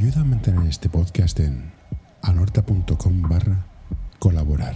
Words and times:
Ayuda 0.00 0.22
a 0.22 0.24
mantener 0.24 0.66
este 0.66 0.88
podcast 0.88 1.38
en 1.40 1.72
anorta.com 2.22 3.20
barra 3.20 3.66
colaborar. 4.18 4.74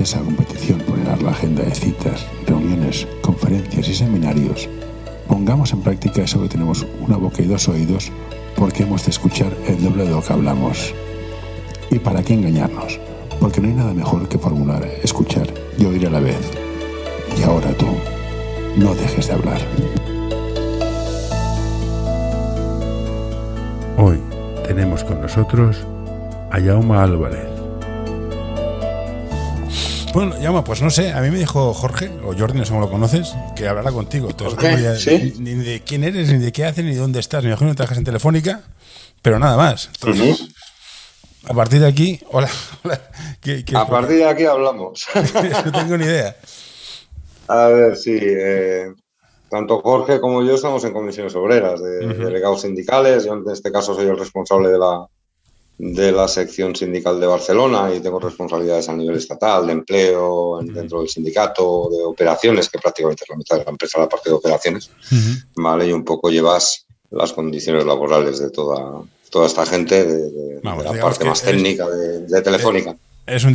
Esa 0.00 0.20
competición 0.20 0.78
por 0.80 0.96
llenar 0.96 1.22
la 1.22 1.30
agenda 1.30 1.62
de 1.62 1.74
citas, 1.74 2.26
reuniones, 2.46 3.06
conferencias 3.22 3.88
y 3.88 3.94
seminarios, 3.94 4.68
pongamos 5.26 5.72
en 5.72 5.82
práctica 5.82 6.22
eso 6.22 6.40
que 6.40 6.48
tenemos 6.48 6.86
una 7.00 7.16
boca 7.16 7.42
y 7.42 7.46
dos 7.46 7.68
oídos 7.68 8.12
porque 8.56 8.82
hemos 8.82 9.04
de 9.04 9.10
escuchar 9.10 9.52
el 9.66 9.82
doble 9.82 10.04
de 10.04 10.10
lo 10.10 10.22
que 10.22 10.32
hablamos. 10.32 10.94
¿Y 11.90 11.98
para 11.98 12.22
qué 12.22 12.34
engañarnos? 12.34 12.98
Porque 13.40 13.60
no 13.60 13.68
hay 13.68 13.74
nada 13.74 13.94
mejor 13.94 14.28
que 14.28 14.38
formular, 14.38 14.84
escuchar 15.02 15.46
y 15.78 15.84
oír 15.84 16.06
a 16.06 16.10
la 16.10 16.20
vez. 16.20 16.40
Y 17.38 17.42
ahora 17.42 17.72
tú, 17.72 17.86
no 18.76 18.94
dejes 18.94 19.28
de 19.28 19.34
hablar. 19.34 19.60
Hoy 23.96 24.20
tenemos 24.66 25.02
con 25.04 25.20
nosotros 25.20 25.84
a 26.50 26.58
Yauma 26.58 27.02
Álvarez. 27.02 27.57
Bueno, 30.14 30.36
llama, 30.40 30.64
pues 30.64 30.82
no 30.82 30.90
sé, 30.90 31.12
a 31.12 31.20
mí 31.20 31.30
me 31.30 31.38
dijo 31.38 31.72
Jorge, 31.74 32.10
o 32.24 32.34
Jordi, 32.36 32.58
no 32.58 32.64
sé 32.64 32.70
cómo 32.70 32.80
lo 32.80 32.90
conoces, 32.90 33.34
que 33.54 33.68
hablará 33.68 33.92
contigo. 33.92 34.28
Entonces, 34.30 34.58
Jorge, 34.58 34.82
no 34.82 34.96
¿sí? 34.96 35.34
ni, 35.38 35.54
ni 35.54 35.64
de 35.64 35.80
quién 35.82 36.02
eres, 36.02 36.32
ni 36.32 36.38
de 36.38 36.50
qué 36.50 36.64
haces, 36.64 36.84
ni 36.84 36.92
de 36.92 36.96
dónde 37.00 37.20
estás. 37.20 37.42
Me 37.44 37.50
imagino 37.50 37.70
que 37.70 37.76
trabajas 37.76 37.98
en 37.98 38.04
Telefónica, 38.04 38.62
pero 39.22 39.38
nada 39.38 39.56
más. 39.56 39.90
Entonces, 39.94 40.48
a 41.48 41.54
partir 41.54 41.80
de 41.80 41.86
aquí, 41.88 42.20
hola, 42.32 42.48
hola. 42.84 43.00
¿qué- 43.40 43.64
qué- 43.64 43.76
A 43.76 43.86
partir 43.86 44.16
de 44.16 44.24
aquí 44.28 44.44
hablamos. 44.44 45.06
no 45.64 45.72
tengo 45.72 45.96
ni 45.98 46.04
idea. 46.04 46.36
A 47.48 47.66
ver, 47.68 47.96
sí. 47.96 48.18
eh, 48.20 48.86
tanto 49.50 49.80
Jorge 49.80 50.20
como 50.20 50.42
yo 50.42 50.54
estamos 50.54 50.82
en 50.84 50.92
comisiones 50.94 51.34
obreras, 51.36 51.80
de 51.80 52.06
delegados 52.06 52.62
sindicales. 52.62 53.24
Yo 53.24 53.34
en 53.34 53.44
este 53.52 53.70
caso 53.70 53.94
soy 53.94 54.06
el 54.06 54.18
responsable 54.18 54.68
de 54.70 54.78
la, 54.78 55.06
de 55.78 56.10
la 56.10 56.26
sección 56.26 56.74
sindical 56.74 57.20
de 57.20 57.26
Barcelona 57.28 57.92
y 57.94 58.00
tengo 58.00 58.18
responsabilidades 58.18 58.88
a 58.88 58.96
nivel 58.96 59.16
estatal, 59.16 59.66
de 59.66 59.72
empleo, 59.74 60.60
en- 60.60 60.74
dentro 60.74 60.98
del 61.00 61.08
sindicato, 61.08 61.88
de 61.90 62.02
operaciones, 62.02 62.68
que 62.68 62.78
prácticamente 62.80 63.22
es 63.24 63.30
la 63.30 63.36
mitad 63.36 63.56
de 63.58 63.64
la 63.64 63.70
empresa, 63.70 64.00
la 64.00 64.08
parte 64.08 64.30
de 64.30 64.34
operaciones. 64.36 64.90
¿vale? 65.56 65.86
Y 65.86 65.92
un 65.92 66.04
poco 66.04 66.30
llevas 66.30 66.84
las 67.10 67.32
condiciones 67.32 67.84
laborales 67.84 68.38
de 68.40 68.50
toda, 68.50 69.02
toda 69.30 69.46
esta 69.46 69.64
gente, 69.66 70.04
de, 70.04 70.16
de- 70.16 70.30
de 70.30 70.60
Vamos, 70.64 70.84
la 70.84 71.00
parte 71.00 71.24
más 71.24 71.42
eres- 71.44 71.52
técnica 71.62 71.88
de, 71.88 72.26
de 72.26 72.42
Telefónica. 72.42 72.96
Eres 73.26 73.44
un 73.44 73.54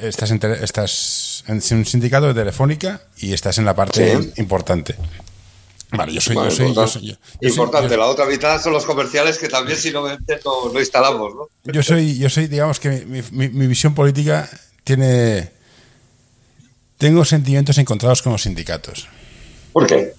estás, 0.00 0.30
en, 0.30 0.40
estás 0.62 1.44
en 1.48 1.60
un 1.78 1.84
sindicato 1.84 2.28
de 2.28 2.34
Telefónica 2.34 3.02
y 3.18 3.32
estás 3.32 3.58
en 3.58 3.64
la 3.64 3.74
parte 3.74 4.16
Sí. 4.22 4.30
importante. 4.36 4.94
Vale, 5.90 6.12
yo 6.12 6.20
soy, 6.20 6.34
yo 6.34 6.50
soy, 6.50 6.58
yo 6.58 6.66
importante. 6.68 6.92
soy, 6.92 7.06
yo- 7.08 7.14
yo 7.14 7.18
soy- 7.40 7.48
Importante, 7.50 7.90
yo- 7.90 7.96
la 7.96 8.06
otra 8.06 8.26
mitad 8.26 8.60
son 8.62 8.72
los 8.74 8.84
comerciales 8.84 9.38
que 9.38 9.48
también 9.48 9.78
si 9.78 9.90
no 9.90 10.02
venden 10.02 10.38
no, 10.44 10.70
no 10.72 10.78
instalamos, 10.80 11.34
¿no? 11.34 11.48
Yo 11.72 11.82
soy, 11.82 12.18
yo 12.18 12.28
soy, 12.28 12.46
digamos 12.46 12.78
que 12.78 13.06
mi, 13.06 13.22
mi- 13.30 13.48
mi 13.48 13.66
visión 13.66 13.94
política 13.94 14.48
tiene. 14.84 15.50
Tengo 16.98 17.24
sentimientos 17.24 17.78
encontrados 17.78 18.20
con 18.22 18.32
los 18.32 18.42
sindicatos. 18.42 19.06
¿Por 19.72 19.86
qué? 19.86 20.12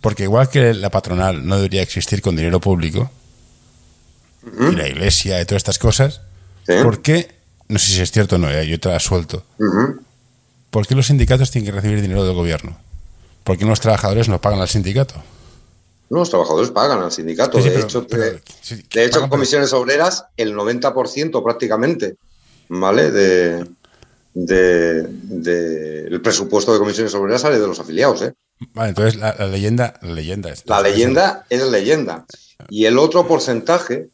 Porque 0.00 0.24
igual 0.24 0.48
que 0.48 0.74
la 0.74 0.90
patronal 0.90 1.46
no 1.46 1.56
debería 1.56 1.82
existir 1.82 2.20
con 2.22 2.34
dinero 2.36 2.60
público, 2.60 3.10
y 4.42 4.74
la 4.74 4.88
iglesia 4.88 5.40
y 5.40 5.44
todas 5.44 5.60
estas 5.60 5.78
cosas, 5.78 6.22
Sí. 6.66 6.74
¿por 6.82 7.02
qué? 7.02 7.28
No 7.68 7.78
sé 7.78 7.92
si 7.92 8.00
es 8.00 8.10
cierto 8.10 8.36
o 8.36 8.38
no, 8.38 8.50
eh, 8.50 8.66
yo 8.66 8.80
te 8.80 8.88
la 8.88 8.98
suelto. 8.98 9.44
Ujú. 9.58 10.00
¿Por 10.70 10.86
qué 10.86 10.94
los 10.94 11.06
sindicatos 11.06 11.50
tienen 11.50 11.66
que 11.70 11.76
recibir 11.80 12.00
dinero 12.00 12.24
del 12.24 12.34
gobierno? 12.34 12.78
¿Por 13.44 13.56
qué 13.58 13.64
los 13.64 13.80
trabajadores 13.80 14.28
no 14.28 14.40
pagan 14.40 14.60
al 14.60 14.68
sindicato? 14.68 15.14
Los 16.08 16.28
trabajadores 16.30 16.70
pagan 16.70 17.02
al 17.02 17.12
sindicato. 17.12 17.58
Sí, 17.58 17.64
sí, 17.64 17.68
de 17.70 17.74
pero- 17.74 17.86
hecho, 17.86 18.06
pero- 18.06 18.22
de, 18.24 18.42
sí, 18.60 18.82
de 18.92 19.04
hecho, 19.04 19.22
en 19.24 19.28
comisiones 19.30 19.72
obreras, 19.72 20.24
el 20.36 20.54
90% 20.54 21.42
prácticamente, 21.42 22.16
¿vale? 22.68 23.10
De, 23.10 23.64
de, 24.34 25.02
de- 25.04 26.06
el 26.06 26.20
presupuesto 26.20 26.72
de 26.72 26.78
comisiones 26.80 27.14
obreras 27.14 27.42
sale 27.42 27.58
de 27.58 27.66
los 27.66 27.78
afiliados, 27.80 28.22
¿eh? 28.22 28.34
Vale, 28.74 28.90
entonces 28.90 29.16
la, 29.20 29.34
la 29.38 29.46
leyenda, 29.46 29.94
la 30.02 30.12
leyenda 30.12 30.50
es. 30.50 30.64
La 30.66 30.82
leyenda 30.82 31.46
es 31.48 31.62
leyenda. 31.66 32.26
Y 32.68 32.84
el 32.84 32.98
otro 32.98 33.26
porcentaje 33.26 34.08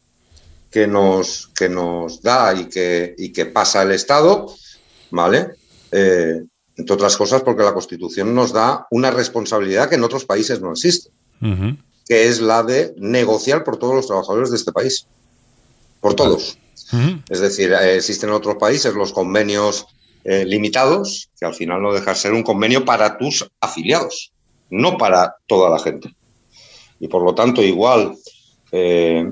que 0.71 0.87
nos, 0.87 1.47
que 1.55 1.67
nos 1.67 2.21
da 2.21 2.53
y 2.53 2.65
que, 2.69 3.13
y 3.17 3.33
que 3.33 3.45
pasa 3.47 3.81
el 3.81 3.91
Estado, 3.91 4.53
¿vale? 5.11 5.49
Eh, 5.91 6.43
entre 6.77 6.93
otras 6.93 7.17
cosas 7.17 7.41
porque 7.41 7.63
la 7.63 7.73
Constitución 7.73 8.33
nos 8.33 8.53
da 8.53 8.87
una 8.91 9.11
responsabilidad 9.11 9.89
que 9.89 9.95
en 9.95 10.03
otros 10.03 10.25
países 10.25 10.61
no 10.61 10.71
existe, 10.71 11.09
que 12.05 12.27
es 12.27 12.39
la 12.39 12.63
de 12.63 12.93
negociar 12.97 13.63
por 13.63 13.77
todos 13.77 13.95
los 13.95 14.07
trabajadores 14.07 14.51
de 14.51 14.57
este 14.57 14.71
país. 14.71 15.07
Por 15.99 16.13
todos. 16.13 16.57
Es 17.29 17.39
decir, 17.39 17.73
eh, 17.73 17.95
existen 17.95 18.29
en 18.29 18.35
otros 18.35 18.55
países 18.55 18.93
los 18.93 19.11
convenios 19.11 19.87
eh, 20.23 20.45
limitados, 20.45 21.29
que 21.39 21.45
al 21.45 21.53
final 21.53 21.81
no 21.81 21.93
dejan 21.93 22.15
ser 22.15 22.33
un 22.33 22.43
convenio 22.43 22.85
para 22.85 23.17
tus 23.17 23.49
afiliados, 23.59 24.31
no 24.69 24.97
para 24.97 25.35
toda 25.47 25.69
la 25.69 25.79
gente. 25.79 26.15
Y 26.99 27.07
por 27.07 27.23
lo 27.23 27.35
tanto, 27.35 27.61
igual 27.61 28.15
eh, 28.71 29.31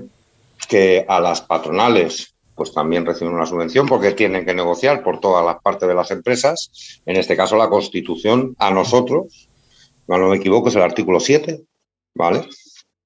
que 0.68 1.06
a 1.08 1.20
las 1.20 1.42
patronales, 1.42 2.35
pues 2.56 2.74
también 2.74 3.06
reciben 3.06 3.34
una 3.34 3.46
subvención 3.46 3.86
porque 3.88 4.14
tienen 4.14 4.46
que 4.46 4.54
negociar 4.54 5.04
por 5.04 5.20
todas 5.20 5.46
las 5.46 5.62
partes 5.62 5.88
de 5.88 5.96
las 5.96 6.10
empresas. 6.12 7.02
En 7.06 7.18
este 7.18 7.36
caso, 7.36 7.58
la 7.58 7.70
Constitución, 7.70 8.56
a 8.60 8.72
nosotros, 8.72 9.50
no, 10.08 10.18
me 10.30 10.38
equivoco, 10.38 10.70
es 10.70 10.76
el 10.76 10.84
artículo 10.84 11.20
7, 11.20 11.64
¿vale? 12.14 12.48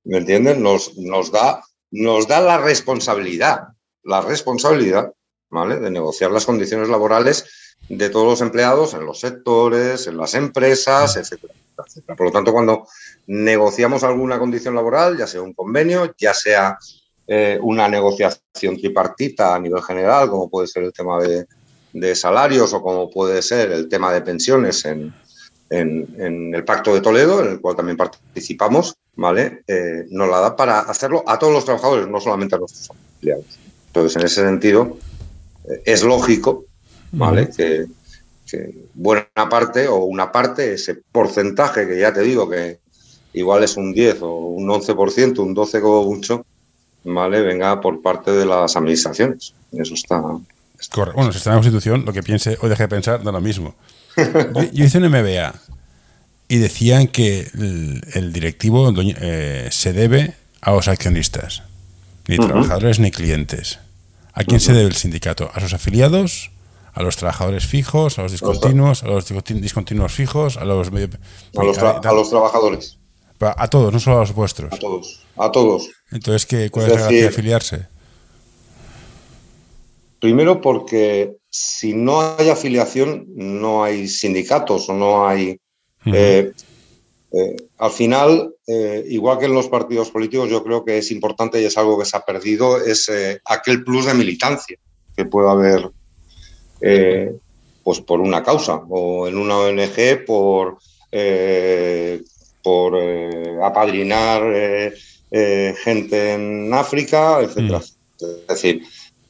¿Me 0.04 0.18
entienden? 0.18 0.62
Nos, 0.62 0.98
nos, 0.98 1.32
da, 1.32 1.64
nos 1.92 2.28
da 2.28 2.42
la 2.42 2.58
responsabilidad, 2.58 3.70
la 4.04 4.22
responsabilidad, 4.22 5.14
¿vale? 5.50 5.80
De 5.80 5.90
negociar 5.90 6.32
las 6.32 6.46
condiciones 6.46 6.90
laborales 6.90 7.76
de 7.88 8.10
todos 8.10 8.26
los 8.26 8.42
empleados 8.42 8.94
en 8.94 9.06
los 9.06 9.20
sectores, 9.20 10.06
en 10.08 10.18
las 10.18 10.36
empresas, 10.36 11.16
etcétera, 11.16 11.54
etcétera. 11.86 12.16
Por 12.16 12.28
lo 12.28 12.32
tanto, 12.32 12.52
cuando 12.52 12.88
negociamos 13.28 14.04
alguna 14.04 14.38
condición 14.38 14.76
laboral, 14.76 15.18
ya 15.18 15.26
sea 15.26 15.42
un 15.42 15.54
convenio, 15.54 16.14
ya 16.18 16.34
sea 16.34 16.78
eh, 17.32 17.60
una 17.62 17.88
negociación 17.88 18.76
tripartita 18.78 19.54
a 19.54 19.60
nivel 19.60 19.84
general, 19.84 20.32
como 20.32 20.50
puede 20.50 20.66
ser 20.66 20.82
el 20.82 20.92
tema 20.92 21.22
de, 21.22 21.46
de 21.94 22.16
salarios 22.16 22.74
o 22.74 22.82
como 22.82 23.08
puede 23.08 23.44
ser 23.44 23.72
el 23.72 23.88
tema 23.88 24.12
de 24.12 24.22
pensiones 24.22 24.84
en, 24.86 25.14
en, 25.70 26.08
en 26.18 26.56
el 26.56 26.66
Pacto 26.66 26.92
de 26.92 27.02
Toledo, 27.02 27.46
en 27.46 27.52
el 27.52 27.62
cual 27.62 27.76
también 27.76 27.98
participamos, 27.98 28.96
¿vale? 29.16 29.62
Eh, 29.68 30.06
nos 30.10 30.28
la 30.28 30.40
da 30.40 30.56
para 30.56 30.80
hacerlo 30.80 31.24
a 31.28 31.38
todos 31.38 31.54
los 31.54 31.66
trabajadores, 31.66 32.08
no 32.08 32.20
solamente 32.20 32.56
a 32.56 32.58
nuestros 32.58 32.90
empleados. 33.14 33.60
Entonces, 33.86 34.16
en 34.16 34.26
ese 34.26 34.42
sentido, 34.42 34.98
eh, 35.70 35.84
es 35.86 36.04
lógico, 36.04 36.66
¿vale? 37.12 37.52
que, 37.56 37.86
que 38.50 38.74
buena 38.96 39.28
parte 39.50 39.88
o 39.88 39.98
una 39.98 40.32
parte, 40.32 40.74
ese 40.74 40.96
porcentaje 41.12 41.88
que 41.88 42.00
ya 42.00 42.12
te 42.12 42.22
digo 42.22 42.50
que 42.50 42.80
igual 43.34 43.64
es 43.64 43.78
un 43.78 43.94
10 43.94 44.24
o 44.24 44.36
un 44.36 44.68
11%, 44.68 45.38
un 45.38 45.54
12 45.54 45.80
como 45.80 46.06
mucho, 46.06 46.44
¿vale? 47.04 47.42
Venga 47.42 47.80
por 47.82 48.02
parte 48.02 48.32
de 48.32 48.46
las 48.46 48.76
administraciones. 48.76 49.54
Eso 49.72 49.94
está... 49.94 50.22
Correcto. 50.92 51.16
Bueno, 51.18 51.32
si 51.34 51.38
está 51.40 51.50
en 51.50 51.56
la 51.56 51.62
Constitución, 51.62 52.04
lo 52.06 52.14
que 52.14 52.24
piense 52.24 52.58
o 52.62 52.70
deje 52.70 52.84
de 52.84 52.88
pensar 52.90 53.22
da 53.24 53.32
lo 53.32 53.42
mismo. 53.42 53.76
Yo, 54.18 54.64
yo 54.74 54.86
hice 54.86 54.98
un 54.98 55.10
MBA 55.10 55.54
y 56.48 56.58
decían 56.58 57.08
que 57.08 57.50
el, 57.54 58.02
el 58.14 58.34
directivo 58.34 58.92
eh, 58.98 59.68
se 59.72 59.94
debe 59.94 60.34
a 60.62 60.72
los 60.72 60.88
accionistas, 60.88 61.64
ni 62.28 62.38
trabajadores 62.38 63.00
ni 63.00 63.12
clientes. 63.12 63.80
¿A 64.34 64.44
quién 64.44 64.60
se 64.60 64.74
debe 64.74 64.88
el 64.88 64.96
sindicato? 64.96 65.50
¿A 65.54 65.60
sus 65.60 65.74
afiliados? 65.74 66.52
¿A 66.94 67.04
los 67.04 67.18
trabajadores 67.18 67.66
fijos? 67.66 68.18
¿A 68.20 68.24
los 68.24 68.32
discontinuos? 68.32 69.04
¿A 69.04 69.08
los 69.08 69.30
discontin- 69.30 69.60
discontinuos 69.62 70.12
fijos? 70.14 70.58
¿A 70.58 70.66
los 70.66 70.92
medio- 70.92 71.10
A 71.58 71.64
los, 71.64 71.78
tra- 71.78 72.06
a 72.06 72.14
los 72.14 72.30
trabajadores, 72.30 72.98
a 73.42 73.68
todos, 73.70 73.94
no 73.94 74.00
solo 74.00 74.18
a 74.18 74.20
los 74.22 74.34
vuestros. 74.34 74.74
a 74.74 74.78
todos, 74.78 75.22
a 75.38 75.52
todos. 75.52 75.90
Entonces, 76.12 76.46
¿qué, 76.46 76.70
¿cuál 76.70 76.88
Es 76.88 76.92
es 76.92 76.96
la 76.96 77.02
gracia 77.02 77.18
de 77.18 77.24
decir, 77.24 77.40
afiliarse? 77.40 77.88
Primero 80.20 80.60
porque 80.60 81.38
si 81.50 81.94
no 81.94 82.36
hay 82.38 82.50
afiliación, 82.50 83.26
no 83.36 83.84
hay 83.84 84.08
sindicatos 84.08 84.90
o 84.90 84.94
no 84.94 85.28
hay... 85.28 85.60
Eh, 86.06 86.52
eh, 87.32 87.56
al 87.78 87.92
final, 87.92 88.54
eh, 88.66 89.06
igual 89.08 89.38
que 89.38 89.46
en 89.46 89.54
los 89.54 89.68
partidos 89.68 90.10
políticos, 90.10 90.50
yo 90.50 90.64
creo 90.64 90.84
que 90.84 90.98
es 90.98 91.12
importante 91.12 91.62
y 91.62 91.66
es 91.66 91.78
algo 91.78 92.00
que 92.00 92.06
se 92.06 92.18
ha 92.18 92.26
perdido, 92.26 92.78
es 92.78 93.10
aquel 93.46 93.84
plus 93.84 94.06
de 94.06 94.14
militancia 94.14 94.78
que 95.16 95.26
puede 95.26 95.50
haber 95.50 95.92
pues 97.84 98.02
por 98.02 98.22
una 98.22 98.44
causa 98.44 98.76
o 98.90 99.28
en 99.28 99.38
una 99.38 99.58
ONG 99.58 100.26
por, 100.26 100.78
por 102.64 102.96
apadrinar 103.64 104.42
gente 105.32 106.34
en 106.34 106.74
África, 106.74 107.42
etc. 107.42 107.58
Mm. 107.58 107.76
Es 107.76 108.48
decir, 108.48 108.84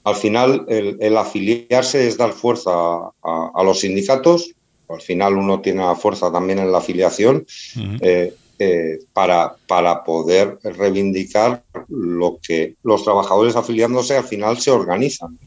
al 0.03 0.15
final 0.15 0.65
el, 0.67 1.17
afiliarse 1.17 2.07
es 2.07 2.17
dar 2.17 2.31
fuerza 2.31 2.71
a, 2.71 3.63
los 3.63 3.81
sindicatos, 3.81 4.51
al 4.87 5.01
final 5.01 5.35
uno 5.35 5.61
tiene 5.61 5.85
la 5.85 5.95
fuerza 5.95 6.31
también 6.31 6.59
en 6.59 6.71
la 6.71 6.79
afiliación. 6.79 7.45
Eh, 8.61 8.99
para, 9.13 9.55
para 9.67 10.03
poder 10.03 10.59
reivindicar 10.61 11.63
lo 11.87 12.39
que 12.45 12.75
los 12.83 13.05
trabajadores 13.05 13.55
afiliándose 13.55 14.17
al 14.17 14.25
final 14.25 14.59
se 14.59 14.69
organizan. 14.69 15.39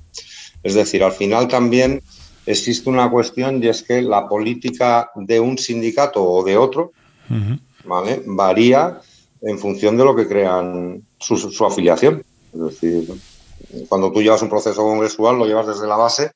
Es 0.62 0.72
decir, 0.72 1.04
al 1.04 1.12
final 1.12 1.46
también 1.46 2.02
existe 2.46 2.88
una 2.88 3.10
cuestión 3.10 3.62
y 3.62 3.68
es 3.68 3.82
que 3.82 4.00
la 4.00 4.26
política 4.26 5.10
de 5.14 5.40
un 5.40 5.58
sindicato 5.58 6.24
o 6.24 6.42
de 6.42 6.56
otro 6.56 6.92
¿vale? 7.84 8.22
varía 8.26 9.00
en 9.40 9.58
función 9.58 9.96
de 9.96 10.04
lo 10.04 10.14
que 10.14 10.28
crean 10.28 11.02
su, 11.18 11.64
afiliación. 11.64 12.24
Es 12.54 12.60
decir, 12.60 13.08
cuando 13.88 14.12
tú 14.12 14.22
llevas 14.22 14.42
un 14.42 14.50
proceso 14.50 14.82
congresual 14.82 15.38
lo 15.38 15.46
llevas 15.46 15.66
desde 15.66 15.86
la 15.86 15.96
base 15.96 16.32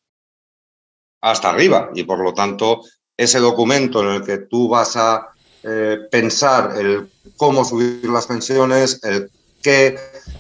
hasta 1.21 1.51
arriba 1.51 1.91
y 1.95 2.05
por 2.05 2.19
lo 2.23 2.33
tanto 2.33 2.83
ese 3.17 3.39
documento 3.39 4.01
en 4.03 4.09
el 4.17 4.25
que 4.25 4.39
tú 4.39 4.69
vas 4.69 4.97
a 4.97 5.29
eh, 5.63 5.99
pensar 6.11 6.77
el 6.79 7.11
cómo 7.37 7.65
subir 7.65 8.09
las 8.09 8.27
pensiones, 8.27 9.01
el 9.03 9.31
qué 9.63 9.97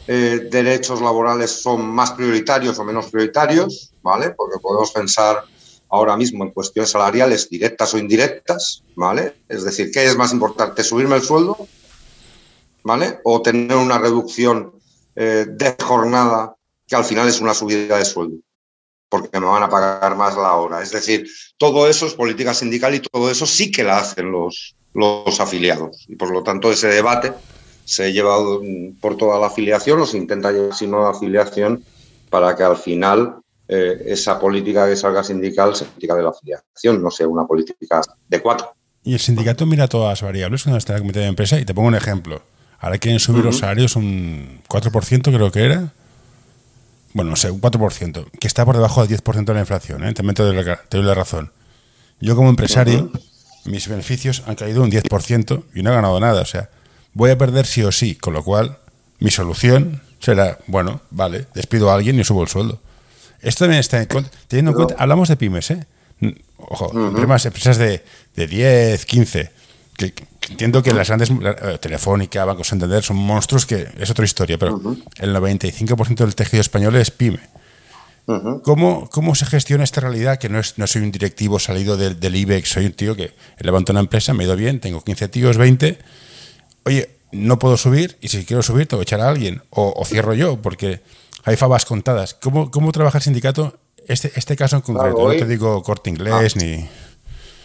eh, 0.06 0.48
derechos 0.50 1.00
laborales 1.00 1.50
son 1.50 1.86
más 1.88 2.12
prioritarios 2.12 2.78
o 2.78 2.84
menos 2.84 3.10
prioritarios, 3.10 3.92
¿vale? 4.02 4.30
Porque 4.30 4.60
podemos 4.60 4.92
pensar 4.92 5.44
ahora 5.88 6.16
mismo 6.16 6.44
en 6.44 6.50
cuestiones 6.50 6.90
salariales 6.90 7.48
directas 7.48 7.94
o 7.94 7.98
indirectas, 7.98 8.82
¿vale? 8.94 9.34
Es 9.48 9.64
decir, 9.64 9.90
¿qué 9.92 10.04
es 10.04 10.16
más 10.16 10.32
importante, 10.32 10.82
subirme 10.82 11.16
el 11.16 11.22
sueldo, 11.22 11.56
¿vale? 12.82 13.20
O 13.24 13.42
tener 13.42 13.76
una 13.76 13.98
reducción 13.98 14.72
eh, 15.14 15.46
de 15.48 15.76
jornada 15.82 16.54
que 16.86 16.96
al 16.96 17.04
final 17.04 17.28
es 17.28 17.40
una 17.40 17.54
subida 17.54 17.98
de 17.98 18.04
sueldo, 18.04 18.38
porque 19.08 19.40
me 19.40 19.46
van 19.46 19.62
a 19.62 19.68
pagar 19.68 20.16
más 20.16 20.36
la 20.36 20.54
hora. 20.54 20.82
Es 20.82 20.92
decir, 20.92 21.28
todo 21.56 21.88
eso 21.88 22.06
es 22.06 22.14
política 22.14 22.54
sindical 22.54 22.94
y 22.94 23.00
todo 23.00 23.30
eso 23.30 23.46
sí 23.46 23.70
que 23.70 23.84
la 23.84 23.98
hacen 23.98 24.30
los, 24.30 24.76
los 24.94 25.40
afiliados. 25.40 26.04
Y 26.08 26.16
por 26.16 26.30
lo 26.30 26.42
tanto 26.42 26.70
ese 26.70 26.88
debate 26.88 27.32
se 27.84 28.04
ha 28.04 28.10
llevado 28.10 28.60
por 29.00 29.16
toda 29.16 29.38
la 29.38 29.46
afiliación 29.46 30.00
o 30.00 30.06
se 30.06 30.18
intenta 30.18 30.50
llevar 30.50 30.74
sino 30.74 31.02
la 31.02 31.10
afiliación 31.10 31.84
para 32.30 32.56
que 32.56 32.64
al 32.64 32.76
final 32.76 33.36
eh, 33.68 34.02
esa 34.06 34.38
política 34.38 34.88
que 34.88 34.96
salga 34.96 35.24
sindical 35.24 35.74
se 35.74 35.84
política 35.86 36.14
de 36.14 36.22
la 36.22 36.30
afiliación, 36.30 37.02
no 37.02 37.10
sea 37.10 37.26
una 37.26 37.46
política 37.46 38.00
de 38.28 38.42
cuatro. 38.42 38.74
Y 39.02 39.14
el 39.14 39.20
sindicato 39.20 39.66
mira 39.66 39.88
todas 39.88 40.10
las 40.10 40.22
variables 40.22 40.62
cuando 40.64 40.78
está 40.78 40.92
en 40.92 40.96
el 40.96 41.02
comité 41.02 41.20
de 41.20 41.26
empresa 41.26 41.58
y 41.58 41.64
te 41.64 41.74
pongo 41.74 41.88
un 41.88 41.94
ejemplo. 41.94 42.42
Ahora 42.78 42.98
quieren 42.98 43.20
subir 43.20 43.44
los 43.44 43.58
salarios 43.58 43.96
un 43.96 44.60
4% 44.68 45.22
creo 45.22 45.50
que 45.50 45.64
era. 45.64 45.92
Bueno, 47.14 47.30
no 47.30 47.36
sé, 47.36 47.50
un 47.50 47.60
4%, 47.60 48.26
que 48.38 48.46
está 48.46 48.64
por 48.64 48.74
debajo 48.74 49.06
del 49.06 49.18
10% 49.18 49.44
de 49.44 49.54
la 49.54 49.60
inflación. 49.60 50.04
¿eh? 50.04 50.12
También 50.12 50.34
te 50.34 50.42
doy, 50.42 51.02
la, 51.02 51.14
razón. 51.14 51.50
Yo 52.20 52.36
como 52.36 52.50
empresario 52.50 53.10
mis 53.64 53.88
beneficios 53.88 54.42
han 54.46 54.54
caído 54.54 54.82
un 54.82 54.90
10% 54.90 55.62
y 55.74 55.82
no 55.82 55.90
he 55.90 55.94
ganado 55.94 56.20
nada. 56.20 56.42
O 56.42 56.46
sea, 56.46 56.68
voy 57.14 57.30
a 57.30 57.38
perder 57.38 57.66
sí 57.66 57.82
o 57.82 57.92
sí, 57.92 58.14
con 58.14 58.34
lo 58.34 58.44
cual 58.44 58.78
mi 59.18 59.30
solución 59.30 60.02
será, 60.20 60.58
bueno, 60.66 61.00
vale, 61.10 61.46
despido 61.54 61.90
a 61.90 61.94
alguien 61.94 62.18
y 62.20 62.24
subo 62.24 62.42
el 62.42 62.48
sueldo. 62.48 62.80
Esto 63.46 63.64
también 63.64 63.80
está 63.80 64.00
en 64.00 64.06
cuenta, 64.12 64.30
teniendo 64.48 64.72
en 64.72 64.74
cuenta, 64.74 64.96
hablamos 64.98 65.28
de 65.28 65.36
pymes, 65.36 65.70
¿eh? 65.70 65.86
Ojo, 66.56 66.90
empresas 66.92 67.76
de, 67.76 68.02
de 68.34 68.46
10, 68.46 69.04
15, 69.04 69.50
que, 69.96 70.14
entiendo 70.50 70.82
que 70.82 70.92
las 70.92 71.08
grandes, 71.08 71.30
eh, 71.30 71.78
Telefónica, 71.80 72.44
Banco 72.44 72.64
Santander, 72.64 73.02
son 73.02 73.16
monstruos 73.16 73.66
que 73.66 73.86
es 73.98 74.10
otra 74.10 74.24
historia, 74.24 74.58
pero 74.58 74.80
el 75.18 75.34
95% 75.34 76.16
del 76.16 76.34
tejido 76.34 76.60
español 76.60 76.96
es 76.96 77.10
pyme. 77.10 77.40
¿Cómo, 78.64 79.08
¿Cómo, 79.10 79.36
se 79.36 79.46
gestiona 79.46 79.84
esta 79.84 80.00
realidad? 80.00 80.38
Que 80.38 80.48
no, 80.48 80.58
es, 80.58 80.78
no 80.78 80.88
soy 80.88 81.02
un 81.02 81.12
directivo 81.12 81.60
salido 81.60 81.96
del, 81.96 82.18
del 82.18 82.34
IBEX, 82.34 82.70
soy 82.70 82.86
un 82.86 82.92
tío 82.92 83.14
que 83.14 83.32
levanto 83.60 83.92
una 83.92 84.00
empresa, 84.00 84.34
me 84.34 84.42
ha 84.42 84.46
ido 84.46 84.56
bien, 84.56 84.80
tengo 84.80 85.04
15 85.04 85.28
tíos, 85.28 85.56
20. 85.56 85.96
Oye, 86.86 87.15
no 87.36 87.58
puedo 87.58 87.76
subir 87.76 88.16
y 88.20 88.28
si 88.28 88.44
quiero 88.44 88.62
subir 88.62 88.86
tengo 88.86 89.00
que 89.00 89.04
echar 89.04 89.20
a 89.20 89.28
alguien 89.28 89.62
o, 89.70 90.04
cierro 90.04 90.34
yo 90.34 90.60
porque 90.60 91.00
hay 91.44 91.56
fabas 91.56 91.84
contadas. 91.84 92.34
¿Cómo, 92.34 92.70
cómo 92.70 92.92
trabaja 92.92 93.18
el 93.18 93.24
sindicato 93.24 93.78
este, 94.08 94.32
este 94.34 94.56
caso 94.56 94.76
en 94.76 94.82
concreto? 94.82 95.28
no 95.28 95.36
te 95.36 95.46
digo 95.46 95.82
corte 95.82 96.10
inglés 96.10 96.54
ah. 96.56 96.58
ni... 96.60 96.88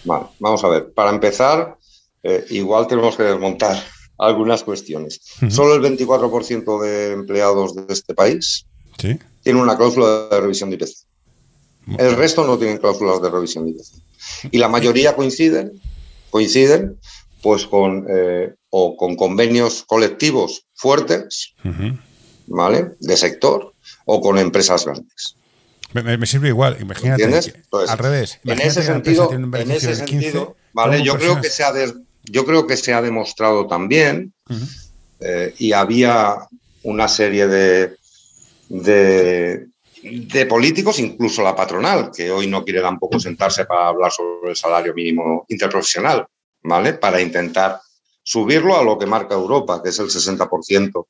Vale, 0.03 0.25
vamos 0.39 0.63
a 0.63 0.68
ver. 0.68 0.91
Para 0.94 1.12
empezar, 1.12 1.77
eh, 2.23 2.45
igual 2.50 2.88
tenemos 2.88 3.15
que 3.15 3.23
desmontar 3.23 3.81
algunas 4.18 4.63
cuestiones. 4.63 5.21
Solo 5.50 5.75
el 5.75 5.81
24% 5.81 6.81
de 6.81 7.13
empleados 7.13 7.75
de 7.75 7.91
este 7.94 8.13
país 8.13 8.65
¿Sí? 8.97 9.18
tiene 9.44 9.62
una 9.62 9.77
cláusula 9.77 10.27
de 10.29 10.41
revisión 10.41 10.69
de 10.69 10.75
IPC. 10.75 11.97
El 11.97 12.15
resto 12.15 12.45
no 12.45 12.57
tienen 12.57 12.77
cláusulas 12.77 13.21
de 13.21 13.29
revisión 13.29 13.65
de 13.65 13.71
IPC. 13.71 14.51
Y 14.51 14.57
la 14.59 14.68
mayoría 14.68 15.15
coinciden, 15.15 15.81
coinciden 16.29 16.97
pues 17.41 17.65
con, 17.65 18.06
eh, 18.09 18.53
o 18.71 18.97
con 18.97 19.15
convenios 19.15 19.83
colectivos 19.85 20.65
fuertes, 20.73 21.53
¿vale? 22.47 22.91
De 23.00 23.18
sector, 23.18 23.73
o 24.06 24.21
con 24.21 24.39
empresas 24.39 24.85
grandes. 24.85 25.35
Me, 25.94 26.25
sirve 26.25 26.47
igual, 26.47 26.77
imagínate. 26.79 27.23
al 27.88 27.97
revés. 27.97 28.39
En 28.45 28.62
ese 28.62 28.81
sentido, 28.81 29.31
en 29.31 29.71
ese 29.71 29.95
sentido 29.95 30.56
¿vale? 30.73 31.03
Yo 31.03 31.18
creo, 31.18 31.41
que 31.41 31.50
se 31.50 31.63
ha 31.63 31.73
yo 32.23 32.45
creo 32.45 32.65
que 32.65 32.77
se 32.77 32.94
ha 32.94 33.01
demostrado 33.01 33.68
también, 33.68 34.33
eh, 35.19 35.53
y 35.57 35.73
había 35.73 36.38
una 36.83 37.07
serie 37.07 37.47
de, 37.47 37.97
de, 38.69 40.45
políticos, 40.47 41.00
incluso 41.00 41.44
la 41.44 41.56
patronal, 41.56 42.09
que 42.15 42.31
hoy 42.31 42.47
no 42.47 42.63
quiere 42.63 42.81
tampoco 42.81 43.19
sentarse 43.19 43.65
para 43.65 43.88
hablar 43.88 44.12
sobre 44.12 44.51
el 44.51 44.56
salario 44.56 44.94
mínimo 44.94 45.45
interprofesional, 45.50 46.25
¿vale? 46.63 46.94
Para 46.94 47.21
intentar 47.21 47.81
subirlo 48.23 48.77
a 48.77 48.83
lo 48.83 48.97
que 48.97 49.06
marca 49.06 49.35
Europa, 49.35 49.81
que 49.81 49.89
es 49.89 50.00
el 50.00 50.07
60% 50.07 51.07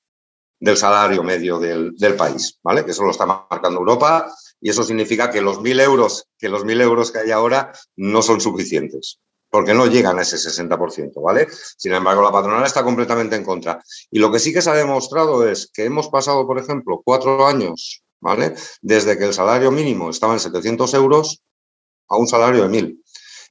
del 0.59 0.77
salario 0.77 1.23
medio 1.23 1.59
del, 1.59 2.15
país, 2.15 2.59
¿vale? 2.61 2.85
Que 2.85 2.91
eso 2.91 3.03
lo 3.03 3.11
está 3.11 3.25
marcando 3.25 3.79
Europa 3.79 4.31
y 4.61 4.69
eso 4.69 4.83
significa 4.83 5.31
que 5.31 5.41
los 5.41 5.59
mil 5.61 5.79
euros, 5.79 6.27
que 6.37 6.49
los 6.49 6.63
euros 6.63 7.11
que 7.11 7.19
hay 7.19 7.31
ahora 7.31 7.73
no 7.95 8.21
son 8.21 8.39
suficientes 8.39 9.19
porque 9.49 9.73
no 9.73 9.85
llegan 9.85 10.17
a 10.17 10.21
ese 10.21 10.37
60%, 10.37 11.21
¿vale? 11.21 11.47
Sin 11.77 11.91
embargo, 11.93 12.21
la 12.21 12.31
patronal 12.31 12.63
está 12.65 12.85
completamente 12.85 13.35
en 13.35 13.43
contra. 13.43 13.83
Y 14.09 14.17
lo 14.17 14.31
que 14.31 14.39
sí 14.39 14.53
que 14.53 14.61
se 14.61 14.69
ha 14.69 14.75
demostrado 14.75 15.45
es 15.45 15.69
que 15.73 15.83
hemos 15.83 16.07
pasado, 16.07 16.47
por 16.47 16.57
ejemplo, 16.57 17.01
cuatro 17.03 17.45
años, 17.45 18.01
¿vale? 18.21 18.55
Desde 18.81 19.17
que 19.17 19.25
el 19.25 19.33
salario 19.33 19.69
mínimo 19.69 20.09
estaba 20.09 20.33
en 20.33 20.39
700 20.39 20.93
euros 20.93 21.41
a 22.07 22.15
un 22.15 22.29
salario 22.29 22.63
de 22.63 22.69
1.000. 22.69 23.03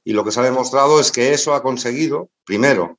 Y 0.03 0.13
lo 0.13 0.25
que 0.25 0.31
se 0.31 0.39
ha 0.39 0.43
demostrado 0.43 0.99
es 0.99 1.11
que 1.11 1.33
eso 1.33 1.53
ha 1.53 1.61
conseguido, 1.61 2.31
primero, 2.45 2.97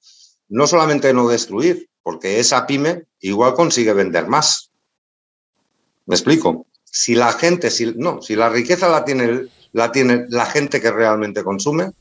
no 0.52 0.66
solamente 0.66 1.14
no 1.14 1.28
destruir, 1.28 1.88
porque 2.02 2.38
esa 2.38 2.66
pyme 2.66 3.04
igual 3.20 3.54
consigue 3.54 3.94
vender 3.94 4.28
más. 4.28 4.70
¿Me 6.04 6.14
explico? 6.14 6.66
Si 6.84 7.14
la 7.14 7.32
gente, 7.32 7.70
si, 7.70 7.94
no, 7.96 8.20
si 8.20 8.36
la 8.36 8.50
riqueza 8.50 8.88
la 8.88 9.02
tiene, 9.02 9.46
la 9.72 9.90
tiene 9.92 10.26
la 10.28 10.44
gente 10.44 10.80
que 10.82 10.90
realmente 10.90 11.42
consume, 11.42 11.92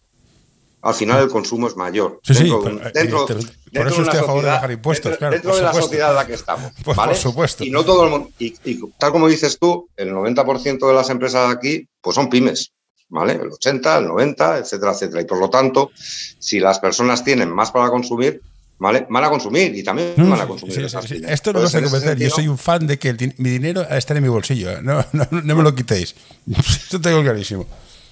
al 0.82 0.94
final 0.94 1.24
el 1.24 1.30
consumo 1.30 1.68
es 1.68 1.78
mayor. 1.78 2.20
Sí, 2.24 2.34
dentro, 2.34 2.62
sí, 2.64 2.92
dentro, 2.94 3.26
por 3.26 3.88
eso 3.88 4.02
estoy 4.02 4.20
a 4.20 4.24
favor 4.24 4.44
de 4.44 4.50
bajar 4.50 4.72
impuestos, 4.72 5.12
dentro, 5.12 5.30
dentro 5.30 5.56
de 5.56 5.62
la 5.62 5.74
sociedad 5.74 6.10
en 6.10 6.16
la 6.16 6.28
que 6.28 6.34
estamos. 6.34 6.74
Por 6.84 7.16
supuesto. 7.16 7.64
Y 7.64 7.70
no 7.70 7.86
todo 7.86 8.04
el 8.04 8.10
mundo, 8.10 8.32
y, 8.38 8.54
tal 8.98 9.12
como 9.14 9.30
dices 9.30 9.58
tú, 9.60 9.88
el 9.96 10.12
90% 10.12 10.88
de 10.88 10.94
las 10.94 11.10
empresas 11.10 11.56
aquí 11.56 11.88
pues 12.02 12.16
son 12.16 12.30
pymes, 12.30 12.74
¿vale? 13.12 13.34
El 13.34 13.52
80, 13.52 13.98
el 14.00 14.08
90, 14.08 14.58
etcétera, 14.60 14.94
etcétera. 14.94 15.22
Y 15.22 15.26
por 15.26 15.38
lo 15.38 15.50
tanto, 15.50 15.92
si 15.96 16.60
las 16.60 16.80
personas 16.80 17.24
tienen 17.24 17.52
más 17.52 17.72
para 17.72 17.90
consumir, 17.90 18.42
¿vale? 18.80 19.06
Van 19.10 19.24
a 19.24 19.30
consumir 19.30 19.76
y 19.76 19.84
también 19.84 20.14
van 20.18 20.42
a 20.42 20.48
consumir. 20.48 20.80
Esto 21.28 21.54
no 21.54 21.62
lo 21.62 21.70
sé 21.70 21.84
convencer. 21.84 22.18
Yo 22.18 22.30
soy 22.30 22.48
un 22.48 22.58
fan 22.58 22.88
de 22.88 22.98
que 22.98 23.14
mi 23.38 23.50
dinero 23.50 23.86
está 23.90 24.16
en 24.16 24.24
mi 24.24 24.30
bolsillo. 24.30 24.72
¿eh? 24.72 24.80
No, 24.82 25.06
no, 25.12 25.28
no 25.30 25.56
me 25.56 25.62
lo 25.62 25.76
quitéis. 25.76 26.16
Esto 26.48 27.00
tengo 27.00 27.22
clarísimo. 27.22 27.68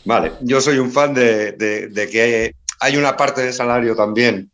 Vale, 0.06 0.34
yo 0.42 0.62
soy 0.62 0.78
un 0.78 0.92
fan 0.92 1.14
de, 1.14 1.54
de, 1.54 2.10
que 2.10 2.54
hay 2.80 2.98
una 2.98 3.18
parte 3.18 3.42
de 3.42 3.54
salario 3.54 3.96
también 3.96 4.50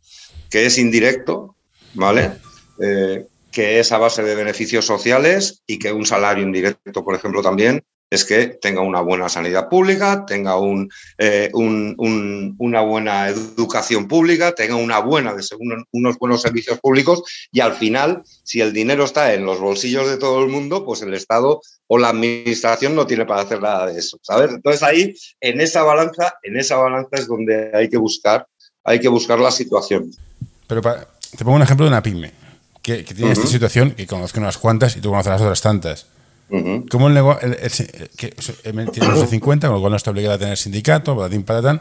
que 0.50 0.66
es 0.66 0.78
indirecto, 0.78 1.56
¿vale? 1.94 2.32
Eh, 2.80 3.26
que 3.50 3.80
es 3.80 3.90
a 3.90 3.98
base 3.98 4.22
de 4.22 4.34
beneficios 4.34 4.84
sociales 4.84 5.62
y 5.66 5.78
que 5.78 5.92
un 5.92 6.04
salario 6.04 6.44
indirecto, 6.44 7.04
por 7.04 7.14
ejemplo, 7.14 7.42
también 7.42 7.82
es 8.10 8.24
que 8.24 8.46
tenga 8.46 8.82
una 8.82 9.00
buena 9.00 9.28
sanidad 9.28 9.68
pública, 9.68 10.24
tenga 10.26 10.58
un, 10.58 10.88
eh, 11.18 11.50
una 11.52 12.80
buena 12.80 13.28
educación 13.28 14.06
pública, 14.06 14.52
tenga 14.52 14.76
una 14.76 15.00
buena, 15.00 15.34
unos 15.90 16.18
buenos 16.18 16.42
servicios 16.42 16.78
públicos 16.78 17.22
y 17.50 17.60
al 17.60 17.74
final, 17.74 18.22
si 18.44 18.60
el 18.60 18.72
dinero 18.72 19.04
está 19.04 19.34
en 19.34 19.44
los 19.44 19.58
bolsillos 19.58 20.08
de 20.08 20.18
todo 20.18 20.42
el 20.44 20.48
mundo, 20.48 20.84
pues 20.84 21.02
el 21.02 21.14
Estado 21.14 21.60
o 21.88 21.98
la 21.98 22.10
Administración 22.10 22.94
no 22.94 23.06
tiene 23.06 23.26
para 23.26 23.42
hacer 23.42 23.60
nada 23.60 23.86
de 23.86 23.98
eso, 23.98 24.18
¿sabes? 24.22 24.50
Entonces 24.50 24.82
ahí, 24.82 25.14
en 25.40 25.60
esa 25.60 25.82
balanza, 25.82 26.34
en 26.44 26.56
esa 26.56 26.76
balanza 26.76 27.16
es 27.16 27.26
donde 27.26 27.72
hay 27.74 27.88
que 27.88 27.96
buscar, 27.96 28.46
hay 28.84 29.00
que 29.00 29.08
buscar 29.08 29.40
la 29.40 29.50
situación. 29.50 30.12
Pero 30.68 30.80
te 30.80 31.44
pongo 31.44 31.56
un 31.56 31.62
ejemplo 31.62 31.86
de 31.86 31.90
una 31.90 32.02
pyme 32.02 32.32
que, 32.82 33.02
tiene 33.02 33.32
esta 33.32 33.48
situación, 33.48 33.92
que 33.92 34.06
conozco 34.06 34.38
unas 34.38 34.58
cuantas 34.58 34.96
y 34.96 35.00
tú 35.00 35.10
conoces 35.10 35.32
las 35.32 35.40
otras 35.40 35.60
tantas 35.60 36.06
como 36.90 37.08
el 37.08 37.14
negocio, 37.14 37.48
tiene 38.92 39.08
más 39.08 39.20
de 39.20 39.26
50, 39.26 39.66
con 39.66 39.74
lo 39.74 39.80
cual 39.80 39.90
no 39.90 39.96
está 39.96 40.10
obligado 40.10 40.34
a 40.34 40.38
tener 40.38 40.56
sindicato, 40.56 41.16
para 41.44 41.80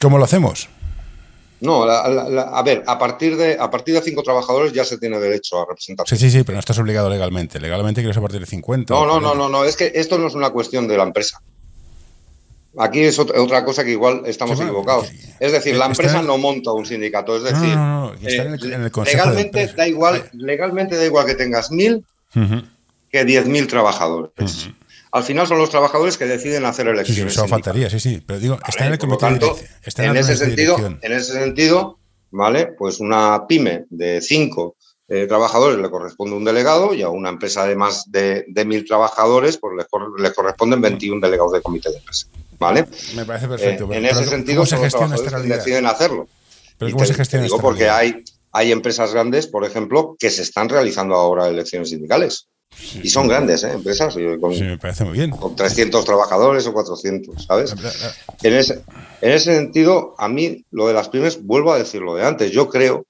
¿Cómo 0.00 0.18
lo 0.18 0.24
hacemos? 0.24 0.68
No, 1.60 1.82
a 1.84 2.62
ver, 2.62 2.84
a 2.86 2.98
partir, 2.98 3.36
de, 3.36 3.56
a 3.58 3.68
partir 3.70 3.94
de 3.94 4.00
cinco 4.00 4.22
trabajadores 4.22 4.72
ya 4.72 4.84
se 4.84 4.96
tiene 4.98 5.18
derecho 5.18 5.60
a 5.60 5.66
representar. 5.68 6.06
Sí, 6.08 6.16
sí, 6.16 6.30
sí, 6.30 6.44
pero 6.44 6.54
no 6.54 6.60
estás 6.60 6.78
obligado 6.78 7.10
legalmente. 7.10 7.58
Legalmente 7.58 8.00
quieres 8.00 8.16
a 8.16 8.20
partir 8.20 8.40
de 8.40 8.46
50. 8.46 8.94
No, 8.94 9.06
no, 9.06 9.20
no, 9.20 9.34
no, 9.34 9.48
no, 9.48 9.64
es 9.64 9.76
que 9.76 9.90
esto 9.94 10.18
no 10.18 10.28
es 10.28 10.34
una 10.34 10.50
cuestión 10.50 10.86
de 10.86 10.96
la 10.96 11.02
empresa. 11.02 11.40
Aquí 12.78 13.00
es 13.00 13.18
otra 13.18 13.64
cosa 13.64 13.82
que 13.82 13.90
igual 13.90 14.22
estamos 14.26 14.60
equivocados. 14.60 15.10
Es 15.40 15.50
decir, 15.50 15.74
la 15.74 15.86
empresa 15.86 16.22
no 16.22 16.38
monta 16.38 16.70
un 16.70 16.86
sindicato. 16.86 17.36
Es 17.36 17.42
decir, 17.42 17.76
legalmente, 19.04 19.66
da 19.74 19.88
igual, 19.88 20.30
legalmente 20.34 20.96
da 20.96 21.04
igual 21.04 21.26
que 21.26 21.34
tengas 21.34 21.72
mil 21.72 22.04
que 23.10 23.26
10.000 23.26 23.68
trabajadores. 23.68 24.32
Al 25.10 25.24
final 25.24 25.46
son 25.46 25.58
los 25.58 25.70
trabajadores 25.70 26.18
que 26.18 26.26
deciden 26.26 26.64
hacer 26.66 26.86
elecciones. 26.88 27.32
Sí, 27.32 27.40
eso 27.40 27.48
faltaría, 27.48 27.88
sí, 27.88 27.98
sí. 27.98 28.22
Pero 28.24 28.38
digo, 28.38 28.58
está 28.66 28.86
en 28.86 28.92
el 28.92 28.98
comité 28.98 29.26
en, 29.26 30.16
ese 30.16 30.36
sentido, 30.36 30.76
en 31.00 31.12
ese 31.12 31.32
sentido, 31.32 31.98
¿vale? 32.30 32.66
Pues 32.66 33.00
una 33.00 33.46
pyme 33.46 33.86
de 33.88 34.20
5 34.20 34.76
eh, 35.08 35.26
trabajadores 35.26 35.78
le 35.78 35.88
corresponde 35.88 36.36
un 36.36 36.44
delegado 36.44 36.92
y 36.92 37.00
a 37.00 37.08
una 37.08 37.30
empresa 37.30 37.66
de 37.66 37.74
más 37.74 38.10
de, 38.12 38.44
de 38.48 38.66
1.000 38.66 38.86
trabajadores 38.86 39.56
pues 39.56 39.72
le, 40.18 40.32
corresponden 40.34 40.82
21 40.82 41.24
delegados 41.24 41.52
de 41.52 41.62
comité 41.62 41.90
de 41.90 41.96
empresa. 41.96 42.26
¿Vale? 42.58 42.86
Me 43.14 43.24
parece 43.24 43.48
perfecto. 43.48 43.90
Eh, 43.90 43.96
en 43.96 44.04
ese 44.04 44.26
sentido, 44.26 44.66
se 44.66 44.76
gestiona 44.76 45.14
esta 45.14 45.40
deciden 45.40 45.86
hacerlo. 45.86 46.28
¿Pero 46.76 46.92
cómo 46.92 47.06
se 47.06 47.14
gestiona 47.14 47.44
digo 47.44 47.58
porque 47.60 47.88
hay, 47.88 48.24
hay 48.52 48.72
empresas 48.72 49.14
grandes, 49.14 49.46
por 49.46 49.64
ejemplo, 49.64 50.16
que 50.18 50.28
se 50.28 50.42
están 50.42 50.68
realizando 50.68 51.14
ahora 51.14 51.48
elecciones 51.48 51.88
sindicales 51.88 52.48
y 53.02 53.08
son 53.08 53.28
grandes 53.28 53.64
¿eh? 53.64 53.72
empresas. 53.72 54.16
Con, 54.40 54.54
sí, 54.54 54.62
me 54.62 54.78
parece 54.78 55.04
muy 55.04 55.18
bien. 55.18 55.30
Con 55.30 55.56
300 55.56 56.04
trabajadores 56.04 56.66
o 56.66 56.72
400, 56.72 57.44
¿sabes? 57.44 57.74
En 58.42 58.54
ese, 58.54 58.82
en 59.20 59.32
ese 59.32 59.54
sentido, 59.54 60.14
a 60.18 60.28
mí 60.28 60.64
lo 60.70 60.86
de 60.86 60.94
las 60.94 61.08
pymes, 61.08 61.42
vuelvo 61.42 61.72
a 61.72 61.78
decirlo 61.78 62.14
de 62.14 62.24
antes, 62.24 62.50
yo 62.50 62.68
creo 62.68 63.06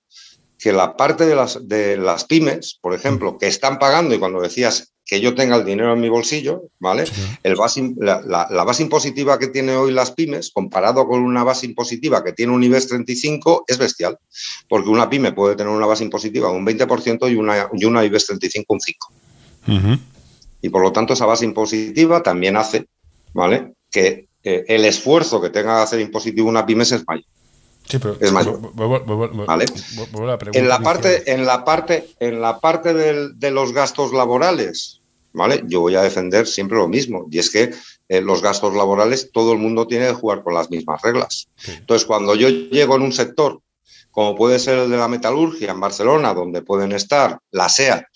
que 0.58 0.72
la 0.72 0.96
parte 0.96 1.26
de 1.26 1.36
las, 1.36 1.68
de 1.68 1.96
las 1.96 2.24
pymes, 2.24 2.78
por 2.80 2.94
ejemplo, 2.94 3.38
que 3.38 3.46
están 3.46 3.78
pagando, 3.78 4.14
y 4.14 4.18
cuando 4.18 4.40
decías 4.40 4.92
que 5.04 5.20
yo 5.20 5.34
tenga 5.34 5.56
el 5.56 5.64
dinero 5.64 5.94
en 5.94 6.00
mi 6.00 6.08
bolsillo, 6.08 6.64
¿vale? 6.80 7.04
El 7.42 7.54
base, 7.54 7.94
la, 7.96 8.20
la, 8.26 8.64
base 8.64 8.82
impositiva 8.82 9.38
que 9.38 9.46
tiene 9.46 9.74
hoy 9.74 9.90
las 9.92 10.10
pymes, 10.10 10.50
comparado 10.52 11.06
con 11.06 11.22
una 11.22 11.44
base 11.44 11.64
impositiva 11.64 12.22
que 12.22 12.34
tiene 12.34 12.52
un 12.52 12.62
IBEX 12.62 12.88
35, 12.88 13.64
es 13.68 13.78
bestial. 13.78 14.18
Porque 14.68 14.90
una 14.90 15.08
pyme 15.08 15.32
puede 15.32 15.56
tener 15.56 15.72
una 15.72 15.86
base 15.86 16.04
impositiva 16.04 16.50
de 16.50 16.56
un 16.56 16.66
20% 16.66 17.30
y 17.30 17.36
una, 17.36 17.70
y 17.72 17.84
una 17.86 18.04
IBEX 18.04 18.26
35 18.26 18.74
un 18.74 18.80
5%. 18.80 19.27
Y 20.60 20.68
por 20.70 20.82
lo 20.82 20.92
tanto, 20.92 21.12
esa 21.12 21.26
base 21.26 21.44
impositiva 21.44 22.22
también 22.22 22.56
hace 22.56 22.86
¿vale? 23.32 23.74
que 23.90 24.28
el 24.42 24.84
esfuerzo 24.84 25.40
que 25.40 25.50
tenga 25.50 25.76
que 25.76 25.82
hacer 25.82 26.00
impositivo 26.00 26.48
una 26.48 26.64
pyme 26.64 26.84
es 26.84 27.06
mayor. 27.06 27.24
Sí, 27.84 27.98
pero 27.98 28.16
es 28.20 28.32
mayor. 28.32 28.60
¿vale? 29.46 29.66
En 30.52 30.68
la 30.68 30.80
parte, 30.80 31.32
en 31.32 31.46
la 31.46 31.64
parte, 31.64 32.08
en 32.20 32.40
la 32.40 32.60
parte 32.60 32.94
de 32.94 33.50
los 33.50 33.72
gastos 33.72 34.12
laborales, 34.12 34.98
¿vale? 35.32 35.62
Yo 35.66 35.80
voy 35.80 35.94
a 35.94 36.02
defender 36.02 36.46
siempre 36.46 36.78
lo 36.78 36.88
mismo. 36.88 37.26
Y 37.30 37.38
es 37.38 37.50
que 37.50 37.70
eh, 38.08 38.20
los 38.20 38.42
gastos 38.42 38.74
laborales, 38.74 39.30
todo 39.32 39.52
el 39.52 39.58
mundo 39.58 39.86
tiene 39.86 40.06
que 40.06 40.14
jugar 40.14 40.42
con 40.42 40.54
las 40.54 40.70
mismas 40.70 41.00
reglas. 41.02 41.48
Entonces, 41.66 42.06
cuando 42.06 42.34
yo 42.34 42.48
llego 42.48 42.96
en 42.96 43.02
un 43.02 43.12
sector, 43.12 43.60
como 44.10 44.34
puede 44.34 44.58
ser 44.58 44.78
el 44.78 44.90
de 44.90 44.96
la 44.96 45.08
metalurgia 45.08 45.70
en 45.70 45.80
Barcelona, 45.80 46.34
donde 46.34 46.62
pueden 46.62 46.92
estar 46.92 47.38
la 47.50 47.68
SEA 47.68 48.06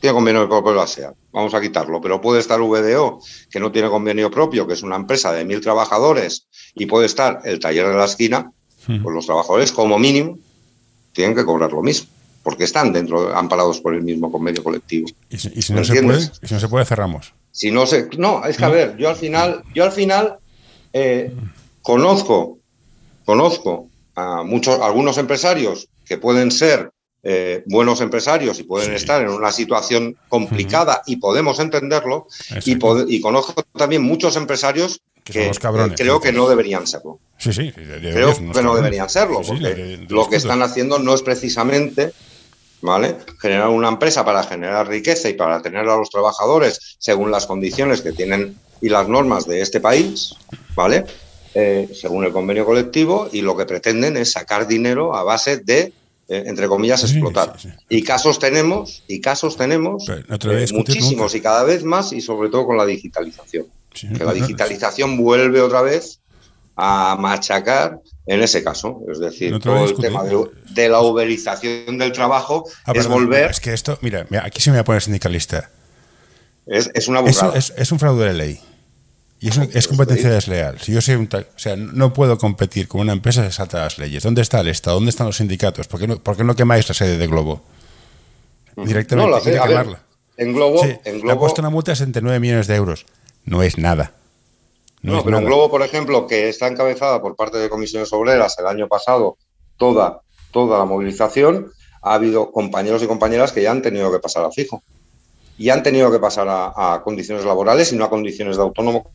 tiene 0.00 0.14
convenio 0.14 0.48
propio 0.48 0.74
la 0.74 0.86
SEA, 0.86 1.12
vamos 1.32 1.54
a 1.54 1.60
quitarlo, 1.60 2.00
pero 2.00 2.20
puede 2.20 2.40
estar 2.40 2.60
VDO, 2.60 3.20
que 3.50 3.60
no 3.60 3.72
tiene 3.72 3.88
convenio 3.88 4.30
propio, 4.30 4.66
que 4.66 4.74
es 4.74 4.82
una 4.82 4.96
empresa 4.96 5.32
de 5.32 5.44
mil 5.44 5.60
trabajadores, 5.60 6.46
y 6.74 6.86
puede 6.86 7.06
estar 7.06 7.40
el 7.44 7.58
taller 7.58 7.88
de 7.88 7.94
la 7.94 8.04
esquina, 8.04 8.52
pues 8.86 9.14
los 9.14 9.26
trabajadores 9.26 9.72
como 9.72 9.98
mínimo 9.98 10.38
tienen 11.12 11.34
que 11.34 11.44
cobrar 11.44 11.72
lo 11.72 11.82
mismo, 11.82 12.08
porque 12.42 12.64
están 12.64 12.92
dentro, 12.92 13.34
amparados 13.36 13.80
por 13.80 13.94
el 13.94 14.02
mismo 14.02 14.30
convenio 14.30 14.62
colectivo. 14.62 15.08
¿Y 15.30 15.38
si, 15.38 15.72
no, 15.72 15.82
se 15.82 16.02
puede, 16.02 16.20
si 16.20 16.54
no 16.54 16.60
se 16.60 16.68
puede, 16.68 16.84
cerramos? 16.84 17.32
Si 17.50 17.70
no 17.70 17.86
se, 17.86 18.08
no, 18.18 18.44
es 18.44 18.58
que 18.58 18.64
a 18.64 18.68
ver, 18.68 18.96
yo 18.98 19.08
al 19.08 19.16
final, 19.16 19.62
yo 19.74 19.84
al 19.84 19.92
final 19.92 20.36
eh, 20.92 21.32
conozco, 21.82 22.58
conozco 23.24 23.88
a 24.14 24.42
muchos, 24.42 24.78
algunos 24.80 25.16
empresarios 25.18 25.88
que 26.04 26.18
pueden 26.18 26.50
ser 26.50 26.90
eh, 27.28 27.64
buenos 27.66 28.00
empresarios 28.00 28.60
y 28.60 28.62
pueden 28.62 28.92
estar 28.92 29.20
en 29.20 29.30
una 29.30 29.50
situación 29.50 30.16
complicada 30.28 31.02
y 31.06 31.16
podemos 31.16 31.58
entenderlo. 31.58 32.28
Y, 32.64 32.78
y, 33.08 33.20
conozco 33.20 33.64
también 33.76 34.02
muchos 34.02 34.36
empresarios 34.36 35.00
que, 35.24 35.50
creo 35.96 36.20
que 36.20 36.30
no 36.30 36.48
deberían 36.48 36.86
serlo. 36.86 37.18
Sí, 37.36 37.52
sí, 37.52 37.72
creo 37.72 38.32
que 38.32 38.62
no 38.62 38.76
deberían 38.76 39.10
serlo, 39.10 39.40
porque 39.42 40.06
lo 40.08 40.28
que 40.28 40.36
están 40.36 40.62
haciendo 40.62 41.00
no 41.00 41.14
es 41.14 41.22
precisamente 41.22 42.12
¿vale? 42.80 43.16
Generar 43.40 43.70
una 43.70 43.88
empresa 43.88 44.24
para 44.24 44.44
generar 44.44 44.86
riqueza 44.86 45.28
y 45.28 45.34
para 45.34 45.60
tener 45.62 45.88
a 45.88 45.96
los 45.96 46.10
trabajadores 46.10 46.96
según 47.00 47.32
las 47.32 47.46
condiciones 47.46 48.02
que 48.02 48.12
tienen 48.12 48.56
y 48.80 48.88
las 48.88 49.08
normas 49.08 49.46
de 49.46 49.62
este 49.62 49.80
país, 49.80 50.34
¿vale? 50.76 51.04
Eh, 51.54 51.88
según 51.92 52.24
el 52.24 52.32
convenio 52.32 52.64
colectivo, 52.64 53.28
y 53.32 53.40
lo 53.40 53.56
que 53.56 53.64
pretenden 53.64 54.16
es 54.16 54.32
sacar 54.32 54.68
dinero 54.68 55.16
a 55.16 55.24
base 55.24 55.56
de 55.56 55.92
eh, 56.28 56.44
entre 56.46 56.66
comillas, 56.66 57.04
explotar. 57.04 57.54
Y 57.88 58.02
casos 58.02 58.38
tenemos, 58.38 59.04
y 59.06 59.20
casos 59.20 59.56
tenemos 59.56 60.08
eh, 60.08 60.66
muchísimos 60.72 61.34
y 61.34 61.40
cada 61.40 61.62
vez 61.62 61.84
más, 61.84 62.12
y 62.12 62.20
sobre 62.20 62.48
todo 62.48 62.66
con 62.66 62.76
la 62.76 62.84
digitalización. 62.84 63.66
que 63.90 64.24
la 64.24 64.32
digitalización 64.32 65.16
vuelve 65.16 65.60
otra 65.60 65.82
vez 65.82 66.18
a 66.74 67.16
machacar 67.18 68.00
en 68.26 68.42
ese 68.42 68.64
caso. 68.64 69.02
Es 69.08 69.20
decir, 69.20 69.58
todo 69.60 69.84
el 69.84 69.96
tema 69.96 70.24
de, 70.24 70.88
la 70.88 71.00
uberización 71.00 71.96
del 71.96 72.10
trabajo 72.10 72.68
ah, 72.84 72.92
es 72.94 73.06
volver. 73.06 73.50
Es 73.50 73.60
que 73.60 73.72
esto, 73.72 73.96
mira, 74.02 74.26
aquí 74.42 74.60
se 74.60 74.70
me 74.70 74.76
va 74.76 74.80
a 74.80 74.84
poner 74.84 75.02
sindicalista. 75.02 75.70
Es, 76.66 77.06
una 77.06 77.20
burrada. 77.20 77.56
es 77.56 77.92
un 77.92 78.00
fraude 78.00 78.26
de 78.26 78.34
ley. 78.34 78.60
Y 79.38 79.48
eso 79.48 79.62
es 79.62 79.86
competencia 79.86 80.30
desleal. 80.30 80.80
Si 80.80 80.92
yo 80.92 81.00
soy 81.00 81.16
un 81.16 81.28
o 81.32 81.58
sea, 81.58 81.76
no 81.76 82.12
puedo 82.12 82.38
competir 82.38 82.88
con 82.88 83.02
una 83.02 83.12
empresa 83.12 83.44
que 83.44 83.52
salta 83.52 83.78
las 83.78 83.98
leyes. 83.98 84.22
¿Dónde 84.22 84.40
está 84.40 84.60
el 84.60 84.68
Estado? 84.68 84.96
¿Dónde 84.96 85.10
están 85.10 85.26
los 85.26 85.36
sindicatos? 85.36 85.88
¿Por 85.88 86.00
qué 86.00 86.06
no, 86.06 86.18
por 86.18 86.36
qué 86.36 86.44
no 86.44 86.56
quemáis 86.56 86.88
la 86.88 86.94
sede 86.94 87.18
de 87.18 87.26
Globo? 87.26 87.60
Directamente, 88.76 89.30
no, 89.30 89.36
la 89.36 89.66
quemarla. 89.66 90.00
en 90.36 90.52
Globo, 90.54 90.82
en 90.84 91.00
Globo. 91.02 91.26
Le 91.26 91.32
ha 91.32 91.38
puesto 91.38 91.60
una 91.60 91.70
multa 91.70 91.92
de 91.92 91.96
69 91.96 92.40
millones 92.40 92.66
de 92.66 92.76
euros. 92.76 93.04
No 93.44 93.62
es 93.62 93.78
nada. 93.78 94.12
No, 95.02 95.22
pero 95.22 95.38
en 95.38 95.44
Globo, 95.44 95.70
por 95.70 95.82
ejemplo, 95.82 96.26
que 96.26 96.48
está 96.48 96.66
encabezada 96.66 97.20
por 97.20 97.36
parte 97.36 97.58
de 97.58 97.68
comisiones 97.68 98.12
obreras 98.12 98.58
el 98.58 98.66
año 98.66 98.88
pasado, 98.88 99.36
toda, 99.76 100.22
toda 100.50 100.78
la 100.78 100.84
movilización, 100.84 101.72
ha 102.02 102.14
habido 102.14 102.50
compañeros 102.52 103.02
y 103.02 103.06
compañeras 103.06 103.52
que 103.52 103.62
ya 103.62 103.70
han 103.70 103.82
tenido 103.82 104.10
que 104.10 104.18
pasar 104.18 104.44
a 104.44 104.50
fijo 104.50 104.82
y 105.58 105.70
han 105.70 105.82
tenido 105.82 106.10
que 106.10 106.18
pasar 106.18 106.46
a, 106.48 107.00
condiciones 107.02 107.44
laborales 107.44 107.92
y 107.92 107.96
no 107.96 108.04
a 108.04 108.10
condiciones 108.10 108.56
de 108.56 108.62
autónomo. 108.62 109.10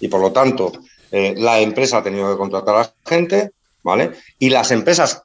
Y 0.00 0.08
por 0.08 0.20
lo 0.20 0.32
tanto, 0.32 0.72
eh, 1.10 1.34
la 1.36 1.60
empresa 1.60 1.98
ha 1.98 2.02
tenido 2.02 2.30
que 2.30 2.38
contratar 2.38 2.74
a 2.74 2.78
la 2.78 2.92
gente, 3.04 3.52
¿vale? 3.82 4.12
Y 4.38 4.50
las 4.50 4.70
empresas, 4.70 5.22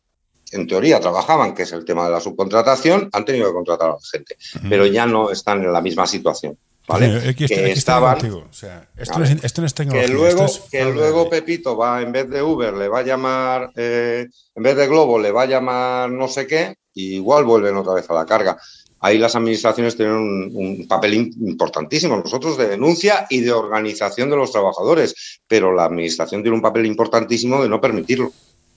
en 0.52 0.68
teoría, 0.68 1.00
trabajaban, 1.00 1.54
que 1.54 1.64
es 1.64 1.72
el 1.72 1.86
tema 1.86 2.06
de 2.06 2.12
la 2.12 2.20
subcontratación, 2.20 3.10
han 3.14 3.26
tenido 3.26 3.48
que 3.48 3.54
contratar 3.54 3.90
a 3.90 3.94
la 3.94 4.00
gente, 4.12 4.38
pero 4.68 4.86
ya 4.86 5.06
no 5.06 5.32
están 5.32 5.64
en 5.64 5.74
la 5.74 5.82
misma 5.82 6.08
situación. 6.08 6.58
¿Vale? 6.88 7.36
que 7.36 7.46
estaban, 7.46 8.18
esto, 8.18 9.20
no 9.20 9.68
es, 9.68 9.74
tecnología. 9.76 10.08
Que 10.08 10.12
luego, 10.12 10.48
que 10.72 10.86
luego 10.86 11.30
Pepito 11.30 11.78
va, 11.78 12.02
en 12.02 12.12
vez 12.12 12.28
de 12.28 12.42
Uber, 12.42 12.74
le 12.74 12.88
va 12.88 13.00
a 13.00 13.04
llamar, 13.04 13.70
eh, 13.76 14.28
en 14.56 14.64
vez 14.64 14.76
de 14.76 14.88
Globo, 14.88 15.20
le 15.20 15.32
va 15.32 15.44
a 15.44 15.46
llamar 15.46 16.10
no 16.10 16.28
sé 16.28 16.48
qué, 16.48 16.78
y 16.96 17.16
igual 17.18 17.46
vuelven 17.46 17.78
otra 17.78 17.94
vez 17.94 18.10
a 18.10 18.14
la 18.14 18.26
carga 18.26 18.58
ahí 19.00 19.18
las 19.18 19.36
administraciones 19.36 19.96
tienen 19.96 20.16
un, 20.16 20.86
papel 20.88 21.14
importantísimo, 21.14 22.18
nosotros 22.18 22.58
de 22.58 22.68
denuncia 22.68 23.26
y 23.30 23.42
de 23.42 23.52
organización 23.52 24.30
de 24.30 24.36
los 24.36 24.52
trabajadores, 24.52 25.40
pero 25.48 25.74
la 25.74 25.86
administración 25.86 26.42
tiene 26.42 26.56
un 26.56 26.62
papel 26.62 26.86
importantísimo 26.86 27.62
de 27.62 27.70
no 27.70 27.80
permitirlo. 27.80 28.32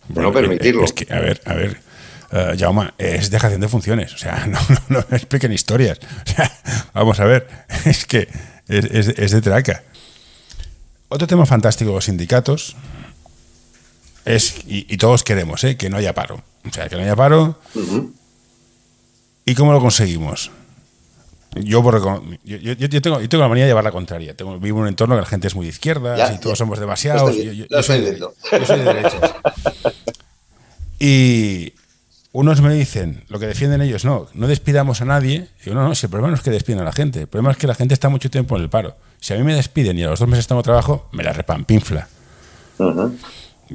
De 0.09 0.21
no 0.21 0.33
permitirlo. 0.33 0.85
Es 0.85 0.93
que, 0.93 1.13
a 1.13 1.21
ver, 1.21 1.41
a 1.45 1.55
ver. 1.55 1.81
Uh, 2.33 2.59
Jaume, 2.59 2.93
es 2.97 3.31
dejación 3.31 3.61
de 3.61 3.69
funciones, 3.69 4.15
o 4.15 4.19
sea, 4.19 4.47
no, 4.49 4.59
no, 4.89 5.05
no 5.09 5.17
expliquen 5.17 5.53
historias. 5.53 5.99
O 5.99 6.31
sea, 6.31 6.51
vamos 6.95 7.21
a 7.21 7.27
ver, 7.27 7.47
es 7.85 8.07
que 8.07 8.29
es, 8.69 9.31
de 9.33 9.41
traca. 9.43 9.83
Otro 11.09 11.27
tema 11.27 11.45
fantástico 11.45 11.91
de 11.91 11.97
los 11.97 12.05
sindicatos 12.07 12.75
es, 14.25 14.63
y, 14.67 14.97
todos 14.97 15.25
queremos, 15.25 15.63
¿eh? 15.65 15.77
que 15.77 15.91
no 15.91 15.99
haya 15.99 16.15
paro. 16.15 16.43
O 16.67 16.73
sea, 16.73 16.89
que 16.89 16.97
no 16.97 17.03
haya 17.03 17.17
paro. 17.17 17.59
¿Y 19.45 19.55
cómo 19.55 19.73
lo 19.73 19.81
conseguimos? 19.81 20.51
Yo, 21.55 21.83
yo, 22.45 22.73
yo, 22.73 23.03
tengo, 23.03 23.21
yo 23.21 23.29
tengo 23.29 23.43
la 23.43 23.49
manía 23.49 23.65
de 23.65 23.71
llevar 23.71 23.85
la 23.85 23.93
contraria. 23.93 24.35
Tengo, 24.35 24.59
vivo 24.59 24.79
en 24.79 24.83
un 24.83 24.89
entorno 24.89 25.15
que 25.17 25.21
la 25.21 25.27
gente 25.27 25.49
es 25.49 25.55
muy 25.55 25.67
de 25.67 25.71
izquierda 25.71 26.33
y 26.33 26.39
todos 26.39 26.57
somos 26.57 26.79
demasiados. 26.79 27.37
yo, 27.37 27.83
soy 27.83 28.01
de, 28.01 28.19
yo 28.19 28.33
soy 28.67 28.79
de 28.79 28.85
derechos. 28.85 29.21
Y 31.05 31.73
unos 32.31 32.61
me 32.61 32.73
dicen, 32.73 33.25
lo 33.29 33.41
que 33.41 33.49
defienden 33.49 33.83
ellos, 33.83 34.05
no, 34.05 34.29
no 34.35 34.47
despidamos 34.47 35.01
a 35.01 35.05
nadie. 35.05 35.49
Y 35.61 35.67
yo, 35.67 35.75
no, 35.75 35.83
no, 35.83 35.97
si 35.97 36.07
el 36.07 36.11
problema 36.11 36.29
no 36.29 36.37
es 36.37 36.43
que 36.43 36.53
despidan 36.53 36.83
a 36.83 36.85
la 36.85 36.93
gente, 36.93 37.23
el 37.23 37.27
problema 37.27 37.51
es 37.51 37.57
que 37.57 37.67
la 37.67 37.75
gente 37.75 37.93
está 37.93 38.09
mucho 38.09 38.31
tiempo 38.31 38.55
en 38.57 38.63
el 38.63 38.71
paro. 38.71 38.95
Si 39.19 39.35
a 39.35 39.37
mí 39.37 39.43
me 39.43 39.53
despiden 39.53 39.99
y 39.99 40.05
a 40.05 40.11
los 40.11 40.21
dos 40.21 40.29
meses 40.29 40.47
tengo 40.47 40.63
trabajo, 40.63 41.09
me 41.11 41.25
la 41.25 41.33
repampinfla. 41.33 42.07
Uh 42.79 43.11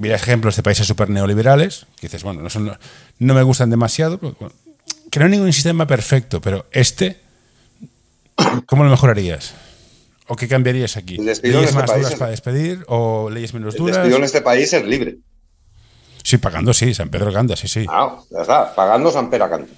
ejemplos 0.04 0.56
de 0.56 0.64
países 0.64 0.86
súper 0.88 1.10
neoliberales, 1.10 1.88
que 2.00 2.08
dices, 2.08 2.24
bueno, 2.24 2.42
no, 2.42 2.78
no, 3.20 3.34
me 3.34 3.44
gustan 3.44 3.70
demasiado, 3.70 4.20
que 5.12 5.20
no 5.20 5.26
hay 5.26 5.32
ningún 5.32 5.54
sistema 5.54 5.88
perfecto, 5.88 6.42
pero 6.42 6.66
este, 6.72 7.18
¿cómo 8.66 8.84
lo 8.84 8.90
mejorarías? 8.90 9.54
¿O 10.28 10.36
qué 10.36 10.48
cambiarías 10.48 10.98
aquí? 10.98 11.18
¿Leyes 11.18 11.42
este 11.44 11.52
más 11.74 11.96
duras 11.96 12.16
para 12.16 12.32
despedir 12.32 12.84
o 12.88 13.30
leyes 13.30 13.54
menos 13.54 13.76
duras? 13.76 13.98
El 13.98 14.04
despido 14.04 14.18
en 14.18 14.24
este 14.26 14.42
país 14.42 14.74
es 14.74 14.84
libre. 14.84 15.18
Sí, 16.24 16.38
pagando 16.38 16.74
sí, 16.74 16.94
San 16.94 17.10
Pedro 17.10 17.32
Canta, 17.32 17.56
sí, 17.56 17.70
sí. 17.70 17.86
Ah, 17.90 18.20
ya 18.30 18.42
está, 18.42 18.76
pagando 18.76 19.12
San 19.12 19.30
Pedro 19.30 19.50
Canta. 19.50 19.74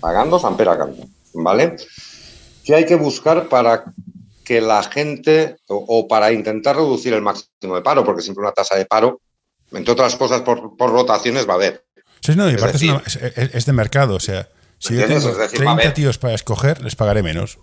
Pagando 0.00 0.38
San 0.38 0.56
Pedro 0.56 0.78
Canta, 0.78 1.02
¿vale? 1.34 1.76
¿Qué 2.64 2.74
hay 2.74 2.86
que 2.86 2.94
buscar 2.94 3.48
para 3.48 3.84
que 4.44 4.60
la 4.60 4.82
gente, 4.82 5.56
o, 5.68 6.06
para 6.06 6.32
intentar 6.32 6.76
reducir 6.76 7.14
el 7.14 7.22
máximo 7.22 7.74
de 7.74 7.82
paro, 7.82 8.04
porque 8.04 8.22
siempre 8.22 8.42
una 8.42 8.52
tasa 8.52 8.76
de 8.76 8.84
paro, 8.84 9.20
entre 9.72 9.92
otras 9.92 10.14
cosas, 10.16 10.42
por, 10.42 10.76
rotaciones 10.78 11.48
va 11.48 11.54
a 11.54 11.56
haber. 11.56 11.84
Sí, 12.24 12.34
no, 12.36 12.50
y 12.50 12.54
es, 12.54 13.16
es, 13.16 13.66
de 13.66 13.72
mercado, 13.74 14.14
o 14.14 14.20
sea, 14.20 14.48
si 14.78 14.96
yo 14.96 15.06
tengo 15.06 15.30
30 15.30 15.92
tíos 15.92 16.16
para 16.16 16.32
escoger, 16.34 16.82
les 16.82 16.96
pagaré 16.96 17.22
menos. 17.22 17.58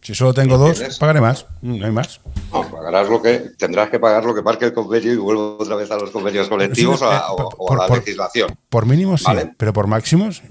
Si 0.00 0.16
solo 0.16 0.34
tengo 0.34 0.58
dos, 0.58 0.98
pagaré 0.98 1.20
más, 1.20 1.46
no 1.60 1.86
hay 1.86 1.92
más. 1.92 2.20
No, 2.52 2.68
pagarás 2.68 3.08
lo 3.08 3.22
que, 3.22 3.52
tendrás 3.56 3.90
que 3.90 4.00
pagar 4.00 4.24
lo 4.24 4.34
que 4.34 4.42
marque 4.42 4.64
el 4.64 4.72
convenio 4.72 5.12
y 5.12 5.16
vuelvo 5.16 5.56
otra 5.60 5.76
vez 5.76 5.88
a 5.92 5.96
los 5.96 6.10
convenios 6.10 6.48
colectivos 6.48 7.00
o, 7.00 7.08
a, 7.08 7.76
la 7.76 7.94
legislación. 7.94 8.58
Por 8.68 8.86
mínimos 8.86 9.22
sí, 9.22 9.32
pero 9.56 9.72
por 9.72 9.86
máximos, 9.86 10.42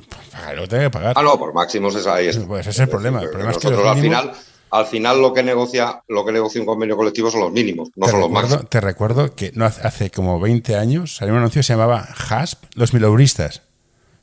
lo 0.55 0.69
tengo 0.69 0.83
que 0.83 0.89
pagar. 0.89 1.15
Ah, 1.17 1.21
no, 1.21 1.37
por 1.37 1.53
máximos 1.53 1.93
es 1.95 2.07
ahí. 2.07 2.31
Pues 2.47 2.61
ese 2.61 2.69
es 2.69 2.79
el 2.79 2.87
problema. 2.87 3.21
El 3.21 3.29
problema 3.31 3.51
es 3.51 3.57
que 3.57 3.67
al 3.67 3.99
final 3.99 4.31
al 4.71 4.85
final 4.85 5.21
lo 5.21 5.33
que 5.33 5.43
negocia 5.43 6.01
lo 6.07 6.25
que 6.25 6.31
negocia 6.31 6.61
un 6.61 6.65
convenio 6.65 6.95
colectivo 6.95 7.29
son 7.29 7.41
los 7.41 7.51
mínimos, 7.51 7.89
no 7.95 8.07
son 8.07 8.21
los 8.21 8.31
máximos. 8.31 8.69
Te 8.69 8.79
recuerdo 8.79 9.35
que 9.35 9.51
no 9.53 9.65
hace 9.65 10.09
como 10.09 10.39
20 10.39 10.75
años 10.77 11.17
salió 11.17 11.33
un 11.33 11.39
anuncio 11.39 11.59
que 11.59 11.63
se 11.63 11.73
llamaba 11.73 12.07
HASP, 12.29 12.63
los 12.75 12.93
mileuristas. 12.93 13.63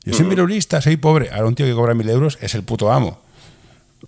Yo 0.03 0.13
soy 0.13 0.25
mileurista, 0.25 0.81
soy 0.81 0.97
pobre. 0.97 1.29
Ahora 1.29 1.45
un 1.45 1.55
tío 1.55 1.67
que 1.67 1.73
cobra 1.73 1.93
mil 1.93 2.09
euros 2.09 2.39
es 2.41 2.55
el 2.55 2.63
puto 2.63 2.91
amo. 2.91 3.19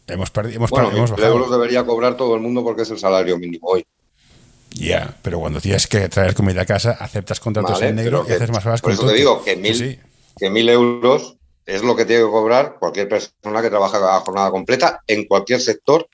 Hemos 0.07 0.31
perdido, 0.31 0.55
hemos, 0.55 0.71
bueno, 0.71 0.89
hemos 0.91 1.11
euros 1.11 1.51
debería 1.51 1.85
cobrar 1.85 2.17
todo 2.17 2.33
el 2.33 2.41
mundo 2.41 2.63
porque 2.63 2.83
es 2.83 2.89
el 2.89 2.97
salario 2.97 3.37
mínimo 3.37 3.67
hoy. 3.67 3.85
Ya, 4.71 5.15
pero 5.21 5.39
cuando 5.39 5.59
tienes 5.59 5.85
que 5.85 6.09
traer 6.09 6.33
comida 6.33 6.61
a 6.61 6.65
casa, 6.65 6.97
aceptas 6.99 7.39
contratos 7.39 7.81
en 7.81 7.97
negro 7.97 8.25
y 8.27 8.31
haces 8.31 8.49
más 8.49 8.65
horas 8.65 8.81
con 8.81 8.95
Por 8.95 9.05
eso 9.05 9.13
te 9.13 9.19
digo 9.19 9.43
que 9.43 9.57
mil, 9.57 9.99
que 10.37 10.49
mil 10.49 10.69
euros 10.69 11.35
es 11.65 11.83
lo 11.83 11.95
que 11.95 12.05
tiene 12.05 12.23
que 12.23 12.31
cobrar 12.31 12.77
cualquier 12.79 13.09
persona 13.09 13.61
que 13.61 13.69
trabaja 13.69 14.15
a 14.15 14.21
jornada 14.21 14.49
completa 14.49 15.01
en 15.07 15.25
cualquier 15.25 15.61
sector 15.61 16.07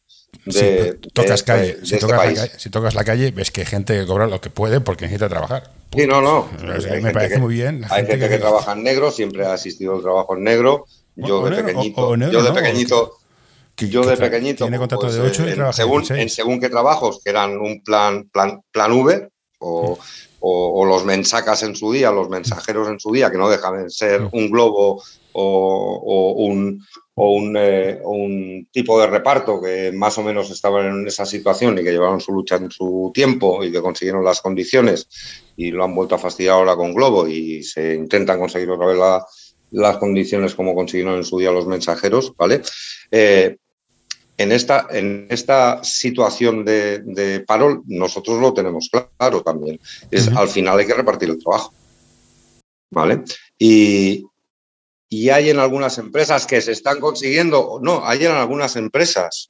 de, 0.45 0.99
tocas 1.13 1.43
calle. 1.43 1.77
si, 1.83 1.97
tocas 1.99 2.17
La 2.17 2.35
calle, 2.35 2.51
si 2.57 2.69
tocas 2.69 2.95
la 2.95 3.03
calle, 3.03 3.31
ves 3.31 3.51
que 3.51 3.61
hay 3.61 3.67
gente 3.67 3.99
que 3.99 4.05
cobra 4.05 4.27
lo 4.27 4.41
que 4.41 4.49
puede 4.49 4.81
porque 4.81 5.05
necesita 5.05 5.29
trabajar. 5.29 5.71
Sí, 5.95 6.05
no, 6.07 6.21
no. 6.21 6.49
me 7.01 7.11
parece 7.11 7.39
muy 7.39 7.55
bien. 7.55 7.85
Hay 7.89 8.05
gente, 8.05 8.29
que, 8.29 8.37
trabaja 8.37 8.73
en 8.73 8.83
negro, 8.83 9.11
siempre 9.11 9.45
ha 9.45 9.53
asistido 9.53 9.95
al 9.95 10.01
trabajo 10.01 10.35
en 10.35 10.43
negro. 10.43 10.85
Yo, 11.15 11.49
de, 11.49 11.63
pequeñito, 11.63 12.15
yo 12.15 12.43
de 12.43 12.51
pequeñito, 12.51 13.17
yo 13.77 14.05
de 14.05 14.17
pequeñito. 14.17 14.65
Tiene 14.65 14.77
contrato 14.77 15.07
pues, 15.07 15.15
de 15.15 15.21
8 15.21 15.47
y 15.47 15.51
en, 15.51 15.73
según, 15.73 16.03
en 16.09 16.29
según 16.29 16.59
qué 16.59 16.69
trabajos, 16.69 17.21
que 17.23 17.31
eran 17.31 17.57
un 17.57 17.81
plan, 17.83 18.29
plan, 18.29 18.61
plan 18.71 18.91
Uber 18.91 19.31
o, 19.59 19.97
o, 20.39 20.85
los 20.85 21.05
mensacas 21.05 21.63
en 21.63 21.75
su 21.75 21.91
día, 21.91 22.11
los 22.11 22.29
mensajeros 22.29 22.87
en 22.89 22.99
su 22.99 23.11
día, 23.11 23.31
que 23.31 23.37
no 23.37 23.49
dejan 23.49 23.83
de 23.83 23.89
ser 23.89 24.21
un 24.31 24.49
globo 24.49 25.01
o, 25.33 26.45
un, 27.15 27.55
eh, 27.57 27.99
un, 28.03 28.67
tipo 28.71 28.99
de 28.99 29.07
reparto 29.07 29.61
que 29.61 29.91
más 29.91 30.17
o 30.17 30.23
menos 30.23 30.49
estaban 30.51 30.85
en 30.85 31.07
esa 31.07 31.25
situación 31.25 31.77
y 31.77 31.83
que 31.83 31.91
llevaron 31.91 32.21
su 32.21 32.31
lucha 32.31 32.55
en 32.55 32.71
su 32.71 33.11
tiempo 33.13 33.63
y 33.63 33.71
que 33.71 33.81
consiguieron 33.81 34.23
las 34.23 34.41
condiciones 34.41 35.07
y 35.55 35.71
lo 35.71 35.83
han 35.83 35.95
vuelto 35.95 36.15
a 36.15 36.19
fastidiar 36.19 36.55
ahora 36.55 36.75
con 36.75 36.93
Globo 36.93 37.27
y 37.27 37.63
se 37.63 37.95
intentan 37.95 38.39
conseguir 38.39 38.69
otra 38.69 38.87
vez 38.87 38.97
las 39.71 39.97
condiciones 39.97 40.55
como 40.55 40.75
consiguieron 40.75 41.15
en 41.15 41.23
su 41.23 41.39
día 41.39 41.51
los 41.51 41.67
mensajeros, 41.67 42.33
¿vale? 42.37 42.61
Eh, 43.11 43.57
en 44.37 44.51
esta, 44.51 44.87
en 44.91 45.27
esta 45.29 45.83
situación 45.83 46.63
de, 46.63 47.43
paro, 47.47 47.83
nosotros 47.87 48.39
lo 48.39 48.53
tenemos 48.53 48.89
claro 48.89 49.41
también. 49.41 49.79
Es, 50.11 50.27
Al 50.29 50.47
final 50.47 50.77
hay 50.77 50.85
que 50.85 50.93
repartir 50.93 51.29
el 51.29 51.39
trabajo. 51.39 51.73
¿Vale? 52.91 53.23
Y, 53.57 54.25
hay 55.31 55.49
en 55.49 55.59
algunas 55.59 55.97
empresas 55.97 56.45
que 56.45 56.61
se 56.61 56.73
están 56.73 56.99
consiguiendo, 56.99 57.79
no, 57.81 58.05
hay 58.05 58.25
en 58.25 58.33
algunas 58.33 58.75
empresas 58.75 59.49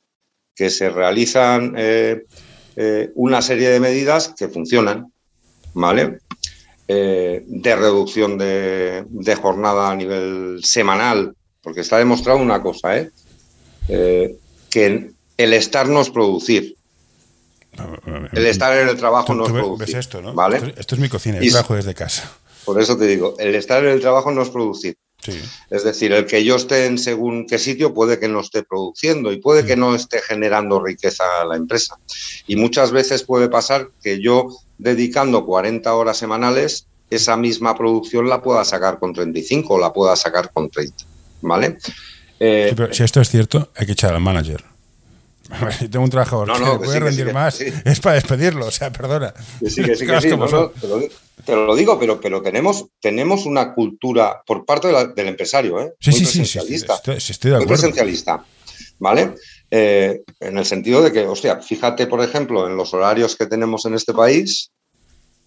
que 0.56 0.70
se 0.70 0.90
realizan 0.90 1.74
eh, 1.76 2.24
eh, 2.76 3.12
una 3.16 3.42
serie 3.42 3.70
de 3.70 3.80
medidas 3.80 4.34
que 4.38 4.48
funcionan, 4.48 5.12
¿vale? 5.74 6.20
Eh, 6.88 7.44
de 7.46 7.76
reducción 7.76 8.38
de, 8.38 9.04
de, 9.10 9.36
jornada 9.36 9.92
a 9.92 9.96
nivel 9.96 10.60
semanal, 10.64 11.36
porque 11.62 11.82
está 11.82 11.98
demostrado 11.98 12.40
una 12.40 12.62
cosa, 12.62 12.98
¿eh? 12.98 13.12
Que 14.70 15.12
el 15.38 15.54
estar 15.54 15.88
no 15.88 16.02
es 16.02 16.10
producir. 16.10 16.76
El 18.34 18.46
estar 18.46 18.76
en 18.78 18.90
el 18.90 18.98
trabajo 18.98 19.34
no 19.36 19.46
es 19.46 19.52
producir. 19.52 19.98
esto, 19.98 20.22
Esto, 20.78 20.96
es 20.96 21.02
mi 21.02 21.10
cocina, 21.10 21.38
el 21.38 21.50
trabajo 21.50 21.76
desde 21.76 21.94
casa. 21.94 22.32
Por 22.66 22.82
eso 22.82 22.98
te 22.98 23.06
digo, 23.06 23.36
el 23.40 23.56
estar 23.56 23.84
en 23.84 23.92
el 23.92 24.02
trabajo 24.02 24.32
no 24.32 24.42
es 24.42 24.50
producir. 24.50 24.98
Es 25.70 25.84
decir, 25.84 26.14
el 26.14 26.26
que 26.26 26.44
yo 26.44 26.56
esté 26.56 26.86
en 26.86 26.98
según 26.98 27.48
qué 27.48 27.58
sitio 27.58 27.94
puede 27.94 28.20
que 28.20 28.28
no 28.28 28.40
esté 28.40 28.64
produciendo 28.64 29.32
y 29.32 29.38
puede 29.38 29.66
que 29.66 29.76
no 29.76 29.96
esté 29.96 30.22
generando 30.22 30.84
riqueza 30.84 31.42
a 31.42 31.46
la 31.46 31.56
empresa. 31.56 31.98
Y 32.46 32.56
muchas 32.56 32.92
veces 32.92 33.24
puede 33.24 33.50
pasar 33.50 33.90
que 34.02 34.22
yo, 34.22 34.48
dedicando 34.78 35.46
40 35.46 35.94
horas 35.94 36.18
semanales, 36.18 36.88
esa 37.10 37.36
misma 37.36 37.76
producción 37.76 38.30
la 38.30 38.42
pueda 38.42 38.64
sacar 38.64 39.00
con 39.00 39.14
35 39.14 39.74
o 39.74 39.80
la 39.80 39.94
pueda 39.94 40.16
sacar 40.16 40.52
con 40.54 40.70
30. 40.70 41.06
¿Vale? 41.42 41.78
Eh, 42.40 42.76
si 42.92 43.04
esto 43.04 43.22
es 43.22 43.30
cierto, 43.30 43.72
hay 43.76 43.86
que 43.86 43.94
echar 43.94 44.14
al 44.14 44.22
manager. 44.22 44.64
Si 45.80 45.88
tengo 45.88 46.04
un 46.04 46.12
trabajador 46.12 46.52
que 46.52 46.86
puede 46.86 47.00
rendir 47.00 47.34
más, 47.34 47.62
es 47.62 48.00
para 48.00 48.16
despedirlo, 48.16 48.66
o 48.68 48.72
sea, 48.72 48.92
perdona. 48.92 49.34
sí, 49.66 49.82
que 49.84 49.96
sí, 49.96 50.06
que 50.06 50.22
sí. 50.22 50.30
te, 51.46 51.56
lo, 51.56 51.76
digo, 51.76 51.98
pero, 52.00 52.20
pero 52.20 52.42
tenemos, 52.42 52.86
tenemos 53.00 53.46
una 53.46 53.74
cultura 53.74 54.42
por 54.46 54.66
parte 54.66 54.90
del 54.90 55.28
empresario, 55.28 55.80
¿eh? 55.80 55.94
Sí, 56.00 56.12
sí, 56.12 56.26
sí, 56.26 56.42
estoy, 56.42 56.76
estoy, 57.16 57.52
de 57.52 57.58
acuerdo. 57.58 57.60
Muy 57.60 57.66
presencialista, 57.68 58.44
¿vale? 59.00 59.36
Eh, 59.70 60.22
en 60.40 60.58
el 60.58 60.66
sentido 60.66 61.02
de 61.02 61.12
que, 61.12 61.26
hostia, 61.26 61.62
fíjate, 61.62 62.08
por 62.08 62.22
ejemplo, 62.22 62.68
en 62.68 62.76
los 62.76 62.94
horarios 62.94 63.36
que 63.36 63.46
tenemos 63.46 63.86
en 63.86 63.96
este 63.96 64.14
país, 64.14 64.72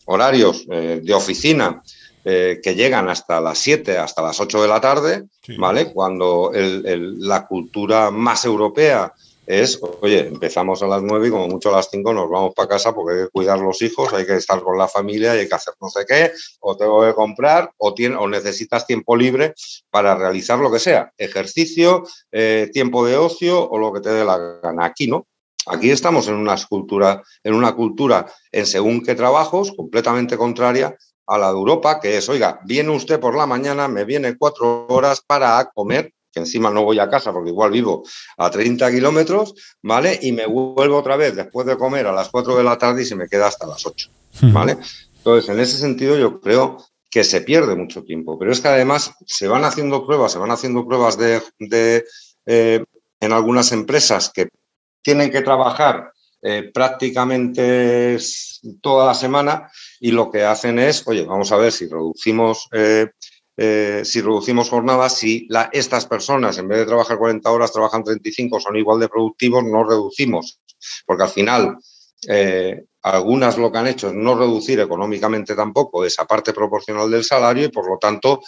horarios 0.07 0.67
eh, 0.71 1.01
de 1.03 1.15
oficina, 1.15 1.83
eh, 2.25 2.61
que 2.63 2.75
llegan 2.75 3.09
hasta 3.09 3.41
las 3.41 3.59
7, 3.59 3.99
hasta 3.99 4.23
las 4.23 4.39
8 4.41 4.63
de 4.63 4.69
la 4.69 4.81
tarde, 4.81 5.25
¿vale? 5.59 5.93
Cuando 5.93 6.51
la 6.53 7.47
cultura 7.47 8.11
más 8.11 8.45
europea 8.45 9.13
es, 9.47 9.81
oye, 10.01 10.29
empezamos 10.29 10.83
a 10.83 10.87
las 10.87 11.03
9 11.03 11.27
y 11.27 11.31
como 11.31 11.49
mucho 11.49 11.71
a 11.71 11.77
las 11.77 11.89
5 11.91 12.13
nos 12.13 12.31
vamos 12.31 12.55
para 12.55 12.69
casa 12.69 12.95
porque 12.95 13.15
hay 13.15 13.25
que 13.25 13.31
cuidar 13.31 13.59
los 13.59 13.83
hijos, 13.83 14.13
hay 14.13 14.25
que 14.25 14.37
estar 14.37 14.63
con 14.63 14.79
la 14.79 14.87
familia 14.87 15.35
y 15.35 15.41
hay 15.41 15.49
que 15.49 15.55
hacer 15.55 15.75
no 15.81 15.89
sé 15.89 16.05
qué, 16.07 16.31
o 16.61 16.77
tengo 16.77 17.05
que 17.05 17.15
comprar, 17.15 17.73
o, 17.79 17.93
o 17.93 18.29
necesitas 18.29 18.87
tiempo 18.87 19.17
libre 19.17 19.55
para 19.91 20.15
realizar 20.15 20.59
lo 20.59 20.71
que 20.71 20.79
sea, 20.79 21.13
ejercicio, 21.19 22.05
eh, 22.31 22.71
tiempo 22.73 23.05
de 23.05 23.17
ocio 23.17 23.69
o 23.69 23.79
lo 23.79 23.93
que 23.93 24.01
te 24.01 24.11
dé 24.11 24.25
la 24.25 24.39
gana. 24.63 24.85
Aquí 24.85 25.09
no, 25.09 25.27
Aquí 25.67 25.91
estamos 25.91 26.27
en 26.29 26.35
una 26.35 26.57
cultura, 26.69 27.23
en 27.45 27.55
una 27.55 27.75
cultura 27.75 28.27
en 28.51 28.65
según 28.65 29.03
qué 29.03 29.15
trabajos, 29.15 29.73
completamente 29.77 30.39
contraria 30.39 30.97
a 31.31 31.39
la 31.39 31.53
de 31.53 31.59
Europa, 31.59 32.01
que 32.01 32.17
es, 32.17 32.29
oiga, 32.29 32.61
viene 32.65 32.91
usted 32.91 33.21
por 33.21 33.37
la 33.37 33.47
mañana, 33.47 33.87
me 33.87 34.05
viene 34.05 34.37
cuatro 34.37 34.87
horas 34.89 35.23
para 35.25 35.65
comer, 35.73 36.13
que 36.33 36.41
encima 36.41 36.71
no 36.71 36.83
voy 36.83 36.99
a 36.99 37.09
casa 37.09 37.33
porque 37.33 37.51
igual 37.51 37.71
vivo 37.71 38.03
a 38.37 38.51
30 38.51 38.91
kilómetros, 38.91 39.55
¿vale? 39.81 40.19
Y 40.23 40.33
me 40.33 40.47
vuelvo 40.47 40.99
otra 40.99 41.17
vez 41.17 41.37
después 41.37 41.69
de 41.69 41.77
comer 41.77 42.09
a 42.09 42.13
las 42.13 42.31
4 42.31 42.57
de 42.57 42.65
la 42.65 42.77
tarde 42.77 43.03
y 43.03 43.05
se 43.05 43.15
me 43.15 43.29
queda 43.29 43.47
hasta 43.47 43.65
las 43.67 43.87
8, 43.87 44.11
¿vale? 44.53 44.77
Entonces, 45.19 45.49
en 45.49 45.61
ese 45.61 45.79
sentido 45.79 46.17
yo 46.17 46.41
creo 46.41 46.79
que 47.09 47.23
se 47.23 47.43
pierde 47.43 47.77
mucho 47.77 48.03
tiempo, 48.03 48.37
pero 48.37 48.51
es 48.51 48.61
que 48.61 48.69
además 48.69 49.13
se 49.25 49.47
van 49.47 49.65
haciendo 49.65 50.05
pruebas, 50.05 50.33
se 50.33 50.39
van 50.39 50.51
haciendo 50.51 50.85
pruebas 50.85 51.17
de, 51.17 52.05
eh, 52.47 52.85
en 53.21 53.33
algunas 53.33 53.71
empresas 53.71 54.33
que 54.35 54.49
tienen 55.03 55.31
que 55.31 55.43
trabajar 55.43 56.13
eh, 56.43 56.71
prácticamente 56.73 58.17
toda 58.81 59.07
la 59.07 59.15
semana 59.15 59.71
y 60.01 60.11
lo 60.11 60.31
que 60.31 60.43
hacen 60.43 60.79
es, 60.79 61.07
oye, 61.07 61.27
vamos 61.27 61.53
a 61.53 61.57
ver 61.57 61.71
si 61.71 61.87
reducimos, 61.87 62.67
eh, 62.73 63.11
eh, 63.59 64.01
si 64.05 64.23
reducimos 64.23 64.71
jornadas, 64.71 65.19
si 65.19 65.47
estas 65.73 66.07
personas 66.07 66.57
en 66.57 66.69
vez 66.69 66.79
de 66.79 66.87
trabajar 66.87 67.19
40 67.19 67.51
horas 67.51 67.73
trabajan 67.73 68.05
35, 68.05 68.59
son 68.59 68.77
igual 68.77 69.01
de 69.01 69.11
productivos, 69.11 69.65
no 69.65 69.85
reducimos, 69.85 70.61
porque 71.05 71.25
al 71.25 71.29
final 71.29 71.77
algunas 73.03 73.59
lo 73.59 73.71
que 73.71 73.79
han 73.79 73.87
hecho 73.87 74.09
es 74.09 74.15
no 74.15 74.35
reducir 74.35 74.81
económicamente 74.81 75.55
tampoco 75.55 76.05
esa 76.05 76.27
parte 76.27 76.53
proporcional 76.55 77.11
del 77.11 77.25
salario 77.25 77.65
y 77.65 77.69
por 77.69 77.89
lo 77.89 77.99
tanto 77.99 78.41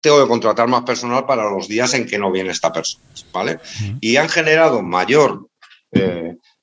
tengo 0.00 0.22
que 0.22 0.28
contratar 0.28 0.68
más 0.68 0.82
personal 0.82 1.26
para 1.26 1.48
los 1.48 1.68
días 1.68 1.94
en 1.94 2.06
que 2.06 2.18
no 2.18 2.30
viene 2.30 2.50
esta 2.50 2.72
persona, 2.72 3.04
¿vale? 3.32 3.58
Y 4.00 4.16
han 4.16 4.28
generado 4.28 4.82
mayor 4.82 5.48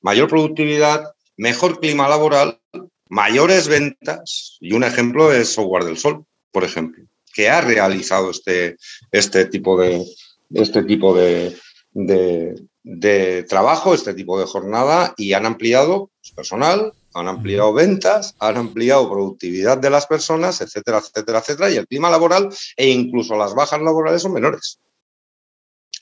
mayor 0.01 0.27
productividad, 0.27 1.13
mejor 1.37 1.79
clima 1.79 2.09
laboral, 2.09 2.59
mayores 3.07 3.67
ventas 3.67 4.57
y 4.59 4.73
un 4.73 4.83
ejemplo 4.83 5.31
es 5.31 5.53
Software 5.53 5.83
del 5.83 5.97
Sol, 5.97 6.25
por 6.51 6.63
ejemplo, 6.63 7.03
que 7.33 7.49
ha 7.49 7.61
realizado 7.61 8.31
este, 8.31 8.77
este 9.11 9.45
tipo 9.45 9.79
de 9.79 10.05
este 10.53 10.83
tipo 10.83 11.15
de, 11.15 11.55
de, 11.93 13.43
trabajo, 13.43 13.93
este 13.93 14.13
tipo 14.13 14.39
de 14.39 14.45
jornada 14.45 15.13
y 15.17 15.33
han 15.33 15.45
ampliado 15.45 16.09
personal, 16.35 16.93
han 17.13 17.27
ampliado 17.27 17.73
ventas, 17.73 18.35
han 18.39 18.57
ampliado 18.57 19.09
productividad 19.09 19.77
de 19.77 19.89
las 19.89 20.07
personas, 20.07 20.61
etcétera, 20.61 20.99
etcétera, 20.99 21.39
etcétera, 21.39 21.71
y 21.71 21.77
el 21.77 21.87
clima 21.87 22.09
laboral 22.09 22.49
e 22.75 22.89
incluso 22.89 23.35
las 23.35 23.53
bajas 23.53 23.81
laborales 23.81 24.21
son 24.21 24.33
menores. 24.33 24.79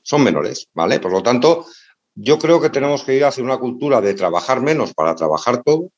Son 0.04 0.24
menores, 0.24 0.68
¿vale? 0.74 1.00
Por 1.00 1.12
lo 1.12 1.22
tanto, 1.22 1.66
yo 2.16 2.38
creo 2.40 2.60
que 2.60 2.70
tenemos 2.70 3.04
que 3.04 3.16
ir 3.16 3.24
hacia 3.24 3.44
una 3.44 3.58
cultura 3.58 4.02
de 4.02 4.14
trabajar 4.14 4.62
menos 4.62 4.94
para 4.94 5.16
trabajar 5.16 5.64
todos, 5.64 5.92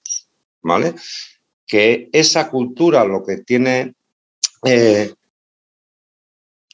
¿vale? 0.62 0.96
Que 1.66 2.10
esa 2.12 2.50
cultura 2.50 3.04
lo 3.06 3.24
que 3.24 3.38
tiene 3.38 3.96
eh, 4.66 5.14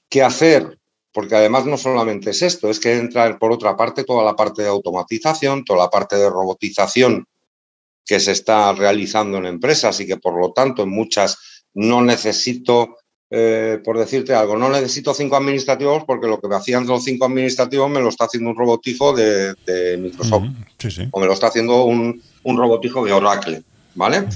que 0.10 0.23
hacer, 0.23 0.78
porque 1.12 1.36
además 1.36 1.65
no 1.65 1.78
solamente 1.78 2.32
es 2.32 2.41
esto, 2.41 2.69
es 2.69 2.80
que 2.80 2.97
entra 2.97 3.38
por 3.38 3.52
otra 3.52 3.76
parte 3.76 4.04
toda 4.04 4.23
la 4.23 4.36
parte 4.36 4.63
de 4.63 4.69
automatización, 4.69 5.63
toda 5.63 5.86
la 5.86 5.89
parte 5.89 6.15
de 6.15 6.30
robotización 6.30 7.28
que 8.06 8.19
se 8.19 8.32
está 8.32 8.73
realizando 8.73 9.38
en 9.38 9.45
empresas 9.45 10.00
y 10.00 10.08
que 10.08 10.17
por 10.17 10.39
lo 10.39 10.54
tanto 10.54 10.84
en 10.84 10.89
muchas 10.89 11.63
no 11.73 12.02
necesito 12.02 12.95
eh, 13.30 13.82
por 13.84 13.98
decirte 13.98 14.34
algo, 14.34 14.56
no 14.56 14.70
necesito 14.70 15.13
cinco 15.13 15.36
administrativos 15.36 16.06
porque 16.06 16.28
lo 16.28 16.40
que 16.40 16.48
me 16.48 16.56
hacían 16.56 16.88
los 16.88 17.04
cinco 17.04 17.26
administrativos 17.26 17.90
me 17.90 18.00
lo 18.00 18.08
está 18.08 18.26
haciendo 18.26 18.52
un 18.52 18.56
robotijo 18.56 19.13
de, 19.13 19.98
Microsoft. 20.00 20.46
O 21.12 21.20
me 21.20 21.26
lo 21.26 21.34
está 21.34 21.48
haciendo 21.48 21.84
un, 21.84 22.22
robotijo 22.44 23.04
de 23.04 23.12
Oracle. 23.12 23.63
¿Vale? 23.96 24.28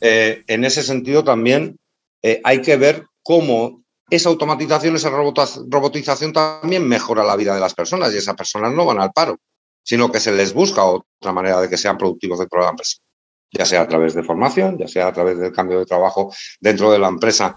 Eh, 0.00 0.42
en 0.46 0.64
ese 0.64 0.82
sentido 0.82 1.22
también 1.22 1.76
eh, 2.22 2.40
hay 2.42 2.60
que 2.62 2.76
ver 2.76 3.04
cómo 3.22 3.82
esa 4.08 4.28
automatización, 4.30 4.96
esa 4.96 5.10
robotización 5.10 6.32
también 6.32 6.88
mejora 6.88 7.22
la 7.22 7.36
vida 7.36 7.54
de 7.54 7.60
las 7.60 7.74
personas 7.74 8.12
y 8.12 8.16
esas 8.16 8.34
personas 8.34 8.72
no 8.72 8.84
van 8.84 9.00
al 9.00 9.12
paro, 9.12 9.38
sino 9.84 10.10
que 10.10 10.18
se 10.18 10.32
les 10.32 10.52
busca 10.52 10.84
otra 10.84 11.32
manera 11.32 11.60
de 11.60 11.68
que 11.68 11.76
sean 11.76 11.96
productivos 11.96 12.40
dentro 12.40 12.58
de 12.58 12.64
la 12.64 12.70
empresa, 12.70 12.96
ya 13.52 13.64
sea 13.64 13.82
a 13.82 13.88
través 13.88 14.14
de 14.14 14.24
formación, 14.24 14.78
ya 14.78 14.88
sea 14.88 15.06
a 15.06 15.12
través 15.12 15.38
del 15.38 15.52
cambio 15.52 15.78
de 15.78 15.86
trabajo 15.86 16.34
dentro 16.58 16.90
de 16.90 16.98
la 16.98 17.06
empresa 17.06 17.56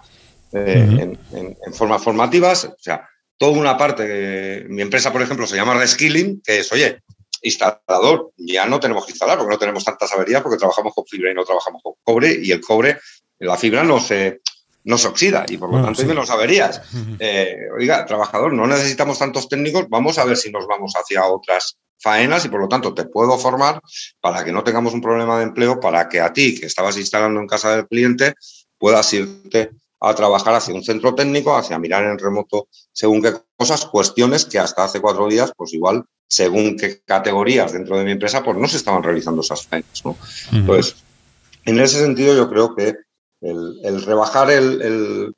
eh, 0.52 1.16
en, 1.32 1.74
formas 1.74 2.02
formativas. 2.02 2.64
O 2.64 2.76
sea, 2.78 3.08
toda 3.36 3.52
una 3.52 3.76
parte, 3.76 4.64
mi 4.68 4.82
empresa, 4.82 5.12
por 5.12 5.22
ejemplo, 5.22 5.46
se 5.46 5.56
llama 5.56 5.74
Reskilling, 5.74 6.42
que 6.42 6.60
es, 6.60 6.72
oye, 6.72 7.02
instalador, 7.42 8.32
ya 8.36 8.66
no 8.66 8.80
tenemos 8.80 9.04
que 9.04 9.12
instalar 9.12 9.36
porque 9.36 9.52
no 9.52 9.58
tenemos 9.58 9.84
tantas 9.84 10.12
averías 10.12 10.42
porque 10.42 10.58
trabajamos 10.58 10.94
con 10.94 11.04
fibra 11.06 11.30
y 11.30 11.34
no 11.34 11.44
trabajamos 11.44 11.82
con 11.82 11.94
cobre 12.02 12.38
y 12.42 12.50
el 12.50 12.60
cobre, 12.60 12.98
la 13.38 13.56
fibra 13.56 13.84
no 13.84 14.00
se, 14.00 14.40
no 14.84 14.98
se 14.98 15.08
oxida 15.08 15.44
y 15.48 15.56
por 15.56 15.70
lo 15.70 15.82
tanto 15.82 16.00
hay 16.00 16.06
menos 16.06 16.30
averías. 16.30 16.82
Eh, 17.18 17.56
oiga, 17.76 18.04
trabajador, 18.06 18.52
no 18.52 18.66
necesitamos 18.66 19.18
tantos 19.18 19.48
técnicos, 19.48 19.88
vamos 19.88 20.18
a 20.18 20.24
ver 20.24 20.36
si 20.36 20.50
nos 20.50 20.66
vamos 20.66 20.94
hacia 20.94 21.26
otras 21.26 21.76
faenas 21.98 22.44
y 22.44 22.48
por 22.48 22.60
lo 22.60 22.68
tanto 22.68 22.92
te 22.92 23.04
puedo 23.04 23.38
formar 23.38 23.80
para 24.20 24.44
que 24.44 24.52
no 24.52 24.62
tengamos 24.62 24.92
un 24.94 25.00
problema 25.00 25.38
de 25.38 25.44
empleo, 25.44 25.80
para 25.80 26.08
que 26.08 26.20
a 26.20 26.32
ti 26.32 26.58
que 26.58 26.66
estabas 26.66 26.96
instalando 26.98 27.40
en 27.40 27.46
casa 27.46 27.76
del 27.76 27.88
cliente 27.88 28.34
puedas 28.78 29.12
irte 29.14 29.70
a 30.08 30.14
trabajar 30.14 30.54
hacia 30.54 30.74
un 30.74 30.82
centro 30.82 31.14
técnico, 31.14 31.56
hacia 31.56 31.78
mirar 31.78 32.04
en 32.04 32.18
remoto 32.18 32.68
según 32.92 33.22
qué 33.22 33.32
cosas, 33.56 33.86
cuestiones 33.86 34.44
que 34.44 34.58
hasta 34.58 34.84
hace 34.84 35.00
cuatro 35.00 35.28
días, 35.28 35.52
pues 35.56 35.72
igual, 35.72 36.04
según 36.28 36.76
qué 36.76 37.00
categorías 37.04 37.72
dentro 37.72 37.98
de 37.98 38.04
mi 38.04 38.12
empresa, 38.12 38.42
pues 38.42 38.56
no 38.56 38.68
se 38.68 38.76
estaban 38.76 39.02
realizando 39.02 39.40
esas 39.40 39.66
faenas. 39.66 40.04
¿no? 40.04 40.16
Entonces, 40.52 40.96
en 41.64 41.80
ese 41.80 42.00
sentido 42.00 42.34
yo 42.34 42.48
creo 42.50 42.74
que 42.74 42.94
el, 43.40 44.02
rebajar 44.04 44.50
el, 44.50 45.34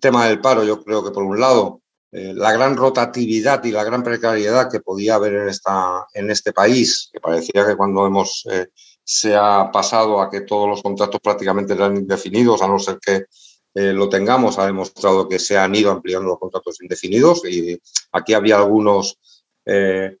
tema 0.00 0.26
del 0.26 0.40
paro, 0.40 0.64
yo 0.64 0.82
creo 0.82 1.04
que 1.04 1.10
por 1.10 1.24
un 1.24 1.40
lado, 1.40 1.80
eh, 2.12 2.32
la 2.34 2.52
gran 2.52 2.76
rotatividad 2.76 3.64
y 3.64 3.72
la 3.72 3.82
gran 3.82 4.02
precariedad 4.02 4.70
que 4.70 4.80
podía 4.80 5.16
haber 5.16 5.34
en, 5.34 5.48
esta, 5.48 6.06
en 6.12 6.30
este 6.30 6.52
país, 6.52 7.10
que 7.12 7.20
parecía 7.20 7.66
que 7.66 7.76
cuando 7.76 8.06
hemos... 8.06 8.46
Eh, 8.50 8.68
se 9.04 9.36
ha 9.36 9.70
pasado 9.70 10.20
a 10.20 10.30
que 10.30 10.40
todos 10.40 10.66
los 10.66 10.82
contratos 10.82 11.20
prácticamente 11.22 11.74
eran 11.74 11.96
indefinidos, 11.96 12.62
a 12.62 12.68
no 12.68 12.78
ser 12.78 12.98
que 12.98 13.26
eh, 13.74 13.92
lo 13.92 14.08
tengamos, 14.08 14.58
ha 14.58 14.66
demostrado 14.66 15.28
que 15.28 15.40
se 15.40 15.58
han 15.58 15.74
ido 15.74 15.90
ampliando 15.90 16.28
los 16.28 16.38
contratos 16.38 16.80
indefinidos 16.80 17.44
y 17.44 17.80
aquí 18.12 18.32
había 18.32 18.56
algunos 18.56 19.18
eh, 19.66 20.16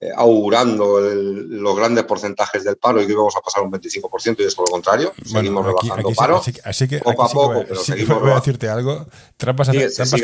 eh, 0.00 0.10
augurando 0.14 1.00
los 1.00 1.76
grandes 1.76 2.04
porcentajes 2.04 2.64
del 2.64 2.76
paro 2.78 3.00
y 3.00 3.06
que 3.06 3.12
íbamos 3.12 3.36
a 3.36 3.40
pasar 3.40 3.62
un 3.62 3.70
25% 3.70 4.40
y 4.40 4.42
es 4.42 4.54
por 4.56 4.68
lo 4.68 4.72
contrario, 4.72 5.12
seguimos 5.24 5.64
rebajando 5.64 6.10
paro. 6.10 6.42
así 6.64 6.88
que, 6.88 6.98
poco 6.98 7.22
a 7.22 7.28
poco, 7.28 7.64
pero 7.66 7.80
seguimos 7.80 8.20
voy 8.20 8.32
a 8.32 8.34
decirte 8.34 8.68
algo, 8.68 9.06
trampas, 9.36 9.68
con 9.68 9.76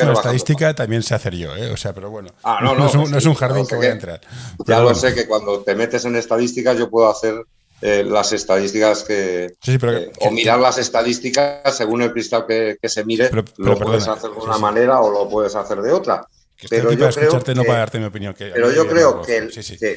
la 0.09 0.13
estadística 0.13 0.75
también 0.75 1.05
sé 1.05 1.15
hacer 1.15 1.37
yo, 1.37 1.53
o 1.73 1.77
sea, 1.77 1.95
pero 1.95 2.11
bueno, 2.11 2.31
ah, 2.43 2.59
no, 2.63 2.75
no, 2.75 2.87
es 3.17 3.27
un, 3.27 3.35
jardín 3.35 3.65
que 3.65 3.77
voy 3.77 3.87
a 3.87 3.93
entrar. 3.93 4.21
Ya 4.67 4.81
lo 4.81 4.93
sé 4.95 5.15
que 5.15 5.29
cuando 5.29 5.61
te 5.61 5.77
metes 5.77 6.05
en 6.05 6.17
estadísticas 6.17 6.77
yo 6.77 6.91
puedo 6.91 7.09
hacer 7.09 7.47
eh, 7.85 8.05
las 8.05 8.33
estadísticas 8.33 9.03
que, 9.03 9.57
eh, 9.67 10.13
o 10.21 10.31
mirar 10.31 10.61
las 10.61 10.79
estadísticas 10.79 11.77
según 11.77 12.03
el 12.03 12.13
cristal 12.13 12.47
que, 12.47 12.79
se 12.85 13.05
mire, 13.05 13.29
lo 13.57 13.77
puedes 13.77 14.07
hacer 14.07 14.31
de 14.31 14.37
una 14.37 14.57
manera 14.57 15.01
o 15.01 15.11
lo 15.11 15.29
puedes 15.29 15.57
hacer 15.57 15.83
de 15.83 15.91
otra. 15.91 16.25
pero 16.71 16.93
yo 16.93 17.11
creo 17.11 17.43
que, 17.43 17.55
no 17.57 17.65
para 17.65 17.81
darte 17.81 17.99
mi 17.99 18.05
opinión. 18.05 18.37
pero 18.39 18.71
yo 18.71 18.87
creo 18.87 19.21
que, 19.23 19.49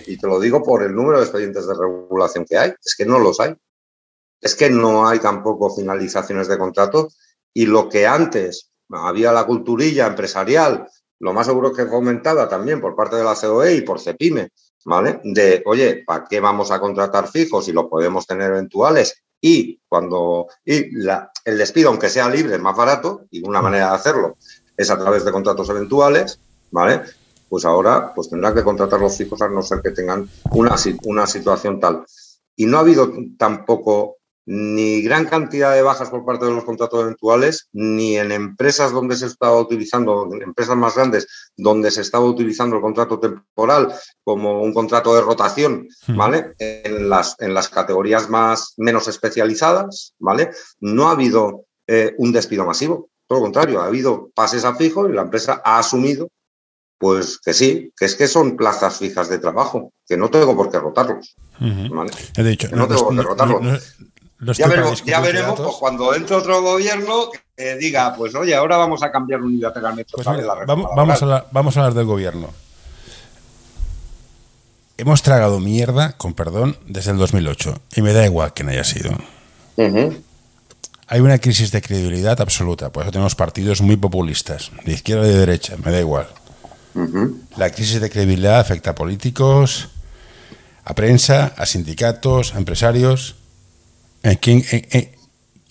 y 0.08 0.18
te 0.18 0.28
lo 0.28 0.40
digo 0.40 0.64
por 0.64 0.82
el 0.82 0.96
número 0.96 1.20
de 1.20 1.26
expedientes 1.26 1.68
de 1.68 1.76
regulación 1.76 2.44
que 2.44 2.58
hay, 2.58 2.74
es 2.84 2.96
que 2.98 3.06
no 3.06 3.20
los 3.20 3.40
hay. 3.40 3.54
Es 4.42 4.56
que 4.56 4.72
no 4.72 5.08
hay 5.08 5.20
tampoco 5.20 5.70
finalizaciones 5.76 6.48
de 6.48 6.58
contrato 6.58 7.10
y 7.54 7.68
lo 7.68 7.88
que 7.88 8.08
antes 8.08 8.72
había 8.90 9.32
la 9.32 9.46
culturilla 9.46 10.08
empresarial, 10.08 10.88
lo 11.20 11.34
más 11.34 11.46
seguro 11.46 11.72
que 11.72 11.86
fomentada 11.86 12.50
también 12.50 12.82
por 12.82 12.96
parte 12.96 13.16
de 13.16 13.24
la 13.24 13.36
COE 13.36 13.76
y 13.76 13.82
por 13.82 14.00
CEPIME, 14.00 14.50
¿vale? 14.86 15.20
De, 15.24 15.62
oye, 15.66 16.04
¿para 16.06 16.26
qué 16.26 16.40
vamos 16.40 16.72
a 16.72 16.80
contratar 16.80 17.28
fijos 17.28 17.66
si 17.66 17.74
lo 17.74 17.90
podemos 17.90 18.26
tener 18.26 18.52
eventuales? 18.52 19.22
Y 19.42 19.82
cuando 19.88 20.48
y 20.64 20.96
el 21.46 21.58
despido, 21.58 21.90
aunque 21.90 22.10
sea 22.10 22.30
libre, 22.30 22.56
es 22.56 22.62
más 22.62 22.76
barato, 22.76 23.26
y 23.30 23.46
una 23.46 23.62
manera 23.62 23.90
de 23.90 23.96
hacerlo 23.96 24.38
es 24.78 24.90
a 24.90 24.98
través 24.98 25.26
de 25.26 25.32
contratos 25.32 25.70
eventuales, 25.70 26.40
¿vale? 26.72 27.02
Pues 27.50 27.66
ahora 27.66 28.14
pues 28.14 28.30
tendrán 28.30 28.56
que 28.56 28.64
contratar 28.64 29.00
los 29.00 29.18
fijos 29.18 29.42
a 29.42 29.50
no 29.50 29.62
ser 29.62 29.82
que 29.82 29.92
tengan 29.92 30.28
una, 30.52 30.76
una 31.04 31.28
situación 31.28 31.80
tal. 31.80 32.06
Y 32.56 32.66
no 32.66 32.78
ha 32.78 32.82
habido 32.82 33.12
tampoco 33.38 34.18
ni 34.46 35.02
gran 35.02 35.26
cantidad 35.26 35.74
de 35.74 35.82
bajas 35.82 36.10
por 36.10 36.24
parte 36.24 36.46
de 36.46 36.52
los 36.52 36.64
contratos 36.64 37.02
eventuales, 37.02 37.68
ni 37.74 38.18
en 38.18 38.32
empresas 38.32 38.92
donde 38.92 39.16
se 39.16 39.26
estaba 39.26 39.60
utilizando, 39.60 40.30
en 40.32 40.44
empresas 40.44 40.78
más 40.78 40.96
grandes, 40.96 41.28
donde 41.58 41.90
se 41.92 42.02
estaba 42.02 42.26
utilizando 42.26 42.76
el 42.76 42.82
contrato 42.82 43.20
temporal 43.20 43.94
como 44.24 44.62
un 44.62 44.74
contrato 44.74 45.16
de 45.16 45.22
rotación, 45.22 45.88
hmm. 46.08 46.16
¿vale? 46.16 46.54
En 46.60 47.10
las, 47.10 47.36
en 47.40 47.54
las 47.54 47.70
categorías 47.70 48.30
más, 48.30 48.74
menos 48.78 49.08
especializadas, 49.08 50.14
¿vale? 50.20 50.52
No 50.80 51.08
ha 51.08 51.12
habido 51.12 51.66
eh, 51.88 52.14
un 52.18 52.32
despido 52.32 52.66
masivo, 52.66 53.10
todo 53.28 53.40
lo 53.40 53.46
contrario, 53.46 53.82
ha 53.82 53.88
habido 53.88 54.30
pases 54.36 54.64
a 54.66 54.76
fijo 54.76 55.10
y 55.10 55.14
la 55.14 55.24
empresa 55.24 55.62
ha 55.66 55.80
asumido 55.80 56.30
pues 56.98 57.40
que 57.40 57.54
sí, 57.54 57.92
que 57.98 58.06
es 58.06 58.16
que 58.16 58.28
son 58.28 58.56
plazas 58.56 58.98
fijas 58.98 59.30
de 59.30 59.38
trabajo, 59.38 59.92
que 60.08 60.16
no 60.16 60.30
tengo 60.30 60.56
por 60.56 60.72
qué 60.72 60.80
rotarlos. 60.80 61.36
¿vale? 61.60 62.12
He 62.38 62.44
dicho, 62.44 62.70
no, 62.72 62.88
tengo 62.88 63.08
por 63.08 63.16
qué 63.16 63.22
rotarlos 63.22 63.96
ya 64.40 64.68
veremos, 64.68 65.04
ya 65.04 65.20
veremos 65.20 65.60
pues, 65.60 65.76
cuando 65.80 66.14
entre 66.14 66.36
otro 66.36 66.62
gobierno 66.62 67.30
que 67.56 67.76
diga, 67.78 68.14
pues 68.16 68.36
oye, 68.36 68.56
ahora 68.56 68.78
vamos 68.78 69.02
a 69.04 69.12
cambiar 69.12 69.42
unilateralmente 69.42 70.12
pues 70.14 70.26
vamos, 70.26 70.88
vamos, 70.96 71.22
a 71.22 71.26
hablar, 71.26 71.48
vamos 71.52 71.78
a 71.78 71.80
hablar 71.80 71.94
del 71.94 72.06
gobierno. 72.06 72.50
Hemos 74.98 75.24
tragado 75.24 75.60
mierda, 75.60 76.14
con 76.14 76.34
perdón, 76.34 76.78
desde 76.86 77.12
el 77.12 77.18
2008 77.18 77.82
y 77.96 78.02
me 78.02 78.14
da 78.14 78.26
igual 78.26 78.54
que 78.54 78.64
no 78.64 78.72
haya 78.72 78.84
sido. 78.84 79.12
Hay 81.08 81.20
una 81.20 81.38
crisis 81.38 81.72
de 81.72 81.82
credibilidad 81.82 82.40
absoluta, 82.42 82.92
por 82.92 83.04
eso 83.04 83.12
tenemos 83.12 83.36
partidos 83.36 83.82
muy 83.82 83.98
populistas, 83.98 84.72
de 84.86 84.94
izquierda 84.94 85.28
y 85.28 85.32
de 85.32 85.40
derecha, 85.40 85.76
me 85.84 85.92
da 85.92 86.00
igual. 86.00 86.28
La 87.58 87.70
crisis 87.72 88.00
de 88.00 88.10
credibilidad 88.10 88.60
afecta 88.60 88.92
a 88.92 88.96
políticos, 88.96 89.90
a 90.86 90.96
prensa, 90.96 91.54
a 91.58 91.66
sindicatos, 91.66 92.56
a 92.56 92.58
empresarios. 92.58 93.36
¿En 94.26 94.36
quién, 94.38 94.64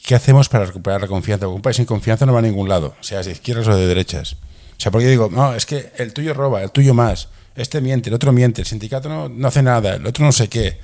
¿Qué 0.05 0.14
hacemos 0.14 0.49
para 0.49 0.64
recuperar 0.64 1.01
la 1.01 1.09
confianza? 1.09 1.49
un 1.49 1.61
país 1.61 1.77
sin 1.77 1.87
confianza 1.87 2.25
no 2.25 2.33
va 2.33 2.38
a 2.38 2.43
ningún 2.43 2.69
lado, 2.69 2.95
seas 3.01 3.27
de 3.27 3.33
izquierdas 3.33 3.67
o 3.67 3.75
de 3.75 3.87
derechas. 3.87 4.35
O 4.35 4.81
sea, 4.81 4.93
porque 4.93 5.07
yo 5.07 5.11
digo, 5.11 5.29
no, 5.33 5.55
es 5.55 5.67
que 5.67 5.90
el 5.97 6.12
tuyo 6.12 6.35
roba, 6.35 6.62
el 6.62 6.71
tuyo 6.71 6.95
más, 6.95 7.29
este 7.57 7.81
miente, 7.81 8.11
el 8.11 8.14
otro 8.14 8.33
miente, 8.33 8.61
el 8.61 8.67
sindicato 8.67 9.09
no, 9.09 9.29
no 9.29 9.49
hace 9.49 9.62
nada, 9.62 9.97
el 9.97 10.07
otro 10.07 10.25
no 10.25 10.31
sé 10.31 10.49
qué. 10.49 10.79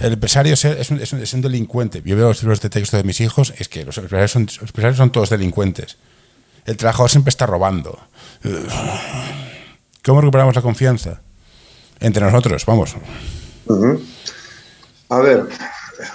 El 0.00 0.12
empresario 0.12 0.52
es 0.52 0.64
un, 0.90 1.00
es, 1.00 1.32
un, 1.32 1.40
delincuente. 1.40 2.02
Yo 2.04 2.16
veo 2.16 2.28
los 2.28 2.42
libros 2.42 2.60
de 2.60 2.68
texto 2.68 2.98
de 2.98 3.02
mis 3.02 3.20
hijos, 3.22 3.54
es 3.56 3.68
que 3.68 3.86
los 3.86 3.96
empresarios, 3.96 4.30
son, 4.30 4.44
los 4.44 4.60
empresarios 4.60 4.98
son 4.98 5.10
todos 5.10 5.30
delincuentes. 5.30 5.96
El 6.66 6.76
trabajador 6.76 7.10
siempre 7.10 7.30
está 7.30 7.46
robando. 7.46 7.98
¿Cómo 10.04 10.20
recuperamos 10.20 10.54
la 10.54 10.60
confianza? 10.60 11.22
Entre 12.00 12.22
nosotros, 12.22 12.66
vamos. 12.66 12.94
A 15.08 15.18
ver, 15.20 15.48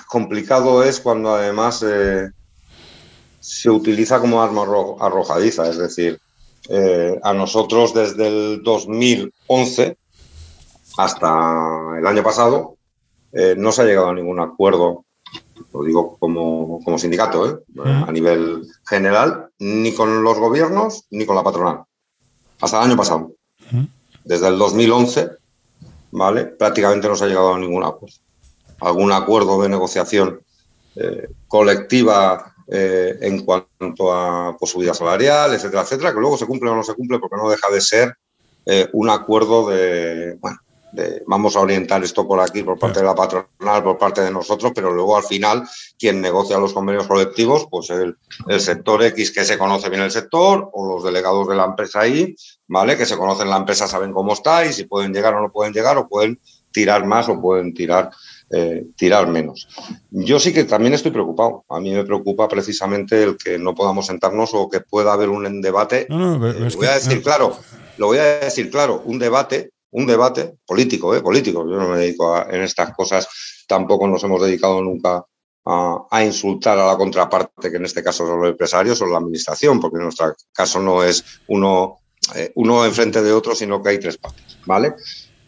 complicado 0.07 0.83
es 0.83 0.99
cuando 0.99 1.35
además 1.35 1.83
eh, 1.87 2.29
se 3.39 3.69
utiliza 3.69 4.19
como 4.19 4.41
arma 4.41 4.63
arrojadiza, 4.99 5.69
es 5.69 5.77
decir, 5.77 6.19
eh, 6.69 7.19
a 7.23 7.33
nosotros 7.33 7.93
desde 7.93 8.27
el 8.27 8.63
2011 8.63 9.97
hasta 10.97 11.97
el 11.97 12.07
año 12.07 12.23
pasado 12.23 12.77
eh, 13.33 13.55
no 13.57 13.71
se 13.71 13.81
ha 13.81 13.85
llegado 13.85 14.09
a 14.09 14.13
ningún 14.13 14.39
acuerdo, 14.39 15.05
lo 15.73 15.83
digo 15.83 16.17
como, 16.19 16.79
como 16.83 16.97
sindicato, 16.97 17.63
a 17.83 18.11
nivel 18.11 18.67
general, 18.87 19.49
ni 19.59 19.93
con 19.93 20.23
los 20.23 20.37
gobiernos 20.37 21.05
ni 21.09 21.25
con 21.25 21.35
la 21.35 21.43
patronal, 21.43 21.83
hasta 22.61 22.77
el 22.77 22.89
año 22.89 22.97
pasado. 22.97 23.31
Desde 24.23 24.47
el 24.47 24.57
2011, 24.57 25.31
¿vale? 26.11 26.45
Prácticamente 26.45 27.07
no 27.07 27.15
se 27.15 27.25
ha 27.25 27.27
llegado 27.27 27.55
a 27.55 27.59
ningún 27.59 27.83
acuerdo 27.83 28.15
algún 28.85 29.11
acuerdo 29.11 29.61
de 29.61 29.69
negociación 29.69 30.41
eh, 30.95 31.27
colectiva 31.47 32.53
eh, 32.67 33.17
en 33.21 33.43
cuanto 33.43 34.13
a 34.13 34.55
pues, 34.57 34.71
subida 34.71 34.93
salarial, 34.93 35.53
etcétera, 35.53 35.81
etcétera, 35.81 36.13
que 36.13 36.19
luego 36.19 36.37
se 36.37 36.45
cumple 36.45 36.69
o 36.69 36.75
no 36.75 36.83
se 36.83 36.93
cumple 36.93 37.19
porque 37.19 37.35
no 37.35 37.49
deja 37.49 37.69
de 37.69 37.81
ser 37.81 38.15
eh, 38.65 38.87
un 38.93 39.09
acuerdo 39.09 39.67
de, 39.69 40.37
bueno, 40.39 40.57
de, 40.93 41.23
vamos 41.27 41.55
a 41.55 41.59
orientar 41.59 42.03
esto 42.03 42.25
por 42.25 42.39
aquí, 42.39 42.63
por 42.63 42.79
parte 42.79 42.99
de 42.99 43.05
la 43.05 43.15
patronal, 43.15 43.83
por 43.83 43.97
parte 43.97 44.21
de 44.21 44.31
nosotros, 44.31 44.71
pero 44.73 44.91
luego 44.91 45.17
al 45.17 45.23
final 45.23 45.67
quien 45.99 46.21
negocia 46.21 46.57
los 46.57 46.73
convenios 46.73 47.07
colectivos, 47.07 47.67
pues 47.69 47.89
el, 47.89 48.15
el 48.47 48.61
sector 48.61 49.03
X 49.03 49.31
que 49.31 49.43
se 49.43 49.57
conoce 49.57 49.89
bien 49.89 50.03
el 50.03 50.11
sector 50.11 50.69
o 50.71 50.87
los 50.87 51.03
delegados 51.03 51.47
de 51.47 51.55
la 51.55 51.65
empresa 51.65 52.01
ahí, 52.01 52.35
¿vale? 52.67 52.95
Que 52.95 53.05
se 53.05 53.17
conocen 53.17 53.49
la 53.49 53.57
empresa, 53.57 53.87
saben 53.87 54.13
cómo 54.13 54.33
está 54.33 54.65
y 54.65 54.71
si 54.71 54.85
pueden 54.85 55.13
llegar 55.13 55.33
o 55.33 55.41
no 55.41 55.51
pueden 55.51 55.73
llegar 55.73 55.97
o 55.97 56.07
pueden 56.07 56.39
tirar 56.71 57.05
más 57.05 57.27
o 57.27 57.41
pueden 57.41 57.73
tirar 57.73 58.09
eh, 58.55 58.85
tirar 58.95 59.27
menos. 59.27 59.67
Yo 60.11 60.39
sí 60.39 60.53
que 60.53 60.63
también 60.65 60.93
estoy 60.93 61.09
preocupado. 61.09 61.65
A 61.69 61.79
mí 61.79 61.91
me 61.91 62.05
preocupa 62.05 62.47
precisamente 62.47 63.23
el 63.23 63.35
que 63.35 63.57
no 63.57 63.73
podamos 63.73 64.05
sentarnos 64.05 64.51
o 64.53 64.69
que 64.69 64.79
pueda 64.79 65.11
haber 65.11 65.29
un 65.29 65.59
debate. 65.59 66.05
lo 66.07 66.37
voy 66.37 66.85
a 66.85 66.93
decir 66.93 67.23
claro, 67.23 67.57
lo 67.97 68.07
voy 68.07 68.19
a 68.19 68.41
decir 68.41 68.69
claro, 68.69 69.01
un 69.05 69.17
debate, 69.17 69.71
un 69.89 70.05
debate 70.05 70.53
político, 70.67 71.15
¿eh? 71.15 71.21
político. 71.21 71.67
Yo 71.67 71.77
no 71.77 71.89
me 71.89 71.97
dedico 71.97 72.35
a, 72.35 72.43
en 72.51 72.61
estas 72.61 72.93
cosas, 72.93 73.27
tampoco 73.67 74.07
nos 74.07 74.23
hemos 74.23 74.39
dedicado 74.39 74.83
nunca 74.83 75.25
a, 75.65 76.23
insultar 76.23 76.77
a 76.77 76.85
la 76.85 76.95
contraparte, 76.95 77.71
que 77.71 77.77
en 77.77 77.85
este 77.85 78.03
caso 78.03 78.27
son 78.27 78.39
los 78.39 78.51
empresarios 78.51 79.01
o 79.01 79.07
la 79.07 79.17
administración, 79.17 79.79
porque 79.79 79.97
en 79.97 80.03
nuestro 80.03 80.35
caso 80.51 80.79
no 80.79 81.03
es 81.03 81.25
uno, 81.47 82.01
eh, 82.35 82.51
uno 82.53 82.85
enfrente 82.85 83.23
de 83.23 83.33
otro, 83.33 83.55
sino 83.55 83.81
que 83.81 83.89
hay 83.89 83.99
tres 83.99 84.17
partes, 84.17 84.59
¿vale? 84.67 84.93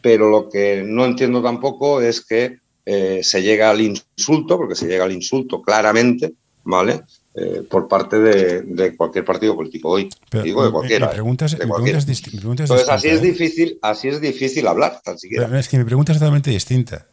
Pero 0.02 0.28
lo 0.28 0.50
que 0.50 0.84
no 0.84 1.06
entiendo 1.06 1.44
tampoco 1.44 2.02
es 2.02 2.26
que 2.26 2.65
eh, 2.86 3.22
se 3.24 3.42
llega 3.42 3.70
al 3.72 3.82
insulto, 3.82 4.58
porque 4.58 4.76
se 4.76 4.88
llega 4.88 5.06
al 5.06 5.12
insulto 5.12 5.62
claramente, 5.62 6.34
¿vale? 6.64 7.02
Eh, 7.38 7.64
por 7.70 7.88
parte 7.90 8.18
de, 8.20 8.96
cualquier 8.96 9.26
partido 9.26 9.56
político 9.56 9.90
hoy. 9.90 10.10
digo 10.44 10.64
de 10.64 10.72
cualquiera. 10.72 11.10
preguntas, 11.10 11.54
Entonces 11.54 12.88
así 12.88 13.10
es 13.10 13.20
¿eh? 13.20 13.26
difícil, 13.26 13.80
así 13.82 14.08
es 14.08 14.22
difícil 14.22 14.66
hablar, 14.68 15.02
tan 15.04 15.18
siquiera. 15.18 15.60
es 15.60 15.68
que 15.68 15.78
mi 15.78 15.84
pregunta 15.84 16.14
es 16.14 16.20
totalmente 16.20 16.52
distinta. 16.52 17.06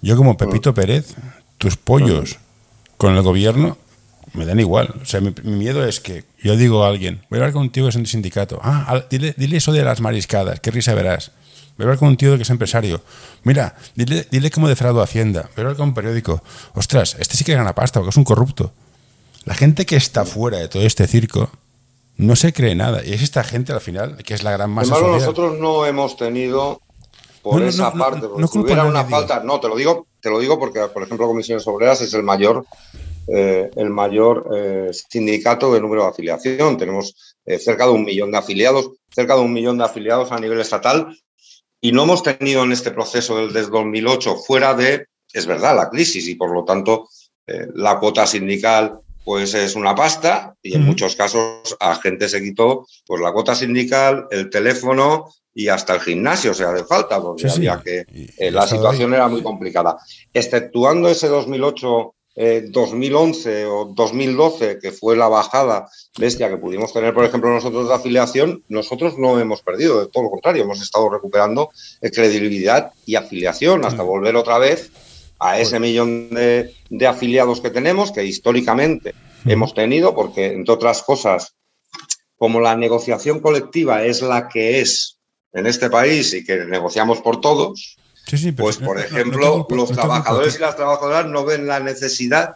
Yo 0.00 0.16
como 0.16 0.36
Pepito 0.36 0.72
mm. 0.72 0.74
Pérez, 0.74 1.14
tus 1.58 1.76
pollos 1.76 2.36
mm. 2.36 2.96
con 2.96 3.14
el 3.14 3.22
gobierno 3.22 3.78
me 4.32 4.46
dan 4.46 4.58
igual. 4.58 4.94
O 5.00 5.04
sea, 5.04 5.20
mi, 5.20 5.32
miedo 5.44 5.86
es 5.86 6.00
que 6.00 6.24
yo 6.42 6.56
digo 6.56 6.84
a 6.84 6.88
alguien, 6.88 7.20
voy 7.30 7.38
a 7.38 7.42
hablar 7.42 7.52
con 7.52 7.62
un 7.62 7.70
tío 7.70 7.84
que 7.84 7.90
es 7.90 7.96
un 7.96 8.06
sindicato. 8.06 8.58
Ah, 8.62 9.04
dile, 9.08 9.34
dile 9.36 9.58
eso 9.58 9.72
de 9.72 9.84
las 9.84 10.00
mariscadas, 10.00 10.58
qué 10.58 10.70
risa 10.70 10.94
verás. 10.94 11.32
Voy 11.78 11.84
a 11.84 11.86
hablar 11.86 11.98
con 12.00 12.08
un 12.08 12.16
tío 12.16 12.34
que 12.34 12.42
es 12.42 12.50
empresario. 12.50 13.00
Mira, 13.44 13.76
dile, 13.94 14.26
dile 14.32 14.50
cómo 14.50 14.68
defraudo 14.68 15.00
Hacienda. 15.00 15.42
Voy 15.54 15.58
a 15.58 15.60
hablar 15.60 15.76
con 15.76 15.88
un 15.90 15.94
periódico. 15.94 16.42
Ostras, 16.74 17.16
este 17.20 17.36
sí 17.36 17.44
que 17.44 17.54
gana 17.54 17.72
pasta 17.72 18.00
porque 18.00 18.10
es 18.10 18.16
un 18.16 18.24
corrupto. 18.24 18.72
La 19.44 19.54
gente 19.54 19.86
que 19.86 19.94
está 19.94 20.24
fuera 20.24 20.58
de 20.58 20.66
todo 20.66 20.82
este 20.82 21.06
circo 21.06 21.48
no 22.16 22.34
se 22.34 22.52
cree 22.52 22.74
nada. 22.74 23.04
Y 23.04 23.12
es 23.12 23.22
esta 23.22 23.44
gente 23.44 23.72
al 23.72 23.80
final 23.80 24.16
que 24.24 24.34
es 24.34 24.42
la 24.42 24.50
gran 24.50 24.70
masa. 24.70 24.96
Además, 24.96 25.20
nosotros 25.20 25.56
no 25.60 25.86
hemos 25.86 26.16
tenido 26.16 26.80
por 27.42 27.62
esa 27.62 27.92
parte. 27.92 28.26
si 28.50 28.58
hubiera 28.58 28.84
una 28.84 29.04
falta, 29.04 29.44
no, 29.44 29.60
te 29.60 29.68
lo 29.68 29.76
digo, 29.76 30.08
te 30.20 30.30
lo 30.30 30.40
digo 30.40 30.58
porque, 30.58 30.80
por 30.92 31.04
ejemplo, 31.04 31.28
Comisiones 31.28 31.64
Obreras 31.68 32.00
es 32.00 32.12
el 32.12 32.24
mayor, 32.24 32.66
eh, 33.28 33.70
el 33.76 33.90
mayor 33.90 34.48
eh, 34.52 34.90
sindicato 34.92 35.72
de 35.72 35.80
número 35.80 36.02
de 36.02 36.08
afiliación. 36.08 36.76
Tenemos 36.76 37.36
eh, 37.46 37.60
cerca 37.60 37.86
de 37.86 37.92
un 37.92 38.04
millón 38.04 38.32
de 38.32 38.38
afiliados, 38.38 38.90
cerca 39.14 39.36
de 39.36 39.42
un 39.42 39.52
millón 39.52 39.78
de 39.78 39.84
afiliados 39.84 40.32
a 40.32 40.40
nivel 40.40 40.60
estatal 40.60 41.16
y 41.80 41.92
no 41.92 42.04
hemos 42.04 42.22
tenido 42.22 42.64
en 42.64 42.72
este 42.72 42.90
proceso 42.90 43.36
del, 43.36 43.52
desde 43.52 43.70
2008 43.70 44.36
fuera 44.36 44.74
de, 44.74 45.06
es 45.32 45.46
verdad, 45.46 45.76
la 45.76 45.90
crisis 45.90 46.26
y 46.28 46.34
por 46.34 46.52
lo 46.52 46.64
tanto 46.64 47.08
eh, 47.46 47.66
la 47.74 47.98
cuota 47.98 48.26
sindical 48.26 49.00
pues 49.24 49.52
es 49.52 49.76
una 49.76 49.94
pasta 49.94 50.54
y 50.62 50.74
en 50.74 50.84
muchos 50.84 51.14
casos 51.14 51.76
a 51.80 51.96
gente 51.96 52.30
se 52.30 52.42
quitó 52.42 52.86
pues 53.06 53.20
la 53.20 53.30
cuota 53.30 53.54
sindical, 53.54 54.26
el 54.30 54.48
teléfono 54.48 55.28
y 55.52 55.68
hasta 55.68 55.94
el 55.94 56.00
gimnasio 56.00 56.54
se 56.54 56.64
hace 56.64 56.84
falta 56.84 57.20
porque 57.20 57.46
había 57.46 57.78
que 57.82 58.06
eh, 58.38 58.50
la 58.50 58.66
situación 58.66 59.12
era 59.12 59.28
muy 59.28 59.42
complicada. 59.42 59.98
Exceptuando 60.32 61.10
ese 61.10 61.28
2008 61.28 62.14
2011 62.38 63.62
eh, 63.62 63.66
o 63.66 63.86
2012, 63.86 64.78
que 64.78 64.92
fue 64.92 65.16
la 65.16 65.26
bajada 65.28 65.88
bestia 66.18 66.48
que 66.48 66.56
pudimos 66.56 66.92
tener, 66.92 67.12
por 67.12 67.24
ejemplo, 67.24 67.50
nosotros 67.50 67.88
de 67.88 67.94
afiliación, 67.94 68.62
nosotros 68.68 69.18
no 69.18 69.40
hemos 69.40 69.62
perdido, 69.62 70.00
de 70.00 70.06
todo 70.06 70.24
lo 70.24 70.30
contrario, 70.30 70.62
hemos 70.62 70.80
estado 70.80 71.10
recuperando 71.10 71.70
credibilidad 72.00 72.92
y 73.06 73.16
afiliación 73.16 73.84
hasta 73.84 74.04
mm. 74.04 74.06
volver 74.06 74.36
otra 74.36 74.58
vez 74.58 74.90
a 75.40 75.58
ese 75.58 75.80
millón 75.80 76.30
de, 76.30 76.74
afiliados 77.06 77.60
que 77.60 77.70
tenemos, 77.70 78.12
que 78.12 78.24
históricamente 78.24 79.14
mm. 79.44 79.50
hemos 79.50 79.74
tenido, 79.74 80.14
porque, 80.14 80.52
entre 80.52 80.74
otras 80.74 81.02
cosas, 81.02 81.54
como 82.36 82.60
la 82.60 82.76
negociación 82.76 83.40
colectiva 83.40 84.04
es 84.04 84.22
la 84.22 84.48
que 84.48 84.80
es 84.80 85.18
en 85.52 85.66
este 85.66 85.90
país 85.90 86.32
y 86.34 86.44
que 86.44 86.56
negociamos 86.66 87.20
por 87.20 87.40
todos, 87.40 87.97
pues, 88.56 88.76
por 88.76 88.98
ejemplo, 88.98 89.66
los 89.70 89.92
trabajadores 89.92 90.56
y 90.56 90.58
las 90.58 90.76
trabajadoras 90.76 91.26
no 91.26 91.44
ven 91.44 91.66
la 91.66 91.80
necesidad, 91.80 92.54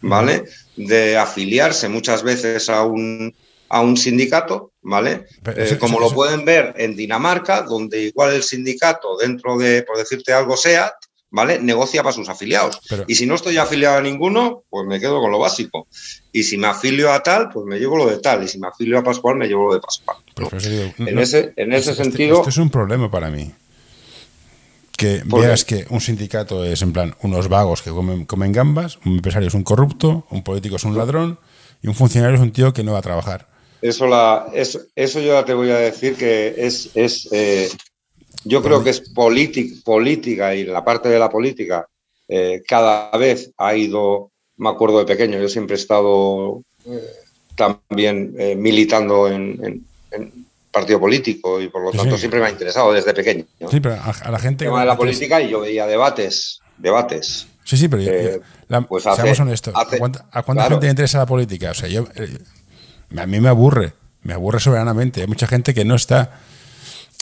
¿vale?, 0.00 0.44
de 0.76 1.16
afiliarse 1.16 1.88
muchas 1.88 2.22
veces 2.22 2.68
a 2.68 2.84
un, 2.84 3.34
a 3.68 3.80
un 3.80 3.96
sindicato, 3.96 4.72
¿vale? 4.82 5.26
Eh, 5.56 5.76
como 5.78 5.98
lo 5.98 6.10
pueden 6.10 6.44
ver 6.44 6.74
en 6.76 6.94
Dinamarca, 6.96 7.62
donde 7.62 8.02
igual 8.04 8.34
el 8.34 8.42
sindicato, 8.42 9.16
dentro 9.16 9.56
de, 9.56 9.82
por 9.82 9.96
decirte 9.96 10.32
algo, 10.32 10.56
SEAT, 10.56 10.92
¿vale? 11.30 11.58
Negocia 11.58 12.02
para 12.02 12.14
sus 12.14 12.28
afiliados. 12.28 12.80
y 13.06 13.14
si 13.14 13.26
no 13.26 13.34
estoy 13.34 13.56
afiliado 13.56 13.98
a 13.98 14.02
ninguno, 14.02 14.62
pues 14.68 14.86
me 14.86 15.00
quedo 15.00 15.20
con 15.20 15.30
lo 15.30 15.38
básico. 15.38 15.86
Y 16.32 16.42
si 16.42 16.58
me 16.58 16.68
afilio 16.68 17.12
a 17.12 17.22
tal, 17.22 17.48
pues 17.48 17.66
me 17.66 17.78
llevo 17.78 17.96
lo 17.96 18.06
de 18.06 18.18
tal. 18.18 18.42
Y 18.44 18.48
si 18.48 18.58
me 18.58 18.68
afilio 18.68 18.98
a 18.98 19.02
Pascual, 19.02 19.36
me 19.36 19.46
llevo 19.46 19.68
lo 19.68 19.74
de 19.74 19.80
Pascual. 19.80 20.18
en, 20.98 21.18
ese, 21.18 21.52
en 21.56 21.72
ese 21.72 21.94
sentido... 21.94 22.38
esto 22.38 22.50
es 22.50 22.58
un 22.58 22.70
problema 22.70 23.10
para 23.10 23.30
mí 23.30 23.52
que 24.98 25.22
veas 25.24 25.64
que 25.64 25.86
un 25.90 26.00
sindicato 26.00 26.64
es 26.64 26.82
en 26.82 26.92
plan 26.92 27.14
unos 27.22 27.48
vagos 27.48 27.82
que 27.82 27.90
comen, 27.90 28.26
comen, 28.26 28.52
gambas, 28.52 28.98
un 29.06 29.12
empresario 29.14 29.46
es 29.46 29.54
un 29.54 29.62
corrupto, 29.62 30.26
un 30.30 30.42
político 30.42 30.74
es 30.74 30.84
un 30.84 30.98
ladrón 30.98 31.38
y 31.80 31.86
un 31.86 31.94
funcionario 31.94 32.34
es 32.34 32.42
un 32.42 32.50
tío 32.50 32.72
que 32.72 32.82
no 32.82 32.92
va 32.92 32.98
a 32.98 33.02
trabajar. 33.02 33.48
Eso, 33.80 34.08
la, 34.08 34.48
eso, 34.52 34.80
eso 34.96 35.20
yo 35.20 35.34
ya 35.34 35.44
te 35.44 35.54
voy 35.54 35.70
a 35.70 35.78
decir 35.78 36.16
que 36.16 36.52
es, 36.58 36.90
es 36.94 37.28
eh, 37.30 37.70
yo 38.44 38.60
creo 38.60 38.82
que 38.82 38.90
es 38.90 39.00
política 39.00 40.54
y 40.56 40.64
la 40.64 40.84
parte 40.84 41.08
de 41.08 41.20
la 41.20 41.30
política 41.30 41.86
eh, 42.26 42.62
cada 42.66 43.16
vez 43.16 43.52
ha 43.56 43.76
ido, 43.76 44.32
me 44.56 44.68
acuerdo 44.68 44.98
de 44.98 45.06
pequeño, 45.06 45.38
yo 45.38 45.48
siempre 45.48 45.76
he 45.76 45.78
estado 45.78 46.60
eh, 46.86 47.04
también 47.54 48.34
militando 48.60 49.28
en 49.28 49.84
partido 50.70 51.00
político 51.00 51.60
y 51.60 51.68
por 51.68 51.82
lo 51.82 51.90
tanto 51.92 52.16
siempre 52.18 52.40
me 52.40 52.46
ha 52.46 52.50
interesado 52.50 52.92
desde 52.92 53.14
pequeño. 53.14 53.44
Sí, 53.70 53.80
pero 53.80 53.94
a, 53.94 54.30
la 54.30 54.38
gente... 54.38 54.64
El 54.64 54.70
tema 54.70 54.80
de 54.80 54.86
la 54.86 54.96
política 54.96 55.40
y 55.40 55.50
yo 55.50 55.60
veía 55.60 55.86
debates, 55.86 56.60
debates. 56.76 57.46
Sí, 57.64 57.76
sí, 57.76 57.88
pero 57.88 58.02
eh, 58.02 58.40
pues 58.88 59.02
seamos 59.04 59.40
honestos. 59.40 59.74
¿A 59.76 60.42
cuánta, 60.42 60.68
gente 60.68 60.86
le 60.86 60.90
interesa 60.90 61.18
la 61.18 61.26
política? 61.26 61.70
O 61.70 61.74
sea, 61.74 61.88
yo, 61.88 62.06
eh, 62.14 62.38
a 63.16 63.26
mí 63.26 63.40
me 63.40 63.48
aburre, 63.48 63.92
me 64.22 64.32
aburre 64.34 64.60
soberanamente. 64.60 65.20
Hay 65.20 65.26
mucha 65.26 65.46
gente 65.46 65.74
que 65.74 65.84
no 65.84 65.94
está 65.94 66.40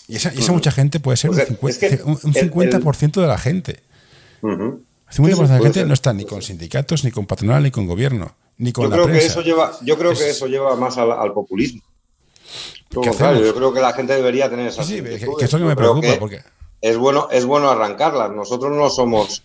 Y 0.09 0.17
esa, 0.17 0.33
y 0.33 0.39
esa 0.39 0.53
mucha 0.53 0.71
gente 0.71 1.01
puede 1.01 1.17
ser 1.17 1.31
un 1.31 1.37
50%, 1.37 1.69
es 1.69 1.79
que 1.79 2.01
un- 2.05 2.19
un 2.23 2.37
el- 2.37 2.43
50 2.51 3.21
de 3.21 3.27
la 3.27 3.39
gente. 3.39 3.81
Ujú. 4.43 4.83
El 5.09 5.15
50% 5.17 5.37
de 5.49 5.49
la 5.49 5.59
gente 5.65 5.81
ser. 5.81 5.87
no 5.89 5.95
está 5.95 6.13
ni 6.13 6.25
con 6.25 6.43
sindicatos, 6.43 7.05
ni 7.05 7.11
con 7.11 7.27
patronal, 7.27 7.63
ni 7.63 7.71
con 7.73 7.87
gobierno, 7.87 8.37
ni 8.59 8.73
con 8.73 8.85
Yo 8.85 8.91
la 8.91 8.97
creo 9.03 9.09
que 9.19 9.25
eso 9.27 9.41
lleva, 9.43 9.73
yo 9.83 9.99
creo 9.99 10.13
que 10.13 10.31
Es- 10.31 10.37
eso 10.37 10.47
lleva 10.47 10.77
más 10.77 10.97
al, 10.99 11.11
al 11.13 11.33
populismo. 11.33 11.83
Yo 12.91 13.55
creo 13.55 13.73
que 13.73 13.81
la 13.81 13.93
gente 13.93 14.15
debería 14.15 14.49
tener 14.49 14.69
esas 14.69 14.87
Sí, 14.87 14.99
sí, 14.99 15.03
que, 15.03 15.15
inquietudes. 15.15 15.51
que 15.51 15.59
me 15.59 15.77
preocupa, 15.77 16.07
que 16.07 16.17
porque 16.17 16.41
es 16.81 16.97
bueno, 16.97 17.29
es 17.31 17.45
bueno 17.45 17.69
arrancarlas. 17.69 18.31
Nosotros 18.31 18.73
no 18.73 18.89
somos 18.91 19.43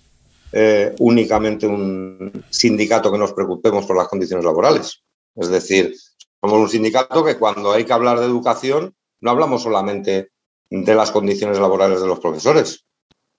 eh, 0.52 0.94
únicamente 1.00 1.68
un 1.68 2.46
sindicato 2.50 3.12
que 3.12 3.18
nos 3.18 3.34
preocupemos 3.34 3.86
por 3.86 3.98
las 3.98 4.08
condiciones 4.08 4.46
laborales. 4.46 5.02
Es 5.36 5.50
decir, 5.50 5.96
somos 6.40 6.60
un 6.60 6.70
sindicato 6.70 7.24
que 7.24 7.38
cuando 7.38 7.72
hay 7.72 7.86
que 7.86 7.94
hablar 7.94 8.20
de 8.20 8.26
educación 8.26 8.96
no 9.22 9.32
hablamos 9.32 9.64
solamente 9.64 10.32
de 10.70 10.96
las 10.96 11.12
condiciones 11.12 11.60
laborales 11.60 12.02
de 12.02 12.08
los 12.08 12.20
profesores. 12.20 12.86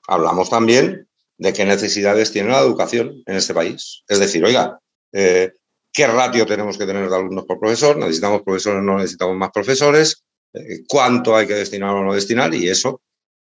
Hablamos 0.06 0.50
también 0.50 1.08
de 1.38 1.52
qué 1.52 1.64
necesidades 1.64 2.32
tiene 2.32 2.50
la 2.50 2.60
educación 2.60 3.22
en 3.26 3.36
este 3.36 3.54
país. 3.54 4.04
Es 4.08 4.18
decir, 4.18 4.44
oiga, 4.44 4.78
eh, 5.12 5.52
¿qué 5.92 6.06
ratio 6.06 6.46
tenemos 6.46 6.78
que 6.78 6.86
tener 6.86 7.08
de 7.08 7.16
alumnos 7.16 7.44
por 7.44 7.60
profesor? 7.60 7.96
¿Necesitamos 7.96 8.42
profesores? 8.42 8.82
¿No 8.82 8.96
necesitamos 8.96 9.36
más 9.36 9.50
profesores? 9.50 10.24
Eh, 10.54 10.82
¿Cuánto 10.88 11.36
hay 11.36 11.46
que 11.46 11.54
destinar 11.54 11.90
o 11.90 12.02
no 12.02 12.14
destinar? 12.14 12.54
Y 12.54 12.68
eso 12.68 13.02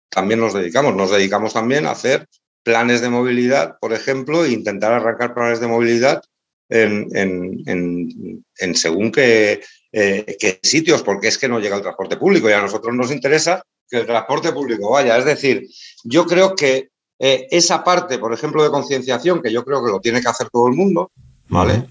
también 0.10 0.40
nos 0.40 0.54
dedicamos. 0.54 0.96
Nos 0.96 1.12
dedicamos 1.12 1.54
también 1.54 1.86
a 1.86 1.92
hacer 1.92 2.28
planes 2.64 3.02
de 3.02 3.10
movilidad, 3.10 3.78
por 3.80 3.94
ejemplo, 3.94 4.44
e 4.44 4.52
intentar 4.52 4.92
arrancar 4.92 5.34
planes 5.34 5.60
de 5.60 5.68
movilidad 5.68 6.22
en, 6.70 8.44
según 8.76 9.12
qué, 9.12 9.62
eh, 9.92 10.38
qué 10.40 10.60
sitios, 10.62 11.02
porque 11.02 11.30
es 11.30 11.38
que 11.38 11.48
no 11.48 11.60
llega 11.60 11.78
el 11.78 11.82
transporte 11.82 12.18
público 12.18 12.50
y 12.50 12.54
a 12.54 12.62
nosotros 12.62 12.94
nos 12.94 13.12
interesa 13.12 13.64
que 13.90 13.98
el 13.98 14.06
transporte 14.06 14.52
público 14.52 14.92
vaya. 14.92 15.18
Es 15.18 15.26
decir, 15.26 15.68
yo 16.04 16.26
creo 16.26 16.56
que 16.56 16.90
eh, 17.18 17.48
esa 17.50 17.84
parte, 17.84 18.20
por 18.20 18.34
ejemplo, 18.34 18.64
de 18.64 18.70
concienciación, 18.70 19.42
que 19.42 19.52
yo 19.52 19.66
creo 19.66 19.84
que 19.84 19.92
lo 19.92 20.00
tiene 20.00 20.22
que 20.22 20.30
hacer 20.30 20.50
todo 20.52 20.68
el 20.68 20.76
mundo, 20.76 21.12
¿vale? 21.48 21.88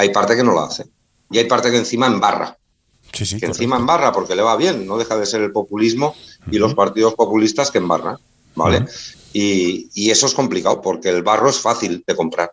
Hay 0.00 0.08
parte 0.10 0.34
que 0.34 0.42
no 0.42 0.52
lo 0.52 0.62
hace. 0.62 0.84
Y 1.30 1.38
hay 1.38 1.44
parte 1.44 1.70
que 1.70 1.76
encima 1.76 2.06
embarra 2.06 2.56
sí, 3.12 3.24
sí, 3.26 3.34
que 3.36 3.40
correcto. 3.42 3.46
encima 3.58 3.76
embarra 3.76 4.12
porque 4.12 4.34
le 4.34 4.42
va 4.42 4.56
bien, 4.56 4.86
no 4.86 4.96
deja 4.98 5.16
de 5.18 5.26
ser 5.26 5.42
el 5.42 5.52
populismo 5.52 6.14
y 6.50 6.58
los 6.58 6.74
partidos 6.74 7.14
populistas 7.14 7.70
que 7.70 7.78
embarran, 7.78 8.16
¿vale? 8.54 8.86
Y, 9.32 9.90
y 9.94 10.10
eso 10.10 10.26
es 10.26 10.34
complicado 10.34 10.80
porque 10.80 11.08
el 11.10 11.22
barro 11.22 11.50
es 11.50 11.60
fácil 11.60 12.02
de 12.06 12.16
comprar, 12.16 12.50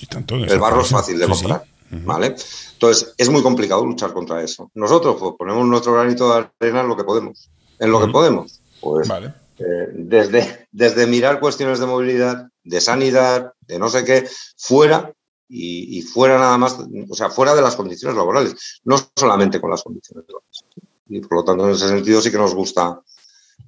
Y 0.00 0.06
tanto, 0.06 0.34
el 0.36 0.58
barro 0.58 0.80
es 0.82 0.88
fácil 0.88 1.18
de 1.18 1.26
Sí, 1.26 1.30
comprar. 1.32 1.64
¿vale? 1.90 2.34
Entonces 2.72 3.14
es 3.16 3.28
muy 3.28 3.42
complicado 3.42 3.84
luchar 3.84 4.12
contra 4.12 4.42
eso. 4.42 4.70
Nosotros 4.74 5.16
pues, 5.18 5.32
ponemos 5.38 5.66
nuestro 5.66 5.92
granito 5.94 6.32
de 6.32 6.46
arena 6.60 6.80
en 6.80 6.88
lo 6.88 6.96
que 6.96 7.04
podemos, 7.04 7.48
en 7.78 7.90
lo 7.92 8.00
que 8.00 8.08
podemos, 8.08 8.60
pues 8.80 9.08
Vale. 9.08 9.32
eh, 9.58 9.88
desde, 9.94 10.68
desde 10.72 11.06
mirar 11.06 11.38
cuestiones 11.40 11.78
de 11.80 11.86
movilidad, 11.86 12.48
de 12.64 12.80
sanidad, 12.80 13.52
de 13.66 13.78
no 13.78 13.88
sé 13.88 14.04
qué, 14.04 14.28
fuera 14.56 15.12
y, 15.48 15.98
y 15.98 16.02
fuera 16.02 16.38
nada 16.38 16.58
más, 16.58 16.76
o 17.08 17.14
sea, 17.14 17.30
fuera 17.30 17.54
de 17.54 17.62
las 17.62 17.74
condiciones 17.76 18.16
laborales, 18.16 18.80
no 18.84 18.96
solamente 19.16 19.60
con 19.60 19.70
las 19.70 19.82
condiciones 19.82 20.24
laborales. 20.28 20.64
Y 21.08 21.20
por 21.20 21.38
lo 21.38 21.44
tanto, 21.44 21.66
en 21.66 21.74
ese 21.74 21.88
sentido 21.88 22.20
sí 22.20 22.30
que 22.30 22.36
nos 22.38 22.54
gusta, 22.54 23.00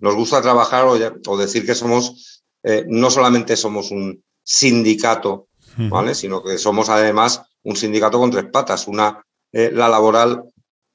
nos 0.01 0.15
gusta 0.15 0.43
trabajar 0.43 0.85
o, 0.87 0.97
ya- 0.97 1.15
o 1.27 1.37
decir 1.39 1.65
que 1.65 1.75
somos, 1.75 2.43
eh, 2.63 2.85
no 2.89 3.11
solamente 3.11 3.57
somos 3.57 3.91
un 3.91 4.23
sindicato. 4.43 5.49
¿vale? 5.89 6.15
Sino 6.15 6.43
que 6.43 6.59
somos 6.59 6.89
además 6.89 7.43
un 7.63 7.77
sindicato 7.77 8.19
con 8.19 8.31
tres 8.31 8.47
patas, 8.53 8.87
una, 8.89 9.25
eh, 9.53 9.71
la 9.73 9.89
laboral, 9.89 10.43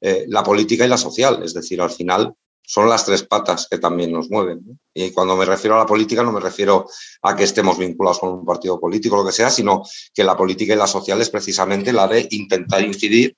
eh, 0.01 0.25
la 0.27 0.43
política 0.43 0.85
y 0.85 0.89
la 0.89 0.97
social. 0.97 1.41
Es 1.43 1.53
decir, 1.53 1.81
al 1.81 1.89
final 1.89 2.33
son 2.67 2.89
las 2.89 3.05
tres 3.05 3.23
patas 3.23 3.67
que 3.69 3.77
también 3.77 4.11
nos 4.11 4.29
mueven. 4.29 4.61
¿no? 4.65 4.77
Y 4.93 5.11
cuando 5.11 5.35
me 5.35 5.45
refiero 5.45 5.75
a 5.75 5.79
la 5.79 5.85
política 5.85 6.23
no 6.23 6.31
me 6.31 6.39
refiero 6.39 6.87
a 7.21 7.35
que 7.35 7.43
estemos 7.43 7.77
vinculados 7.77 8.19
con 8.19 8.29
un 8.33 8.45
partido 8.45 8.79
político 8.79 9.15
o 9.15 9.19
lo 9.19 9.25
que 9.25 9.31
sea, 9.31 9.49
sino 9.49 9.83
que 10.13 10.23
la 10.23 10.35
política 10.35 10.73
y 10.73 10.77
la 10.77 10.87
social 10.87 11.21
es 11.21 11.29
precisamente 11.29 11.93
la 11.93 12.07
de 12.07 12.27
intentar 12.31 12.81
incidir, 12.83 13.35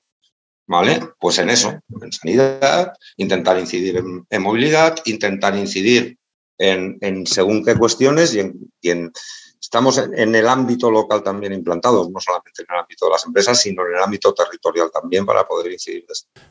¿vale? 0.67 1.01
Pues 1.19 1.37
en 1.39 1.49
eso, 1.49 1.79
en 2.01 2.11
sanidad, 2.11 2.93
intentar 3.17 3.59
incidir 3.59 3.97
en, 3.97 4.25
en 4.29 4.41
movilidad, 4.41 4.97
intentar 5.05 5.55
incidir 5.57 6.17
en, 6.57 6.97
en 7.01 7.27
según 7.27 7.63
qué 7.63 7.75
cuestiones 7.75 8.33
y 8.33 8.39
en, 8.39 8.71
y 8.81 8.89
en- 8.89 9.11
estamos 9.59 9.97
en, 9.97 10.33
el 10.33 10.47
ámbito 10.47 10.89
local 10.89 11.23
también 11.23 11.51
implantados, 11.51 12.09
no 12.09 12.19
solamente 12.21 12.61
en 12.61 12.67
el 12.73 12.79
ámbito 12.79 13.05
de 13.05 13.11
las 13.11 13.25
empresas, 13.25 13.59
sino 13.59 13.85
en 13.85 13.95
el 13.95 14.01
ámbito 14.01 14.33
territorial 14.33 14.89
también 14.93 15.25
para 15.25 15.45
poder 15.45 15.71
incidir. 15.71 16.05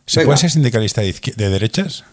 ¿Se 0.05 0.25
puede 0.25 0.37
ser 0.37 0.51
sindicalista 0.51 1.01
de 1.01 1.49
derechas? 1.49 2.05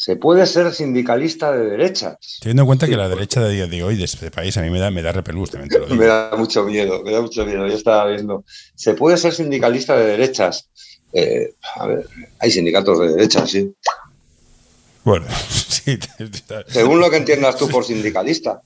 Se 0.00 0.16
puede 0.16 0.46
ser 0.46 0.72
sindicalista 0.72 1.52
de 1.52 1.66
derechas. 1.72 2.16
Teniendo 2.40 2.62
en 2.62 2.66
cuenta 2.68 2.86
Sí, 2.86 2.92
que 2.92 2.96
la 2.96 3.06
derecha 3.06 3.42
de 3.42 3.52
día 3.52 3.66
de 3.66 3.84
hoy 3.84 3.96
de 3.96 4.04
este 4.04 4.30
país 4.30 4.56
a 4.56 4.62
mí 4.62 4.70
me 4.70 4.78
da, 4.78 4.90
me 4.90 5.02
da 5.02 5.12
repelús, 5.12 5.50
también 5.50 5.68
te 5.68 5.78
lo 5.78 5.84
digo. 5.88 6.00
Me 6.00 6.06
da 6.06 6.32
mucho 6.38 6.64
miedo, 6.64 7.02
me 7.02 7.12
da 7.12 7.20
mucho 7.20 7.44
miedo. 7.44 7.66
Yo 7.66 7.74
estaba 7.74 8.06
viendo. 8.06 8.42
Se 8.74 8.94
puede 8.94 9.18
ser 9.18 9.34
sindicalista 9.34 9.94
de 9.98 10.06
derechas. 10.06 10.70
Eh, 11.12 11.52
a 11.76 11.86
ver, 11.86 12.06
hay 12.38 12.50
sindicatos 12.50 12.98
de 12.98 13.08
derechas, 13.08 13.50
sí. 13.50 13.74
Bueno, 15.04 15.26
sí. 15.68 15.98
Según 16.68 16.98
lo 16.98 17.10
que 17.10 17.18
entiendas 17.18 17.58
tú 17.58 17.68
por 17.68 17.84
sindicalista. 17.84 18.62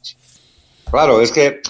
Claro, 0.88 1.20
es 1.20 1.32
que 1.32 1.62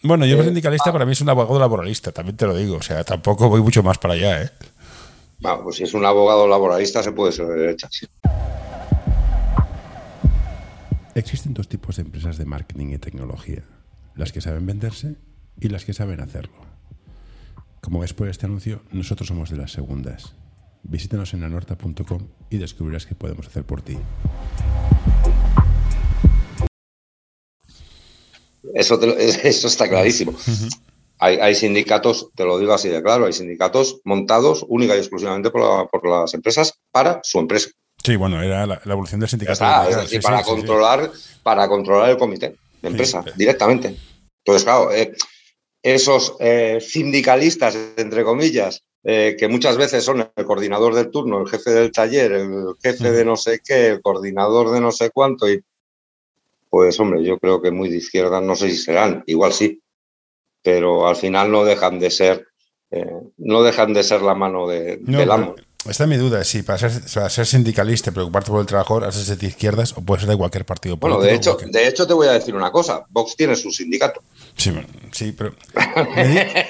Bueno, 0.00 0.24
yo 0.24 0.40
Eh, 0.40 0.44
sindicalista 0.44 0.90
para 0.90 1.04
mí 1.04 1.12
es 1.12 1.20
un 1.20 1.28
abogado 1.28 1.58
laboralista, 1.58 2.12
también 2.12 2.38
te 2.38 2.46
lo 2.46 2.56
digo. 2.56 2.76
O 2.76 2.82
sea, 2.82 3.04
tampoco 3.04 3.50
voy 3.50 3.60
mucho 3.60 3.82
más 3.82 3.98
para 3.98 4.14
allá, 4.14 4.40
¿eh? 4.42 4.50
Bueno, 5.40 5.62
pues 5.64 5.76
si 5.76 5.82
es 5.84 5.94
un 5.94 6.04
abogado 6.04 6.46
laboralista 6.48 7.02
se 7.02 7.12
puede 7.12 7.32
ser 7.32 7.46
de 7.46 7.54
derechas. 7.54 8.08
Existen 11.14 11.54
dos 11.54 11.68
tipos 11.68 11.96
de 11.96 12.02
empresas 12.02 12.36
de 12.36 12.44
marketing 12.44 12.88
y 12.92 12.98
tecnología, 12.98 13.62
las 14.14 14.32
que 14.32 14.40
saben 14.40 14.66
venderse 14.66 15.16
y 15.58 15.68
las 15.68 15.84
que 15.84 15.94
saben 15.94 16.20
hacerlo. 16.20 16.56
Como 17.80 18.00
ves 18.00 18.12
por 18.12 18.28
este 18.28 18.46
anuncio, 18.46 18.82
nosotros 18.92 19.28
somos 19.28 19.48
de 19.50 19.56
las 19.56 19.72
segundas. 19.72 20.34
Visítanos 20.82 21.32
en 21.34 21.44
anorta.com 21.44 22.28
y 22.50 22.58
descubrirás 22.58 23.06
qué 23.06 23.14
podemos 23.14 23.46
hacer 23.46 23.64
por 23.64 23.80
ti. 23.82 23.96
Eso, 28.74 28.98
te 28.98 29.06
lo- 29.06 29.16
eso 29.18 29.68
está 29.68 29.88
clarísimo. 29.88 30.34
Hay, 31.18 31.36
hay 31.38 31.54
sindicatos, 31.54 32.28
te 32.34 32.44
lo 32.44 32.58
digo 32.58 32.74
así 32.74 32.88
de 32.88 33.02
claro, 33.02 33.24
hay 33.26 33.32
sindicatos 33.32 34.00
montados 34.04 34.64
única 34.68 34.94
y 34.94 34.98
exclusivamente 34.98 35.50
por, 35.50 35.62
la- 35.62 35.86
por 35.86 36.06
las 36.08 36.34
empresas 36.34 36.74
para 36.90 37.20
su 37.22 37.38
empresa. 37.38 37.70
Sí, 38.04 38.16
bueno, 38.16 38.42
era 38.42 38.66
la, 38.66 38.80
la 38.84 38.92
evolución 38.92 39.20
del 39.20 39.28
sindicato. 39.30 39.54
está, 39.54 39.66
es 39.88 39.94
sindical, 39.96 40.02
decir, 40.04 40.20
sí, 40.20 40.22
para, 40.26 40.38
sí, 40.38 40.44
sí, 40.44 40.50
sí. 40.50 40.56
controlar, 40.56 41.10
para 41.42 41.68
controlar 41.68 42.10
el 42.10 42.16
comité 42.18 42.56
de 42.82 42.88
empresa 42.88 43.22
Sí. 43.24 43.30
directamente. 43.36 43.96
Entonces, 44.44 44.64
claro, 44.64 44.92
eh, 44.92 45.12
esos 45.82 46.34
eh, 46.40 46.78
sindicalistas, 46.80 47.76
entre 47.96 48.22
comillas, 48.22 48.82
eh, 49.02 49.36
que 49.38 49.48
muchas 49.48 49.76
veces 49.76 50.04
son 50.04 50.28
el 50.36 50.44
coordinador 50.44 50.94
del 50.94 51.10
turno, 51.10 51.40
el 51.40 51.48
jefe 51.48 51.70
del 51.70 51.92
taller, 51.92 52.32
el 52.32 52.74
jefe 52.82 53.10
de 53.12 53.24
no 53.24 53.36
sé 53.36 53.60
qué, 53.64 53.86
el 53.88 54.02
coordinador 54.02 54.70
de 54.72 54.80
no 54.80 54.92
sé 54.92 55.10
cuánto, 55.10 55.48
y 55.50 55.62
pues 56.70 56.98
hombre, 57.00 57.24
yo 57.24 57.38
creo 57.38 57.62
que 57.62 57.70
muy 57.70 57.88
de 57.88 57.96
izquierda, 57.98 58.40
no 58.40 58.56
sé 58.56 58.70
si 58.70 58.76
serán, 58.76 59.22
igual 59.26 59.52
sí, 59.52 59.80
pero 60.66 61.06
al 61.06 61.14
final 61.14 61.48
no 61.52 61.64
dejan 61.64 62.00
de 62.00 62.10
ser, 62.10 62.44
eh, 62.90 63.06
no 63.38 63.62
dejan 63.62 63.94
de 63.94 64.02
ser 64.02 64.20
la 64.22 64.34
mano 64.34 64.66
de, 64.66 64.98
No, 65.02 65.18
del 65.18 65.30
amo. 65.30 65.54
esta 65.88 66.02
es 66.04 66.10
mi 66.10 66.16
duda, 66.16 66.42
si 66.42 66.62
para 66.64 66.76
ser, 66.78 66.90
para 67.14 67.30
ser 67.30 67.46
sindicalista 67.46 68.10
y 68.10 68.12
preocuparte 68.14 68.50
por 68.50 68.60
el 68.60 68.66
trabajador, 68.66 69.04
has 69.04 69.38
de 69.38 69.46
izquierdas 69.46 69.92
o 69.96 70.00
puedes 70.02 70.22
ser 70.22 70.30
de 70.32 70.36
cualquier 70.36 70.64
partido 70.66 70.96
Bueno, 70.96 71.18
político. 71.18 71.30
de 71.30 71.36
hecho, 71.36 71.56
cualquier- 71.56 71.70
de 71.84 71.88
hecho 71.88 72.06
te 72.08 72.14
voy 72.14 72.26
a 72.26 72.32
decir 72.32 72.56
una 72.56 72.72
cosa, 72.72 73.04
Vox 73.10 73.36
tiene 73.36 73.54
su 73.54 73.70
sindicato. 73.70 74.20
Sí, 74.56 74.72
bueno, 74.72 74.88
sí, 75.12 75.30
pero 75.30 75.54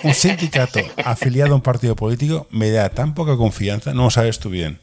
un 0.03 0.13
sindicato 0.15 0.81
afiliado 1.03 1.53
a 1.53 1.57
un 1.57 1.63
partido 1.63 1.97
político 1.97 2.47
me 2.51 2.71
da 2.71 2.91
tan 2.91 3.15
poca 3.15 3.35
confianza, 3.39 3.95
no 3.95 4.05
lo 4.05 4.11
sabes 4.11 4.39
tú 4.39 4.51
bien. 4.51 4.79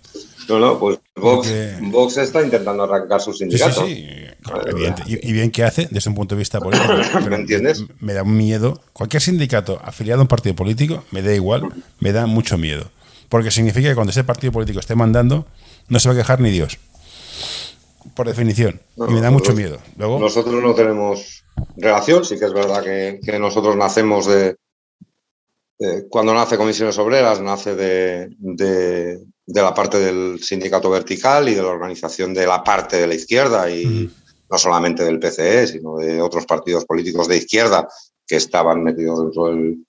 No, 0.49 0.59
no, 0.59 0.79
pues 0.79 0.99
Vox, 1.15 1.47
Porque- 1.47 1.77
Vox 1.81 2.17
está 2.17 2.41
intentando 2.43 2.83
arrancar 2.83 3.21
su 3.21 3.31
Sí, 3.33 3.45
sí, 3.45 3.57
sindicato. 3.57 3.85
sí. 3.85 4.07
Evidente. 4.67 5.03
Y, 5.05 5.29
y 5.29 5.31
bien 5.31 5.51
que 5.51 5.63
hace 5.63 5.87
desde 5.89 6.09
un 6.09 6.15
punto 6.15 6.35
de 6.35 6.39
vista 6.39 6.59
político. 6.59 6.93
¿Me 7.29 7.35
entiendes? 7.37 7.83
Me, 8.01 8.13
da 8.13 8.23
miedo. 8.23 8.81
Cualquier 8.91 9.21
sindicato 9.21 9.79
afiliado 9.83 10.19
a 10.21 10.23
un 10.23 10.27
partido 10.27 10.55
político 10.55 11.03
me 11.11 11.21
da 11.21 11.33
igual, 11.33 11.63
me 11.99 12.11
da 12.11 12.25
mucho 12.25 12.57
miedo. 12.57 12.91
Porque 13.29 13.51
significa 13.51 13.87
que 13.89 13.95
cuando 13.95 14.11
ese 14.11 14.23
partido 14.25 14.51
político 14.51 14.79
esté 14.79 14.95
mandando, 14.95 15.47
no 15.87 15.99
se 15.99 16.09
va 16.09 16.13
a 16.13 16.17
quejar 16.17 16.39
ni 16.41 16.51
Dios. 16.51 16.77
Por 18.15 18.27
definición. 18.27 18.81
No, 18.97 19.09
y 19.09 19.13
me 19.13 19.21
da 19.21 19.31
mucho 19.31 19.53
miedo. 19.53 19.79
Luego, 19.97 20.19
Nosotros 20.19 20.61
no 20.61 20.75
tenemos 20.75 21.43
relación, 21.77 22.25
sí 22.25 22.37
que 22.37 22.45
es 22.45 22.53
verdad 22.53 22.83
que, 22.83 23.19
que 23.23 23.39
nosotros 23.39 23.75
nacemos 23.77 24.25
de, 24.27 24.57
de- 25.79 26.07
Cuando 26.09 26.33
nace 26.33 26.57
Comisiones 26.57 26.97
Obreras, 26.97 27.39
nace 27.39 27.75
de, 27.75 28.27
de- 28.39 29.19
de 29.45 29.61
la 29.61 29.73
parte 29.73 29.99
del 29.99 30.41
sindicato 30.41 30.89
vertical 30.89 31.49
y 31.49 31.55
de 31.55 31.61
la 31.61 31.69
organización 31.69 32.33
de 32.33 32.47
la 32.47 32.63
parte 32.63 32.97
de 32.97 33.07
la 33.07 33.15
izquierda 33.15 33.69
y 33.69 33.85
Ujú. 33.85 34.13
no 34.49 34.57
solamente 34.57 35.03
del 35.03 35.19
PCE, 35.19 35.67
sino 35.67 35.97
de 35.97 36.21
otros 36.21 36.45
partidos 36.45 36.85
políticos 36.85 37.27
de 37.27 37.37
izquierda 37.37 37.87
que 38.25 38.37
estaban 38.37 38.83
metidos 38.83 39.21
dentro 39.21 39.47
del, 39.47 39.85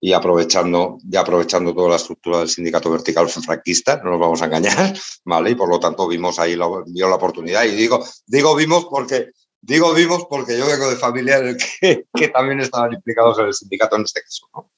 y 0.00 0.12
aprovechando, 0.12 0.98
ya 1.04 1.20
aprovechando 1.20 1.74
toda 1.74 1.90
la 1.90 1.96
estructura 1.96 2.38
del 2.38 2.48
sindicato 2.48 2.90
vertical 2.90 3.28
franquista, 3.28 4.00
no 4.02 4.10
nos 4.10 4.20
vamos 4.20 4.42
a 4.42 4.46
engañar, 4.46 4.94
¿vale? 5.24 5.50
Y 5.50 5.54
por 5.54 5.68
lo 5.68 5.80
tanto 5.80 6.06
vimos 6.06 6.38
ahí 6.38 6.56
la, 6.56 6.66
vio 6.86 7.08
la 7.08 7.16
oportunidad. 7.16 7.64
Y 7.64 7.70
digo, 7.70 8.04
digo 8.26 8.54
vimos 8.54 8.86
porque 8.86 9.30
digo 9.60 9.92
vimos 9.94 10.26
porque 10.28 10.56
yo 10.56 10.66
vengo 10.66 10.88
de 10.90 10.96
familiares 10.96 11.56
que, 11.80 12.04
que 12.14 12.28
también 12.28 12.60
estaban 12.60 12.92
implicados 12.92 13.38
en 13.38 13.46
el 13.46 13.54
sindicato 13.54 13.96
en 13.96 14.02
este 14.02 14.22
caso, 14.22 14.48
¿no? 14.54 14.70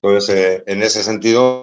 Entonces, 0.00 0.36
eh, 0.36 0.64
en 0.66 0.82
ese 0.82 1.04
sentido, 1.04 1.62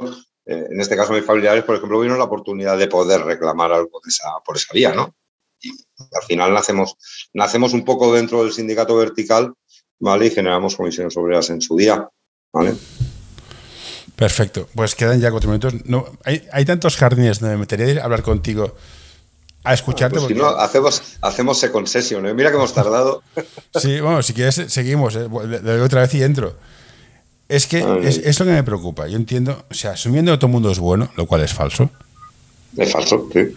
eh, 0.50 0.68
en 0.72 0.82
este 0.82 0.95
caso 0.95 1.14
mis 1.14 1.26
familiares, 1.26 1.64
por 1.64 1.76
ejemplo, 1.76 2.00
vieron 2.00 2.18
la 2.18 2.24
oportunidad 2.24 2.76
de 2.78 2.88
poder 2.88 3.22
reclamar 3.22 3.72
algo 3.72 4.02
de 4.04 4.10
esa, 4.10 4.32
por 4.43 4.58
esa 4.58 4.74
vía, 4.74 4.93
¿no? 4.93 5.14
Y 5.62 5.70
al 5.70 6.24
final 6.26 6.54
nacemos, 6.54 6.95
nacemos 7.34 7.74
un 7.74 7.86
poco 7.86 8.14
dentro 8.14 8.43
del 8.43 8.52
sindicato 8.52 8.95
vertical, 8.95 9.54
¿vale? 10.00 10.26
Y 10.26 10.32
generamos 10.32 10.76
comisiones 10.76 11.16
obreras 11.18 11.52
en 11.52 11.62
su 11.62 11.76
día, 11.76 12.10
¿vale? 12.52 12.74
Perfecto. 14.16 14.68
Pues 14.74 14.95
quedan 14.95 15.22
ya 15.22 15.30
cuatro 15.30 15.50
minutos. 15.50 15.76
No, 15.86 16.06
hay, 16.24 16.47
hay 16.52 16.66
tantos 16.66 16.97
jardines 16.97 17.39
donde 17.39 17.56
me 17.56 17.62
metería 17.62 18.02
a 18.02 18.06
hablar 18.06 18.24
contigo 18.24 18.76
a 19.64 19.74
escucharte. 19.74 20.18
Pues 20.18 20.30
si 20.30 20.34
no, 20.34 20.47
hacemos, 20.47 21.02
hacemos 21.22 21.60
second 21.60 21.88
session. 21.88 22.26
¿eh? 22.26 22.34
Mira 22.34 22.50
que 22.50 22.56
hemos 22.56 22.74
tardado. 22.74 23.22
Sí, 23.76 24.00
bueno, 24.00 24.24
si 24.24 24.34
quieres, 24.34 24.56
seguimos. 24.68 25.16
¿eh? 25.16 25.30
Le 25.47 25.60
doy 25.60 25.82
otra 25.82 26.02
vez 26.02 26.14
y 26.16 26.24
entro. 26.24 26.56
Es 27.50 27.66
que 27.66 27.84
es, 28.04 28.18
es, 28.18 28.39
lo 28.39 28.45
que 28.45 28.52
me 28.52 28.64
preocupa. 28.64 29.08
Yo 29.08 29.18
entiendo, 29.18 29.66
o 29.72 29.74
sea, 29.74 29.91
asumiendo 29.91 30.32
que 30.32 30.38
todo 30.38 30.47
el 30.47 30.54
mundo 30.54 30.72
es 30.72 30.78
bueno, 30.78 31.12
lo 31.18 31.26
cual 31.26 31.41
es 31.41 31.52
falso. 31.52 31.89
Es 32.78 32.91
falso, 32.91 33.28
sí. 33.34 33.56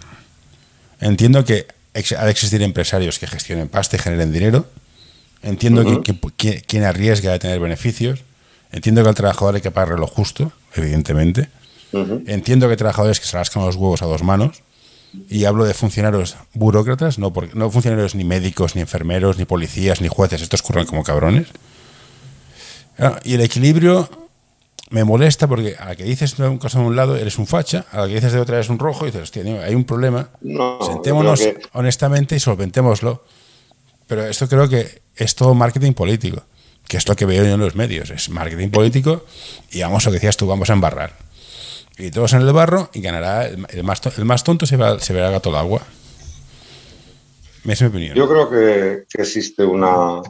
Entiendo 0.99 1.45
que 1.45 1.67
ha 2.17 2.25
de 2.25 2.31
existir 2.31 2.61
empresarios 2.63 3.19
que 3.19 3.27
gestionen 3.27 3.69
pasta 3.69 3.95
y 3.95 3.99
generen 3.99 4.31
dinero. 4.31 4.65
Entiendo 5.43 5.81
uh 5.81 5.85
-huh. 5.85 6.03
que, 6.03 6.17
que, 6.35 6.61
quien 6.61 6.83
arriesga 6.85 7.33
a 7.33 7.39
tener 7.39 7.59
beneficios. 7.59 8.21
Entiendo 8.71 9.03
que 9.03 9.09
al 9.09 9.15
trabajador 9.15 9.55
hay 9.55 9.61
que 9.61 9.69
pagarle 9.69 9.99
lo 9.99 10.07
justo, 10.07 10.51
evidentemente. 10.75 11.49
Uh 11.91 11.99
-huh. 11.99 12.23
Entiendo 12.25 12.65
que 12.65 12.71
hay 12.71 12.77
trabajadores 12.77 13.19
que 13.19 13.27
se 13.27 13.37
rascan 13.37 13.63
los 13.63 13.75
huevos 13.75 14.01
a 14.01 14.07
dos 14.07 14.23
manos. 14.23 14.63
Y 15.29 15.45
hablo 15.45 15.65
de 15.65 15.75
funcionarios 15.75 16.35
burócratas, 16.55 17.19
no, 17.19 17.31
porque, 17.31 17.53
no 17.53 17.69
funcionarios 17.69 18.15
ni 18.15 18.23
médicos, 18.23 18.73
ni 18.73 18.81
enfermeros, 18.81 19.37
ni 19.37 19.45
policías, 19.45 20.01
ni 20.01 20.07
jueces. 20.07 20.41
Estos 20.41 20.63
curran 20.63 20.87
como 20.87 21.03
cabrones. 21.03 21.49
Y 23.23 23.33
el 23.33 23.41
equilibrio 23.41 24.09
me 24.89 25.03
molesta 25.03 25.47
porque 25.47 25.75
a 25.77 25.85
la 25.85 25.95
que 25.95 26.03
dices 26.03 26.37
una 26.37 26.57
cosa 26.59 26.79
de 26.79 26.85
un 26.85 26.95
lado 26.95 27.15
eres 27.15 27.39
un 27.39 27.47
facha, 27.47 27.85
a 27.91 28.01
la 28.01 28.07
que 28.07 28.15
dices 28.15 28.31
de 28.31 28.39
otra 28.39 28.57
eres 28.57 28.69
un 28.69 28.77
rojo 28.77 29.05
y 29.05 29.07
dices, 29.07 29.23
hostia, 29.23 29.43
hay 29.63 29.73
un 29.73 29.85
problema, 29.85 30.29
no, 30.41 30.77
sentémonos 30.85 31.39
que... 31.39 31.59
honestamente 31.73 32.35
y 32.35 32.39
solventémoslo. 32.39 33.23
Pero 34.05 34.27
esto 34.27 34.47
creo 34.47 34.69
que 34.69 35.01
es 35.15 35.33
todo 35.35 35.55
marketing 35.55 35.93
político, 35.93 36.43
que 36.87 36.97
es 36.97 37.07
lo 37.07 37.15
que 37.15 37.25
veo 37.25 37.43
yo 37.43 37.53
en 37.53 37.59
los 37.59 37.75
medios, 37.75 38.11
es 38.11 38.29
marketing 38.29 38.69
político 38.69 39.25
y 39.71 39.81
vamos, 39.81 40.05
lo 40.05 40.11
que 40.11 40.17
decías 40.17 40.37
tú, 40.37 40.45
vamos 40.45 40.69
a 40.69 40.73
embarrar. 40.73 41.17
Y 41.97 42.11
todos 42.11 42.33
en 42.33 42.41
el 42.41 42.53
barro 42.53 42.89
y 42.93 43.01
ganará, 43.01 43.47
el, 43.47 43.65
el 43.69 43.83
más, 43.83 44.01
el 44.17 44.25
más 44.25 44.43
tonto 44.43 44.65
se, 44.65 44.77
va, 44.77 44.99
se 44.99 45.13
verá 45.13 45.31
gato 45.31 45.49
al 45.49 45.55
agua. 45.55 45.81
Es 47.65 47.81
mi 47.81 47.87
opinión. 47.87 48.15
Yo 48.15 48.27
creo 48.27 48.49
que, 48.49 49.05
que 49.09 49.21
existe 49.21 49.63
una, 49.63 50.21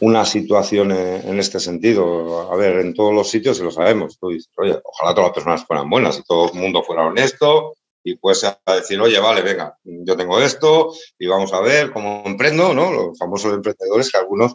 una 0.00 0.24
situación 0.24 0.92
en 0.92 1.38
este 1.38 1.60
sentido. 1.60 2.50
A 2.52 2.56
ver, 2.56 2.78
en 2.78 2.94
todos 2.94 3.12
los 3.12 3.28
sitios 3.28 3.56
se 3.56 3.64
lo 3.64 3.70
sabemos. 3.70 4.18
Tú 4.18 4.28
dices, 4.28 4.50
oye, 4.56 4.78
ojalá 4.84 5.14
todas 5.14 5.28
las 5.28 5.34
personas 5.34 5.64
fueran 5.64 5.90
buenas 5.90 6.18
y 6.18 6.22
todo 6.22 6.52
el 6.52 6.58
mundo 6.58 6.82
fuera 6.82 7.06
honesto 7.06 7.74
y 8.04 8.16
pues 8.16 8.44
a 8.44 8.58
decir, 8.66 9.00
oye, 9.00 9.18
vale, 9.18 9.42
venga, 9.42 9.76
yo 9.84 10.16
tengo 10.16 10.40
esto 10.40 10.92
y 11.18 11.26
vamos 11.26 11.52
a 11.52 11.60
ver 11.60 11.92
cómo 11.92 12.22
emprendo, 12.24 12.72
¿no? 12.72 12.92
Los 12.92 13.18
famosos 13.18 13.52
emprendedores 13.52 14.10
que 14.10 14.18
algunos 14.18 14.54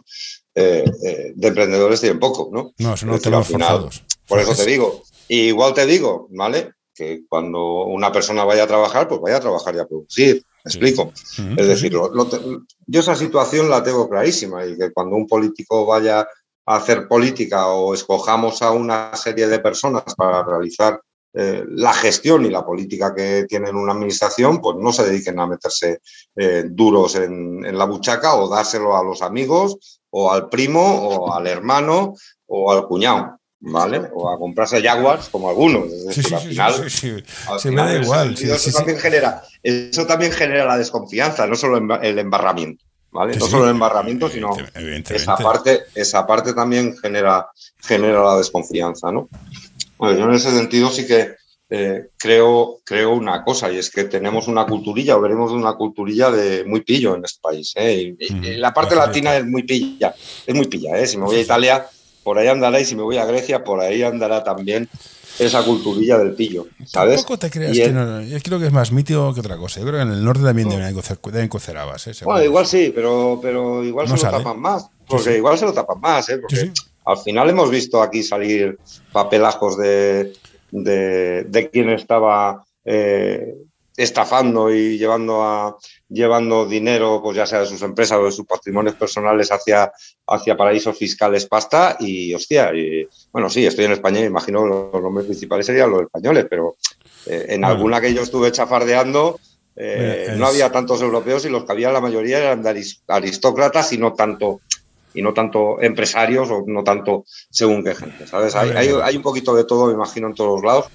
eh, 0.54 0.84
eh, 1.04 1.32
de 1.34 1.48
emprendedores 1.48 2.00
tienen 2.00 2.18
poco, 2.18 2.48
¿no? 2.52 2.72
No, 2.78 2.96
son 2.96 3.10
no 3.10 3.18
tenemos 3.18 3.48
forzados. 3.48 4.02
Por 4.26 4.40
eso 4.40 4.54
te 4.54 4.66
digo. 4.66 5.02
Y 5.28 5.48
igual 5.48 5.74
te 5.74 5.86
digo, 5.86 6.26
¿vale? 6.30 6.72
Que 6.94 7.22
cuando 7.28 7.84
una 7.84 8.10
persona 8.10 8.44
vaya 8.44 8.64
a 8.64 8.68
trabajar, 8.68 9.08
pues 9.08 9.20
vaya 9.20 9.36
a 9.36 9.40
trabajar 9.40 9.74
y 9.74 9.78
a 9.78 9.86
producir. 9.86 10.44
¿Me 10.64 10.70
explico? 10.70 11.02
Uh 11.02 11.42
-huh. 11.42 11.60
Es 11.60 11.66
decir, 11.66 11.92
lo, 11.92 12.08
lo, 12.14 12.26
yo 12.86 13.00
esa 13.00 13.14
situación 13.14 13.68
la 13.68 13.82
tengo 13.82 14.08
clarísima 14.08 14.64
y 14.64 14.76
que 14.76 14.92
cuando 14.92 15.16
un 15.16 15.26
político 15.26 15.84
vaya 15.84 16.26
a 16.66 16.76
hacer 16.76 17.06
política 17.06 17.68
o 17.68 17.92
escojamos 17.92 18.62
a 18.62 18.70
una 18.70 19.14
serie 19.14 19.46
de 19.46 19.58
personas 19.58 20.14
para 20.16 20.42
realizar 20.42 20.98
eh, 21.36 21.64
la 21.68 21.92
gestión 21.92 22.46
y 22.46 22.50
la 22.50 22.64
política 22.64 23.12
que 23.12 23.44
tienen 23.48 23.74
una 23.74 23.92
administración, 23.92 24.60
pues 24.60 24.76
no 24.78 24.92
se 24.92 25.04
dediquen 25.04 25.38
a 25.40 25.46
meterse 25.46 26.00
eh, 26.36 26.64
duros 26.70 27.16
en, 27.16 27.66
en, 27.66 27.76
la 27.76 27.86
buchaca 27.86 28.36
o 28.36 28.48
dárselo 28.48 28.96
a 28.96 29.02
los 29.02 29.20
amigos 29.20 30.00
o 30.10 30.30
al 30.30 30.48
primo 30.48 30.80
o 30.80 31.34
al 31.34 31.48
hermano 31.48 32.14
o 32.46 32.70
al 32.70 32.86
cuñado. 32.86 33.40
¿Vale? 33.66 34.02
O 34.14 34.30
a 34.30 34.38
comprarse 34.38 34.82
Jaguars 34.82 35.28
como 35.30 35.48
algunos. 35.48 35.86
Es 35.86 36.06
decir, 36.06 36.24
sí, 36.24 36.34
al 36.34 36.40
final, 36.40 36.74
sí, 36.74 36.90
sí, 36.90 37.24
al 37.48 37.60
sí, 37.60 37.68
final 37.68 37.86
me 37.86 37.94
da 37.94 38.02
igual. 38.02 38.34
eso, 38.34 38.72
también 38.72 38.98
Genera, 38.98 39.42
eso 39.62 40.06
también 40.06 40.32
genera 40.32 40.64
la 40.66 40.78
desconfianza, 40.78 41.46
no 41.46 41.54
solo 41.54 41.98
el 42.02 42.18
embarramiento. 42.18 42.84
¿Vale? 43.10 43.36
no 43.36 43.46
solo 43.46 43.66
el 43.66 43.70
embarramiento, 43.70 44.28
sino 44.28 44.56
esa 45.08 45.36
parte, 45.36 45.84
esa 45.94 46.26
parte 46.26 46.52
también 46.52 46.96
genera, 46.96 47.46
genera 47.80 48.24
la 48.24 48.38
desconfianza, 48.38 49.12
¿no? 49.12 49.28
Bueno, 49.96 50.18
yo 50.18 50.24
en 50.24 50.34
ese 50.34 50.50
sentido 50.50 50.90
sí 50.90 51.06
que 51.06 51.36
eh, 51.70 52.08
creo, 52.16 52.80
creo 52.84 53.12
una 53.14 53.44
cosa, 53.44 53.70
y 53.70 53.78
es 53.78 53.88
que 53.88 54.04
tenemos 54.04 54.48
una 54.48 54.66
culturilla, 54.66 55.16
o 55.16 55.20
veremos 55.20 55.52
una 55.52 55.74
culturilla 55.74 56.32
de 56.32 56.64
muy 56.64 56.80
pillo 56.80 57.14
en 57.14 57.24
este 57.24 57.38
país. 57.40 57.72
¿eh? 57.76 58.16
Y, 58.18 58.48
y 58.48 58.56
la 58.56 58.74
parte 58.74 58.96
latina 58.96 59.36
es 59.36 59.46
muy 59.46 59.62
pilla, 59.62 60.12
es 60.44 60.54
muy 60.54 60.66
pilla, 60.66 60.98
¿eh? 60.98 61.06
Si 61.06 61.16
me 61.16 61.24
voy 61.26 61.36
a 61.36 61.40
Italia, 61.42 61.86
por 62.24 62.38
ahí 62.38 62.48
andará, 62.48 62.80
y 62.80 62.84
si 62.84 62.96
me 62.96 63.02
voy 63.02 63.18
a 63.18 63.26
Grecia, 63.26 63.62
por 63.62 63.80
ahí 63.80 64.02
andará 64.02 64.42
también 64.42 64.88
esa 65.38 65.64
culturilla 65.64 66.18
del 66.18 66.32
pillo, 66.34 66.66
¿sabes? 66.86 67.16
Tampoco 67.16 67.38
te 67.38 67.50
creas 67.50 67.76
que 67.76 67.90
no, 67.90 68.22
yo 68.22 68.38
creo 68.40 68.58
que 68.58 68.66
es 68.66 68.72
más 68.72 68.92
mítico 68.92 69.34
que 69.34 69.40
otra 69.40 69.56
cosa. 69.56 69.80
Yo 69.80 69.86
creo 69.86 69.98
que 69.98 70.02
en 70.02 70.12
el 70.12 70.24
norte 70.24 70.42
también 70.42 70.68
no. 70.68 70.76
deben, 70.76 70.94
cocer, 70.94 71.18
deben 71.22 71.48
cocer 71.48 71.76
habas. 71.76 72.06
¿eh? 72.06 72.12
Bueno, 72.24 72.44
igual 72.44 72.66
sí, 72.66 72.92
pero, 72.94 73.38
pero 73.42 73.84
igual 73.84 74.08
no 74.08 74.16
se 74.16 74.22
sale. 74.22 74.38
lo 74.38 74.44
tapan 74.44 74.60
más. 74.60 74.88
Porque 75.06 75.24
sí, 75.24 75.30
sí. 75.30 75.36
igual 75.36 75.58
se 75.58 75.64
lo 75.66 75.72
tapan 75.72 76.00
más, 76.00 76.28
¿eh? 76.28 76.38
Porque 76.38 76.56
sí, 76.56 76.72
al 77.04 77.18
final 77.18 77.50
hemos 77.50 77.70
visto 77.70 78.00
aquí 78.00 78.22
salir 78.22 78.78
papelajos 79.12 79.76
de, 79.76 80.32
de, 80.70 81.44
de 81.44 81.70
quien 81.70 81.90
estaba 81.90 82.64
eh, 82.84 83.54
estafando 83.96 84.74
y 84.74 84.98
llevando 84.98 85.42
a 85.42 85.76
llevando 86.08 86.66
dinero, 86.66 87.20
pues 87.22 87.36
ya 87.36 87.46
sea 87.46 87.60
de 87.60 87.66
sus 87.66 87.82
empresas 87.82 88.18
o 88.18 88.24
de 88.24 88.32
sus 88.32 88.46
patrimonios 88.46 88.94
personales 88.94 89.50
hacia, 89.50 89.92
hacia 90.26 90.56
paraísos 90.56 90.96
fiscales 90.96 91.46
pasta 91.46 91.96
y 91.98 92.34
hostia, 92.34 92.72
y, 92.74 93.06
bueno, 93.32 93.50
sí, 93.50 93.66
estoy 93.66 93.86
en 93.86 93.92
España 93.92 94.20
y 94.20 94.24
imagino 94.24 94.66
los 94.66 95.02
nombres 95.02 95.26
principales 95.26 95.66
serían 95.66 95.90
los 95.90 96.02
españoles, 96.02 96.46
pero 96.48 96.76
eh, 97.26 97.46
en 97.48 97.60
bueno. 97.60 97.74
alguna 97.74 98.00
que 98.00 98.14
yo 98.14 98.22
estuve 98.22 98.52
chafardeando 98.52 99.40
eh, 99.76 100.34
no 100.36 100.46
había 100.46 100.70
tantos 100.70 101.02
europeos 101.02 101.44
y 101.44 101.48
los 101.48 101.64
que 101.64 101.72
había 101.72 101.90
la 101.90 102.00
mayoría 102.00 102.38
eran 102.38 102.62
de 102.62 102.84
aristócratas 103.08 103.92
y 103.92 103.98
no 103.98 104.12
tanto 104.12 104.60
y 105.14 105.22
no 105.22 105.32
tanto 105.32 105.80
empresarios 105.80 106.50
o 106.50 106.64
no 106.66 106.82
tanto 106.82 107.24
según 107.50 107.84
qué 107.84 107.94
gente, 107.94 108.26
¿sabes? 108.26 108.54
Hay, 108.56 108.70
hay, 108.70 108.88
hay 109.02 109.16
un 109.16 109.22
poquito 109.22 109.54
de 109.54 109.64
todo, 109.64 109.86
me 109.86 109.92
imagino, 109.94 110.26
en 110.26 110.34
todos 110.34 110.54
los 110.54 110.64
lados 110.64 110.86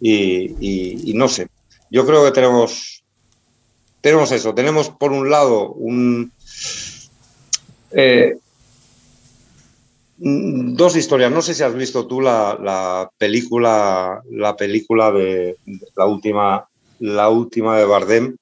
y, 0.00 0.54
y, 0.60 1.10
y 1.10 1.14
no 1.14 1.28
sé, 1.28 1.48
yo 1.90 2.06
creo 2.06 2.24
que 2.24 2.32
tenemos, 2.32 3.04
tenemos 4.00 4.32
eso, 4.32 4.54
tenemos 4.54 4.90
por 4.90 5.12
un 5.12 5.30
lado 5.30 5.70
un, 5.72 6.32
eh, 7.92 8.36
dos 10.18 10.96
historias. 10.96 11.30
No 11.30 11.42
sé 11.42 11.54
si 11.54 11.62
has 11.62 11.74
visto 11.74 12.06
tú 12.06 12.20
la, 12.20 12.58
la 12.60 13.10
película, 13.18 14.22
la 14.30 14.56
película 14.56 15.10
de, 15.12 15.56
de, 15.64 15.86
la 15.94 16.06
última, 16.06 16.68
la 17.00 17.28
última 17.28 17.78
de 17.78 17.84
Bardem, 17.84 18.36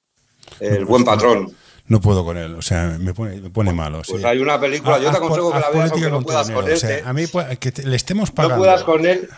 El 0.59 0.81
no, 0.81 0.87
buen 0.87 1.03
patrón. 1.03 1.53
No 1.87 2.01
puedo 2.01 2.25
con 2.25 2.35
él, 2.37 2.55
o 2.55 2.63
sea, 2.63 2.97
me 2.99 3.13
pone, 3.13 3.39
me 3.39 3.49
pone 3.51 3.71
malo. 3.71 4.01
Pues 4.07 4.21
sí. 4.21 4.27
hay 4.27 4.39
una 4.39 4.59
película, 4.59 4.97
yo 4.97 5.11
te 5.11 5.17
aconsejo 5.17 5.51
que 5.51 5.59
la 5.59 5.69
veas 5.69 5.91
aunque 5.91 6.09
no 6.09 6.21
puedas 6.21 6.49
con 6.49 6.67
él. 6.67 6.73
O 6.73 6.77
sea, 6.77 7.07
a 7.07 7.13
mí 7.13 7.25
que 7.59 7.73
le 7.83 7.95
estemos 7.95 8.31
pagando. 8.31 8.55
No 8.55 8.61
puedas 8.61 8.83
con 8.83 9.05
él, 9.05 9.29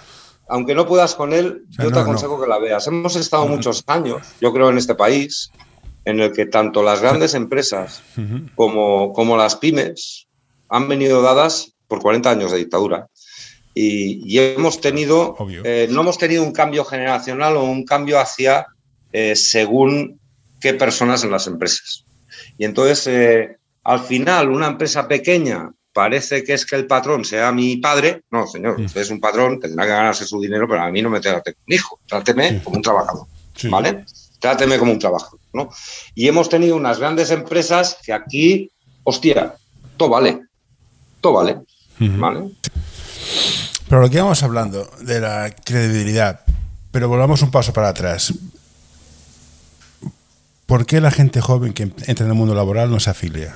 aunque 0.49 0.75
no 0.75 0.85
puedas 0.87 1.15
con 1.15 1.33
él, 1.33 1.63
o 1.69 1.73
sea, 1.73 1.85
yo 1.85 1.91
te 1.91 1.99
aconsejo 1.99 2.37
no. 2.37 2.43
que 2.43 2.49
la 2.49 2.59
veas. 2.59 2.87
Hemos 2.87 3.15
estado 3.15 3.45
no. 3.45 3.55
muchos 3.55 3.83
años, 3.87 4.21
yo 4.39 4.53
creo, 4.53 4.69
en 4.69 4.77
este 4.77 4.95
país, 4.95 5.51
en 6.05 6.19
el 6.19 6.31
que 6.31 6.45
tanto 6.45 6.83
las 6.83 7.01
grandes 7.01 7.33
empresas 7.33 8.01
uh 8.17 8.21
-huh. 8.21 8.55
como, 8.55 9.13
como 9.13 9.35
las 9.35 9.55
pymes 9.57 10.27
han 10.69 10.87
venido 10.87 11.21
dadas 11.21 11.73
por 11.87 12.01
40 12.01 12.29
años 12.29 12.51
de 12.51 12.59
dictadura. 12.59 13.07
Y, 13.73 14.21
y 14.25 14.39
hemos 14.39 14.81
tenido, 14.81 15.35
eh, 15.63 15.87
no 15.91 16.01
hemos 16.01 16.17
tenido 16.17 16.43
un 16.43 16.51
cambio 16.51 16.83
generacional 16.83 17.57
o 17.57 17.63
un 17.63 17.85
cambio 17.85 18.19
hacia 18.19 18.65
eh, 19.11 19.35
según 19.35 20.19
qué 20.59 20.73
personas 20.73 21.23
en 21.23 21.31
las 21.31 21.47
empresas. 21.47 22.03
Y 22.57 22.65
entonces, 22.65 23.05
eh, 23.07 23.57
al 23.83 23.99
final, 23.99 24.49
una 24.49 24.67
empresa 24.67 25.07
pequeña 25.07 25.71
parece 25.97 26.43
que 26.43 26.53
es 26.53 26.63
que 26.63 26.75
el 26.75 26.85
patrón 26.85 27.25
sea 27.25 27.51
mi 27.51 27.77
padre. 27.77 28.21
No, 28.29 28.45
señor, 28.45 28.79
usted 28.79 29.01
es 29.01 29.09
un 29.09 29.19
patrón, 29.19 29.59
tendrá 29.59 29.83
que 29.83 29.89
ganarse 29.89 30.27
su 30.27 30.39
dinero, 30.39 30.67
pero 30.69 30.83
a 30.83 30.91
mí 30.91 31.01
no 31.01 31.09
me 31.09 31.19
trate 31.19 31.53
como 31.53 31.63
un 31.67 31.73
hijo, 31.73 31.99
tráteme 32.07 32.61
como 32.63 32.75
un 32.75 32.83
trabajador. 32.83 33.25
¿vale? 33.63 34.05
Tráteme 34.39 34.77
como 34.77 34.91
un 34.91 34.99
trabajador, 34.99 35.39
¿no? 35.53 35.71
Y 36.13 36.27
hemos 36.27 36.49
tenido 36.49 36.75
unas 36.75 36.99
grandes 36.99 37.31
empresas 37.31 37.97
que 38.05 38.13
aquí, 38.13 38.69
hostia, 39.03 39.55
todo 39.97 40.09
vale, 40.09 40.41
todo 41.19 41.33
vale. 41.33 41.61
¿vale? 41.97 42.51
Pero 43.89 44.01
lo 44.01 44.07
que 44.07 44.17
íbamos 44.17 44.43
hablando 44.43 44.87
de 45.01 45.19
la 45.19 45.49
credibilidad, 45.65 46.41
pero 46.91 47.09
volvamos 47.09 47.41
un 47.41 47.49
paso 47.49 47.73
para 47.73 47.89
atrás. 47.89 48.35
¿Por 50.67 50.85
qué 50.85 51.01
la 51.01 51.09
gente 51.09 51.41
joven 51.41 51.73
que 51.73 51.83
entra 52.05 52.23
en 52.23 52.27
el 52.27 52.35
mundo 52.35 52.53
laboral 52.53 52.91
no 52.91 52.99
se 52.99 53.09
afilia? 53.09 53.55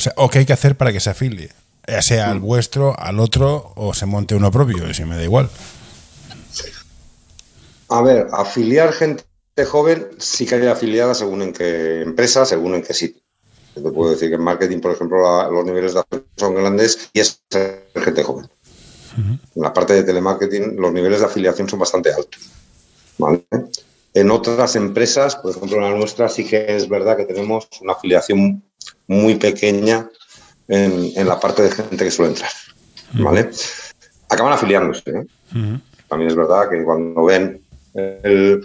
O 0.00 0.02
sea, 0.02 0.14
¿o 0.16 0.30
qué 0.30 0.38
hay 0.38 0.46
que 0.46 0.54
hacer 0.54 0.78
para 0.78 0.94
que 0.94 1.00
se 1.00 1.10
afilie? 1.10 1.50
Ya 1.86 2.00
sea 2.00 2.30
al 2.30 2.38
vuestro, 2.38 2.98
al 2.98 3.20
otro, 3.20 3.74
o 3.76 3.92
se 3.92 4.06
monte 4.06 4.34
uno 4.34 4.50
propio, 4.50 4.94
si 4.94 5.04
me 5.04 5.14
da 5.14 5.22
igual. 5.22 5.50
A 7.90 8.00
ver, 8.00 8.28
afiliar 8.32 8.94
gente 8.94 9.24
joven 9.66 10.08
sí 10.16 10.46
que 10.46 10.54
hay 10.54 10.66
afiliada 10.68 11.14
según 11.14 11.42
en 11.42 11.52
qué 11.52 12.00
empresa, 12.00 12.46
según 12.46 12.76
en 12.76 12.82
qué 12.82 12.94
sitio. 12.94 13.20
Te 13.74 13.82
puedo 13.82 14.12
decir 14.12 14.30
que 14.30 14.36
en 14.36 14.40
marketing, 14.42 14.80
por 14.80 14.92
ejemplo, 14.92 15.20
la- 15.20 15.50
los 15.50 15.66
niveles 15.66 15.92
de 15.92 16.00
afiliación 16.00 16.30
son 16.38 16.54
grandes 16.54 17.10
y 17.12 17.20
es 17.20 17.42
gente 17.94 18.22
joven. 18.22 18.48
En 19.18 19.38
la 19.62 19.74
parte 19.74 19.92
de 19.92 20.02
telemarketing, 20.04 20.76
los 20.80 20.94
niveles 20.94 21.20
de 21.20 21.26
afiliación 21.26 21.68
son 21.68 21.78
bastante 21.78 22.10
altos. 22.10 22.40
¿vale? 23.18 23.44
En 24.14 24.30
otras 24.30 24.76
empresas, 24.76 25.36
por 25.36 25.50
ejemplo, 25.50 25.76
en 25.76 25.82
la 25.82 25.90
nuestra, 25.90 26.30
sí 26.30 26.46
que 26.46 26.74
es 26.74 26.88
verdad 26.88 27.18
que 27.18 27.26
tenemos 27.26 27.68
una 27.82 27.92
afiliación 27.92 28.64
muy 29.10 29.34
pequeña 29.34 30.08
en, 30.68 31.10
en 31.16 31.26
la 31.26 31.40
parte 31.40 31.62
de 31.64 31.72
gente 31.72 32.04
que 32.04 32.12
suele 32.12 32.30
entrar. 32.30 32.50
¿vale? 33.14 33.50
Acaban 34.28 34.52
afiliándose. 34.52 35.10
¿eh? 35.10 35.26
También 36.08 36.30
es 36.30 36.36
verdad 36.36 36.70
que 36.70 36.84
cuando 36.84 37.24
ven 37.24 37.60
el, 37.92 38.64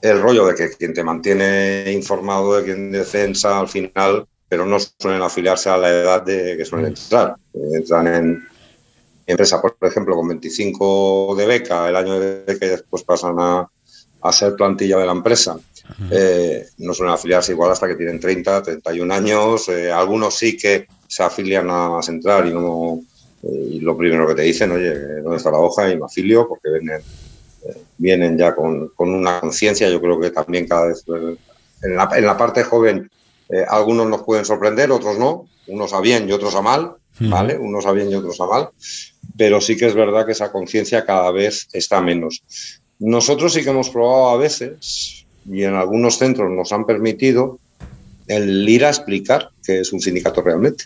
el 0.00 0.22
rollo 0.22 0.46
de 0.46 0.54
que 0.54 0.70
quien 0.70 0.94
te 0.94 1.04
mantiene 1.04 1.92
informado 1.92 2.56
de 2.56 2.64
quien 2.64 2.90
defensa 2.90 3.60
al 3.60 3.68
final, 3.68 4.26
pero 4.48 4.64
no 4.64 4.78
suelen 4.80 5.20
afiliarse 5.20 5.68
a 5.68 5.76
la 5.76 5.90
edad 5.90 6.22
de 6.22 6.56
que 6.56 6.64
suelen 6.64 6.86
entrar. 6.86 7.36
Entran 7.52 8.06
en 8.06 8.48
empresa, 9.26 9.60
por 9.60 9.76
ejemplo, 9.82 10.16
con 10.16 10.26
25 10.26 11.34
de 11.36 11.46
beca, 11.46 11.86
el 11.86 11.96
año 11.96 12.18
de 12.18 12.44
beca 12.46 12.64
y 12.64 12.70
después 12.70 13.02
pasan 13.02 13.36
a, 13.38 13.68
a 14.22 14.32
ser 14.32 14.54
plantilla 14.56 14.96
de 14.96 15.04
la 15.04 15.12
empresa. 15.12 15.58
Eh, 16.10 16.66
no 16.78 16.94
suelen 16.94 17.14
afiliarse 17.14 17.52
igual 17.52 17.70
hasta 17.70 17.88
que 17.88 17.96
tienen 17.96 18.20
30, 18.20 18.62
31 18.62 19.14
años. 19.14 19.68
eh, 19.68 19.90
algunos 19.90 20.34
sí 20.34 20.56
que 20.56 20.86
se 21.06 21.22
afilian 21.22 21.68
a 21.70 21.88
más 21.88 22.08
entrar 22.08 22.46
y 22.46 22.52
no 22.52 23.00
eh, 23.42 23.68
y 23.72 23.80
lo 23.80 23.96
primero 23.96 24.26
que 24.26 24.34
te 24.34 24.42
dicen, 24.42 24.70
oye, 24.72 24.92
¿dónde 25.22 25.36
está 25.36 25.50
la 25.50 25.58
hoja? 25.58 25.90
Y 25.90 25.98
me 25.98 26.06
afilio 26.06 26.46
porque 26.46 26.68
vienen, 26.70 27.02
vienen 27.96 28.38
ya 28.38 28.54
con, 28.54 28.88
con 28.88 29.14
una 29.14 29.40
conciencia. 29.40 29.88
Yo 29.88 30.00
creo 30.00 30.20
que 30.20 30.30
también 30.30 30.68
cada 30.68 30.88
vez 30.88 31.04
en 31.82 31.96
la, 31.96 32.10
en 32.14 32.26
la 32.26 32.36
parte 32.36 32.62
joven 32.62 33.10
eh, 33.50 33.64
algunos 33.68 34.08
nos 34.08 34.22
pueden 34.22 34.44
sorprender, 34.44 34.90
otros 34.92 35.18
no, 35.18 35.48
unos 35.66 35.92
a 35.92 36.00
bien 36.00 36.28
y 36.28 36.32
otros 36.32 36.54
a 36.54 36.62
mal, 36.62 36.94
¿vale? 37.18 37.58
Unos 37.58 37.84
a 37.84 37.92
bien 37.92 38.10
y 38.10 38.14
otros 38.14 38.40
a 38.40 38.46
mal, 38.46 38.68
pero 39.36 39.60
sí 39.60 39.76
que 39.76 39.86
es 39.86 39.94
verdad 39.94 40.24
que 40.24 40.32
esa 40.32 40.52
conciencia 40.52 41.04
cada 41.04 41.30
vez 41.32 41.68
está 41.72 42.00
menos. 42.00 42.42
Nosotros 43.00 43.52
sí 43.52 43.64
que 43.64 43.70
hemos 43.70 43.90
probado 43.90 44.30
a 44.30 44.36
veces, 44.36 45.19
y 45.46 45.64
en 45.64 45.74
algunos 45.74 46.18
centros 46.18 46.50
nos 46.50 46.72
han 46.72 46.84
permitido, 46.84 47.58
el 48.26 48.68
ir 48.68 48.84
a 48.84 48.88
explicar 48.88 49.50
qué 49.64 49.80
es 49.80 49.92
un 49.92 50.00
sindicato 50.00 50.42
realmente 50.42 50.84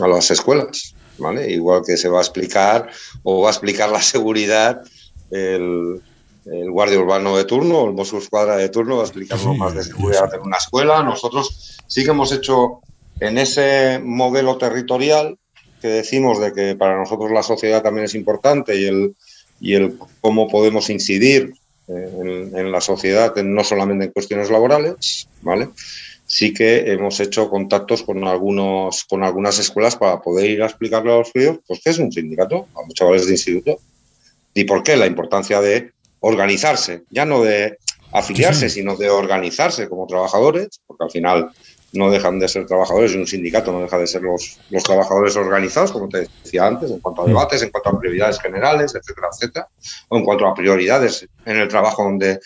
a 0.00 0.06
las 0.06 0.30
escuelas, 0.30 0.94
¿vale? 1.18 1.50
Igual 1.50 1.82
que 1.84 1.96
se 1.96 2.08
va 2.08 2.18
a 2.18 2.22
explicar 2.22 2.88
o 3.22 3.42
va 3.42 3.48
a 3.48 3.52
explicar 3.52 3.90
la 3.90 4.00
seguridad 4.00 4.82
el, 5.30 6.00
el 6.46 6.70
guardia 6.70 6.98
urbano 6.98 7.36
de 7.36 7.44
turno, 7.44 7.84
el 7.84 7.94
Mossos 7.94 8.24
Escuadra 8.24 8.56
de 8.56 8.68
turno, 8.68 8.96
va 8.96 9.02
a 9.02 9.06
explicar 9.06 9.38
Sí, 9.38 9.48
más 9.48 9.74
de 9.74 9.82
seguridad 9.82 10.32
en 10.34 10.42
una 10.42 10.56
escuela. 10.56 11.02
Nosotros 11.02 11.78
sí 11.86 12.04
que 12.04 12.10
hemos 12.10 12.32
hecho 12.32 12.80
en 13.20 13.38
ese 13.38 14.00
modelo 14.02 14.56
territorial 14.58 15.36
que 15.80 15.88
decimos 15.88 16.40
de 16.40 16.52
que 16.52 16.74
para 16.74 16.98
nosotros 16.98 17.30
la 17.30 17.42
sociedad 17.42 17.82
también 17.82 18.04
es 18.04 18.14
importante 18.14 18.76
y 18.80 18.86
el, 18.86 19.16
y 19.60 19.74
el 19.74 19.98
cómo 20.20 20.48
podemos 20.48 20.90
incidir 20.90 21.54
en, 21.88 22.56
en 22.56 22.72
la 22.72 22.80
sociedad, 22.80 23.34
no 23.36 23.64
solamente 23.64 24.06
en 24.06 24.12
cuestiones 24.12 24.50
laborales, 24.50 25.28
¿vale? 25.42 25.70
Sí 26.26 26.52
que 26.52 26.92
hemos 26.92 27.20
hecho 27.20 27.48
contactos 27.48 28.02
con 28.02 28.22
algunos 28.26 29.04
con 29.04 29.24
algunas 29.24 29.58
escuelas 29.58 29.96
para 29.96 30.20
poder 30.20 30.50
ir 30.50 30.62
a 30.62 30.66
explicarle 30.66 31.12
a 31.12 31.16
los 31.18 31.32
críos 31.32 31.58
pues 31.66 31.80
qué 31.82 31.90
es 31.90 31.98
un 31.98 32.12
sindicato, 32.12 32.68
a 32.74 32.86
los 32.86 32.94
chavales 32.94 33.26
de 33.26 33.32
instituto, 33.32 33.78
y 34.52 34.64
por 34.64 34.82
qué 34.82 34.96
la 34.96 35.06
importancia 35.06 35.60
de 35.60 35.92
organizarse, 36.20 37.04
ya 37.10 37.24
no 37.24 37.42
de 37.42 37.78
afiliarse, 38.12 38.68
Sí, 38.68 38.74
sí. 38.74 38.80
sino 38.80 38.96
de 38.96 39.08
organizarse 39.08 39.88
como 39.88 40.06
trabajadores, 40.06 40.80
porque 40.86 41.04
al 41.04 41.10
final 41.10 41.50
no 41.92 42.10
dejan 42.10 42.38
de 42.38 42.48
ser 42.48 42.66
trabajadores 42.66 43.14
y 43.14 43.18
un 43.18 43.26
sindicato 43.26 43.72
no 43.72 43.80
deja 43.80 43.98
de 43.98 44.06
ser 44.06 44.22
los, 44.22 44.58
los 44.70 44.82
trabajadores 44.82 45.36
organizados, 45.36 45.90
como 45.92 46.08
te 46.08 46.28
decía 46.44 46.66
antes, 46.66 46.90
en 46.90 47.00
cuanto 47.00 47.22
a 47.22 47.26
debates, 47.26 47.62
en 47.62 47.70
cuanto 47.70 47.88
a 47.90 47.98
prioridades 48.00 48.38
generales, 48.40 48.94
etcétera, 48.94 49.28
etcétera, 49.32 49.68
o 50.08 50.18
en 50.18 50.24
cuanto 50.24 50.46
a 50.46 50.54
prioridades 50.54 51.26
en 51.46 51.56
el 51.56 51.68
trabajo 51.68 52.04
donde 52.04 52.40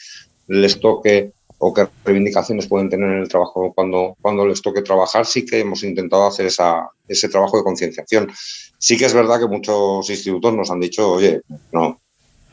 les 0.46 0.78
toque 0.78 1.32
o 1.58 1.72
qué 1.72 1.86
reivindicaciones 2.04 2.66
pueden 2.66 2.90
tener 2.90 3.08
en 3.12 3.18
el 3.22 3.28
trabajo 3.28 3.72
cuando, 3.74 4.16
cuando 4.20 4.44
les 4.46 4.60
toque 4.62 4.82
trabajar, 4.82 5.24
sí 5.26 5.44
que 5.46 5.60
hemos 5.60 5.82
intentado 5.84 6.26
hacer 6.26 6.46
esa, 6.46 6.88
ese 7.06 7.28
trabajo 7.28 7.56
de 7.56 7.62
concienciación. 7.64 8.30
Sí 8.78 8.96
que 8.96 9.04
es 9.04 9.14
verdad 9.14 9.38
que 9.38 9.46
muchos 9.46 10.08
institutos 10.10 10.52
nos 10.54 10.70
han 10.72 10.80
dicho, 10.80 11.10
oye, 11.12 11.40
no, 11.72 12.00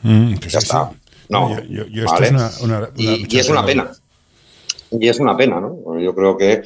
Mm, 0.02 0.34
ya 0.34 0.48
sí, 0.50 0.56
está. 0.58 0.90
sí. 0.92 0.96
No, 1.28 1.50
Yo- 1.56 1.62
yo- 1.64 1.86
yo 1.88 2.04
esto 2.04 2.12
¿vale? 2.14 2.26
es 2.28 2.32
una- 2.32 2.50
una- 2.78 2.90
y, 2.96 3.06
una 3.06 3.16
y 3.16 3.20
lucha 3.22 3.40
es 3.40 3.48
una 3.50 3.66
pena. 3.66 3.92
Y 4.92 5.08
es 5.08 5.20
una 5.20 5.36
pena, 5.36 5.60
¿no? 5.60 6.00
Yo 6.00 6.14
creo 6.14 6.36
que 6.36 6.62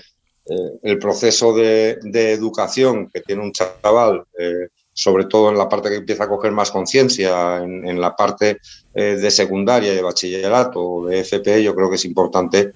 eh, 0.47 0.79
el 0.83 0.99
proceso 0.99 1.55
de, 1.55 1.99
educación 2.13 3.09
que 3.13 3.21
tiene 3.21 3.43
un 3.43 3.53
chaval, 3.53 4.25
eh, 4.39 4.69
sobre 4.93 5.25
todo 5.25 5.51
en 5.51 5.59
la 5.59 5.69
parte 5.69 5.89
que 5.89 5.97
empieza 5.97 6.25
a 6.25 6.29
coger 6.29 6.53
más 6.53 6.71
conciencia, 6.71 7.63
en, 7.63 8.01
la 8.01 8.15
parte 8.15 8.59
eh, 8.95 9.17
de 9.17 9.31
secundaria, 9.31 9.93
de 9.93 10.03
bachillerato, 10.03 11.07
de 11.07 11.21
FP, 11.21 11.63
yo 11.63 11.75
creo 11.75 11.89
que 11.89 11.97
es 11.97 12.05
importante 12.05 12.73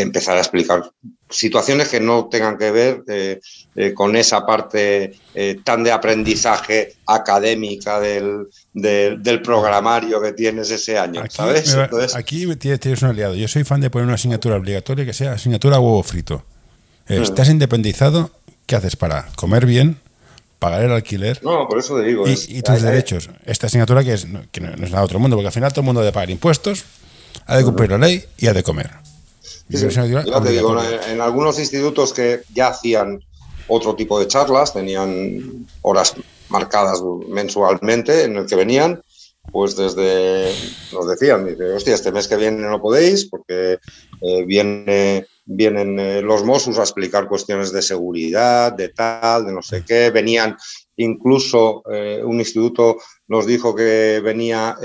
empezar 0.00 0.36
a 0.36 0.40
explicar 0.40 0.90
situaciones 1.30 1.88
que 1.88 2.00
no 2.00 2.28
tengan 2.30 2.56
que 2.56 2.70
ver 2.70 3.02
eh, 3.08 3.40
eh, 3.76 3.92
con 3.94 4.16
esa 4.16 4.46
parte 4.46 5.14
eh, 5.34 5.56
tan 5.64 5.84
de 5.84 5.92
aprendizaje 5.92 6.94
académica 7.06 8.00
del, 8.00 8.46
del- 8.72 9.22
del 9.22 9.42
programario 9.42 10.20
que 10.22 10.32
tienes 10.32 10.70
ese 10.70 10.98
año, 10.98 11.20
Aquí, 11.20 11.36
¿sabes? 11.36 11.68
me 11.68 11.76
va- 11.76 11.84
Entonces, 11.84 12.14
aquí 12.16 12.46
tienes, 12.56 13.02
un 13.02 13.08
aliado. 13.10 13.34
Yo 13.34 13.46
soy 13.48 13.64
fan 13.64 13.80
de 13.80 13.90
poner 13.90 14.06
una 14.06 14.14
asignatura 14.14 14.56
obligatoria 14.56 15.04
que 15.04 15.12
sea 15.12 15.32
asignatura 15.32 15.78
huevo 15.80 16.02
frito. 16.02 16.42
Eh, 17.08 17.18
Mm. 17.20 17.22
Estás 17.22 17.48
independizado, 17.48 18.30
¿qué 18.66 18.76
haces 18.76 18.96
para 18.96 19.26
comer 19.36 19.66
bien, 19.66 19.98
pagar 20.58 20.82
el 20.82 20.92
alquiler 20.92 21.40
no, 21.44 21.68
por 21.68 21.78
eso 21.78 21.96
te 21.98 22.04
digo. 22.04 22.26
y, 22.26 22.32
es- 22.32 22.48
y 22.48 22.62
tus 22.62 22.74
hay- 22.76 22.82
derechos? 22.82 23.30
Esta 23.44 23.66
asignatura 23.66 24.02
que, 24.04 24.14
es, 24.14 24.26
que 24.52 24.60
no 24.60 24.68
no 24.76 24.84
es 24.84 24.90
nada 24.90 24.98
de 25.00 25.04
otro 25.04 25.18
mundo, 25.18 25.36
porque 25.36 25.48
al 25.48 25.52
final 25.52 25.70
todo 25.72 25.82
el 25.82 25.86
mundo 25.86 26.00
ha 26.00 26.04
de 26.04 26.12
pagar 26.12 26.30
impuestos, 26.30 26.84
ha 27.46 27.56
de 27.56 27.64
cumplir 27.64 27.90
la 27.90 27.98
ley 27.98 28.24
y 28.38 28.46
ha 28.46 28.52
de 28.54 28.62
comer. 28.62 28.90
Sí, 29.70 29.76
sí. 29.76 29.88
Ya 30.26 30.40
te 30.42 30.50
digo, 30.50 30.76
en 31.08 31.20
algunos 31.20 31.58
institutos 31.58 32.12
que 32.12 32.42
ya 32.54 32.68
hacían 32.68 33.20
otro 33.68 33.94
tipo 33.94 34.18
de 34.18 34.26
charlas, 34.26 34.72
tenían 34.72 35.66
horas 35.82 36.14
marcadas 36.48 37.02
mensualmente 37.28 38.24
en 38.24 38.36
el 38.36 38.46
que 38.46 38.56
venían, 38.56 39.02
pues 39.52 39.76
desde, 39.76 40.52
nos 40.92 41.08
decían, 41.08 41.46
dice, 41.46 41.72
hostia, 41.72 41.94
este 41.94 42.12
mes 42.12 42.28
que 42.28 42.36
viene 42.36 42.62
no 42.62 42.80
podéis 42.80 43.26
porque 43.26 43.78
eh, 44.20 44.44
viene, 44.44 45.26
vienen 45.44 45.98
eh, 45.98 46.22
los 46.22 46.44
Mossos 46.44 46.78
a 46.78 46.82
explicar 46.82 47.28
cuestiones 47.28 47.72
de 47.72 47.82
seguridad, 47.82 48.72
de 48.72 48.90
tal, 48.90 49.46
de 49.46 49.52
no 49.52 49.62
sé 49.62 49.84
qué, 49.86 50.10
venían 50.10 50.56
incluso 50.96 51.82
eh, 51.90 52.20
un 52.24 52.40
instituto 52.40 52.96
nos 53.28 53.46
dijo 53.46 53.74
que 53.74 54.20
venía 54.22 54.76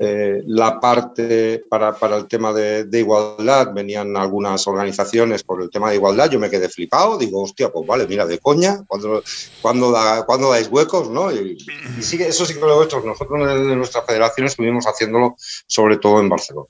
eh, 0.00 0.42
la 0.46 0.78
parte 0.78 1.64
para, 1.68 1.92
para 1.92 2.16
el 2.16 2.26
tema 2.26 2.52
de, 2.52 2.86
igualdad, 2.92 3.72
venían 3.74 4.16
algunas 4.16 4.66
organizaciones 4.68 5.42
por 5.42 5.60
el 5.60 5.70
tema 5.70 5.90
de 5.90 5.96
igualdad, 5.96 6.30
yo 6.30 6.38
me 6.38 6.50
quedé 6.50 6.68
flipado, 6.68 7.18
digo, 7.18 7.42
hostia, 7.42 7.70
pues 7.70 7.86
vale, 7.86 8.06
mira, 8.06 8.24
de 8.24 8.38
coña, 8.38 8.84
cuando, 8.86 9.22
cuando, 9.60 9.92
cuando 10.24 10.50
dais 10.50 10.68
huecos, 10.68 11.10
¿no? 11.10 11.32
Y, 11.32 11.58
y 11.98 12.02
sí 12.02 12.16
eso 12.22 12.46
sí 12.46 12.54
que 12.54 12.60
lo 12.60 12.80
he 12.80 12.84
hecho, 12.84 13.00
nosotros 13.00 13.40
en, 13.50 13.76
nuestra 13.76 14.02
federación 14.02 14.46
estuvimos 14.46 14.84
haciéndolo 14.86 15.36
sobre 15.66 15.96
todo 15.96 16.20
en 16.20 16.28
Barcelona. 16.28 16.68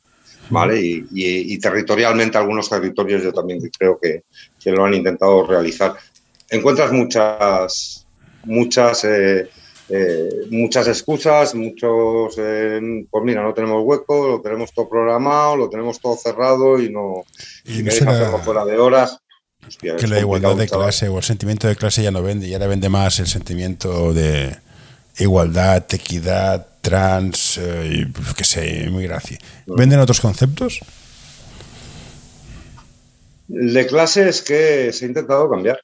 ¿Vale? 0.51 0.81
Y 0.81 1.59
territorialmente 1.59 2.39
algunos 2.39 2.71
territorios 2.71 3.23
yo 3.23 3.35
también 3.35 3.61
creo 3.79 3.99
que, 4.01 4.23
que 4.59 4.71
lo 4.71 4.87
han 4.87 4.95
intentado 4.95 5.47
realizar. 5.47 5.95
Encuentras 6.49 6.91
muchas, 6.93 8.07
muchas 8.45 9.05
eh, 9.05 9.51
eh, 9.89 10.29
muchas 10.51 10.87
excusas, 10.89 11.55
muchos, 11.55 12.35
eh, 12.39 12.81
pues 13.11 13.25
mira, 13.25 13.43
no 13.43 13.55
tenemos 13.55 13.83
hueco, 13.85 14.29
lo 14.29 14.41
tenemos 14.41 14.73
todo 14.73 14.89
programado, 14.89 15.57
lo 15.57 15.71
tenemos 15.71 15.99
todo 16.01 16.17
cerrado 16.17 16.79
y 16.81 16.91
no, 16.91 17.25
Y 17.65 17.83
no 17.83 17.91
será 17.91 18.39
fuera 18.39 18.65
de 18.65 18.79
horas. 18.79 19.19
hostia, 19.67 19.97
que 19.97 20.07
la 20.07 20.21
igualdad 20.21 20.57
de 20.57 20.67
chaval. 20.67 20.87
clase 20.87 21.09
o 21.09 21.17
el 21.17 21.25
sentimiento 21.25 21.69
de 21.69 21.77
clase 21.77 22.03
ya 22.03 22.11
no 22.11 22.23
vende, 22.23 22.49
ya 22.49 22.59
le 22.59 22.67
vende 22.67 22.89
más 22.89 23.19
el 23.19 23.27
sentimiento 23.27 24.13
de 24.13 24.57
igualdad, 25.19 25.85
equidad, 25.91 26.67
trans, 26.81 27.59
eh, 27.59 27.91
y, 27.93 28.05
pues, 28.07 28.35
qué 28.35 28.45
sé, 28.45 28.91
muy 28.91 29.05
gracia. 29.05 29.39
¿Venden 29.67 30.01
otros 30.01 30.21
conceptos? 30.21 30.81
El 33.49 33.73
de 33.73 33.87
clase 33.87 34.29
es 34.29 34.43
que 34.43 34.93
se 34.93 35.05
ha 35.05 35.09
intentado 35.09 35.49
cambiar. 35.49 35.81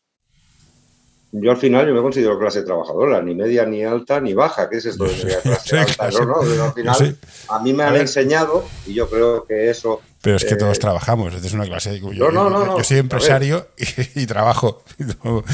Yo 1.37 1.51
al 1.51 1.57
final 1.57 1.87
yo 1.87 1.95
me 1.95 2.01
considero 2.01 2.39
clase 2.39 2.63
trabajadora, 2.63 3.21
ni 3.21 3.35
media, 3.35 3.67
ni 3.67 3.83
alta, 3.83 4.21
ni 4.21 4.35
baja. 4.35 4.71
¿Qué 4.71 4.77
es 4.77 4.87
esto 4.87 5.05
de 5.05 5.17
media 5.17 5.41
clase 5.43 5.79
alta? 5.79 6.11
No, 6.11 6.43
no, 6.43 6.65
al 6.65 6.73
final 6.73 7.19
a 7.49 7.59
mí 7.61 7.73
me 7.73 7.83
han 7.83 7.97
enseñado 7.97 8.65
y 8.87 8.95
yo 8.95 9.11
creo 9.11 9.45
que 9.45 9.69
eso... 9.69 10.01
Pero 10.23 10.37
es 10.37 10.45
que 10.45 10.55
todos 10.55 10.77
eh, 10.77 10.81
trabajamos, 10.81 11.35
es 11.35 11.53
una 11.53 11.65
clase... 11.65 12.01
Yo, 12.01 12.31
no, 12.31 12.49
no, 12.49 12.65
no, 12.65 12.79
yo 12.79 12.85
soy 12.85 12.99
empresario 12.99 13.67
y, 14.15 14.27
trabajo. 14.27 14.85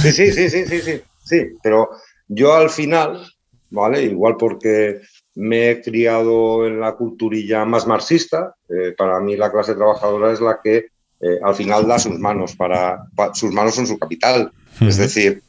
Sí, 0.03 0.13
sí, 0.13 0.33
sí, 0.33 0.51
sí, 0.51 0.67
sí, 0.67 0.81
sí, 0.83 1.03
sí, 1.25 1.47
pero 1.63 1.89
yo 2.29 2.55
al 2.55 2.69
final, 2.69 3.27
¿vale? 3.71 4.03
Igual 4.03 4.37
porque 4.39 5.01
me 5.35 5.71
he 5.71 5.81
criado 5.81 6.67
en 6.67 6.79
la 6.79 6.93
culturilla 6.93 7.65
más 7.65 7.87
marxista, 7.87 8.55
eh, 8.69 8.95
para 8.97 9.19
mí 9.21 9.35
la 9.35 9.51
clase 9.51 9.75
trabajadora 9.75 10.31
es 10.31 10.41
la 10.43 10.61
que 10.63 10.89
eh, 11.21 11.39
al 11.43 11.55
final 11.55 11.89
da 11.89 11.99
sus 11.99 12.19
manos 12.19 12.55
para, 12.55 13.07
sus 13.33 13.51
manos 13.51 13.75
son 13.75 13.87
su 13.87 13.99
capital. 13.99 14.53
Es 14.81 14.97
decir, 14.97 15.43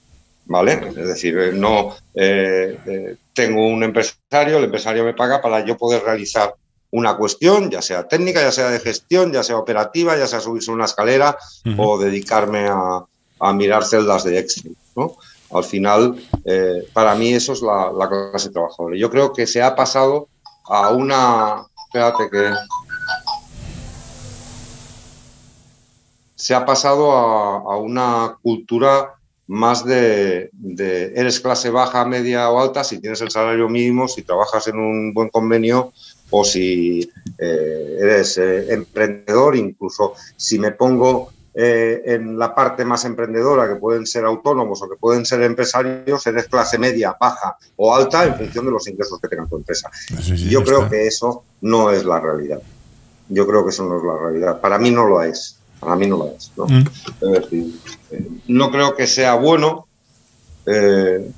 ¿vale? 0.51 0.73
Es 0.89 1.07
decir, 1.07 1.37
eh, 1.39 1.53
no 1.53 1.95
eh, 2.13 2.77
eh, 2.85 3.15
tengo 3.33 3.65
un 3.65 3.83
empresario, 3.83 4.57
el 4.57 4.65
empresario 4.65 5.05
me 5.05 5.13
paga 5.13 5.41
para 5.41 5.65
yo 5.65 5.77
poder 5.77 6.03
realizar 6.03 6.53
una 6.91 7.15
cuestión, 7.15 7.71
ya 7.71 7.81
sea 7.81 8.07
técnica, 8.07 8.41
ya 8.41 8.51
sea 8.51 8.69
de 8.69 8.79
gestión, 8.79 9.31
ya 9.31 9.43
sea 9.43 9.57
operativa, 9.57 10.17
ya 10.17 10.27
sea 10.27 10.41
subirse 10.41 10.71
una 10.71 10.85
escalera 10.85 11.37
o 11.77 11.97
dedicarme 11.97 12.67
a, 12.69 13.05
mirar 13.53 13.85
celdas 13.85 14.23
de 14.25 14.37
Excel, 14.37 14.75
¿no? 14.95 15.15
Al 15.51 15.63
final, 15.63 16.21
para 16.93 17.15
mí 17.15 17.33
eso 17.33 17.53
es 17.53 17.61
la, 17.61 17.91
clase 18.07 18.49
trabajadora. 18.49 18.97
Yo 18.97 19.09
creo 19.09 19.33
que 19.33 19.47
se 19.47 19.63
ha 19.63 19.75
pasado 19.75 20.27
a 20.65 20.89
una... 20.91 21.65
Espérate 21.87 22.29
que... 22.29 22.51
Se 26.35 26.53
ha 26.53 26.65
pasado 26.65 27.11
a 27.11 27.77
una 27.77 28.37
cultura 28.43 29.20
más 29.47 29.85
de, 29.85 30.49
eres 31.15 31.39
clase 31.39 31.69
baja, 31.69 32.05
media 32.05 32.49
o 32.49 32.59
alta, 32.59 32.83
si 32.83 32.99
tienes 32.99 33.21
el 33.21 33.31
salario 33.31 33.67
mínimo, 33.67 34.07
si 34.07 34.21
trabajas 34.21 34.67
en 34.67 34.77
un 34.77 35.13
buen 35.13 35.29
convenio 35.29 35.91
o 36.29 36.43
si 36.45 37.09
eh, 37.37 37.97
eres 37.99 38.37
eh, 38.37 38.73
emprendedor, 38.73 39.55
incluso 39.55 40.13
si 40.37 40.57
me 40.57 40.71
pongo 40.71 41.31
eh, 41.53 42.01
en 42.05 42.39
la 42.39 42.55
parte 42.55 42.85
más 42.85 43.03
emprendedora, 43.03 43.67
que 43.67 43.75
pueden 43.75 44.07
ser 44.07 44.23
autónomos 44.23 44.81
o 44.81 44.89
que 44.89 44.95
pueden 44.95 45.25
ser 45.25 45.41
empresarios, 45.41 46.25
eres 46.25 46.47
clase 46.47 46.77
media, 46.77 47.15
baja 47.19 47.57
o 47.75 47.93
alta 47.93 48.25
en 48.25 48.35
función 48.35 48.65
de 48.65 48.71
los 48.71 48.87
ingresos 48.87 49.19
que 49.19 49.27
tenga 49.27 49.45
tu 49.47 49.57
empresa. 49.57 49.91
Yo 50.49 50.63
creo 50.63 50.89
que 50.89 51.07
eso 51.07 51.43
no 51.59 51.91
es 51.91 52.05
la 52.05 52.21
realidad. 52.21 52.61
Yo 53.27 53.45
creo 53.45 53.65
que 53.65 53.71
eso 53.71 53.83
no 53.83 53.97
es 53.97 54.03
la 54.03 54.17
realidad. 54.17 54.61
Para 54.61 54.77
mí 54.77 54.91
no 54.91 55.05
lo 55.05 55.21
es. 55.21 55.57
Para 55.81 55.95
mí 55.95 56.07
no 56.07 56.17
lo 56.17 56.27
es. 56.27 56.51
¿no? 56.55 56.67
Mm. 56.67 56.85
Es 57.21 57.31
decir, 57.41 57.73
no 58.47 58.71
creo 58.71 58.95
que 58.95 59.07
sea 59.07 59.33
bueno, 59.33 59.87
eh, 60.67 61.29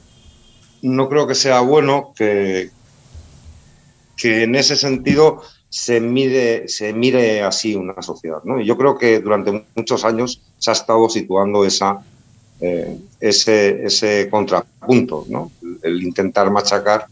no 0.82 1.10
creo 1.10 1.26
que 1.26 1.34
sea 1.34 1.62
bueno 1.62 2.14
que, 2.16 2.70
que 4.18 4.44
en 4.44 4.56
ese 4.56 4.76
sentido 4.76 5.42
se 5.70 6.02
mire, 6.02 6.68
se 6.68 6.94
mire 6.94 7.42
así 7.42 7.74
una 7.74 8.02
sociedad. 8.02 8.44
¿no? 8.44 8.60
Y 8.60 8.66
yo 8.66 8.78
creo 8.78 8.98
que 8.98 9.22
durante 9.22 9.66
muchos 9.76 10.04
años 10.04 10.42
se 10.60 10.70
ha 10.70 10.74
estado 10.74 11.08
situando 11.08 11.66
esa, 11.66 12.04
eh, 12.60 13.00
ese, 13.22 13.86
ese, 13.86 14.28
contrapunto, 14.30 15.26
¿no? 15.30 15.52
el, 15.82 16.04
intentar 16.04 16.52
machacar 16.52 17.08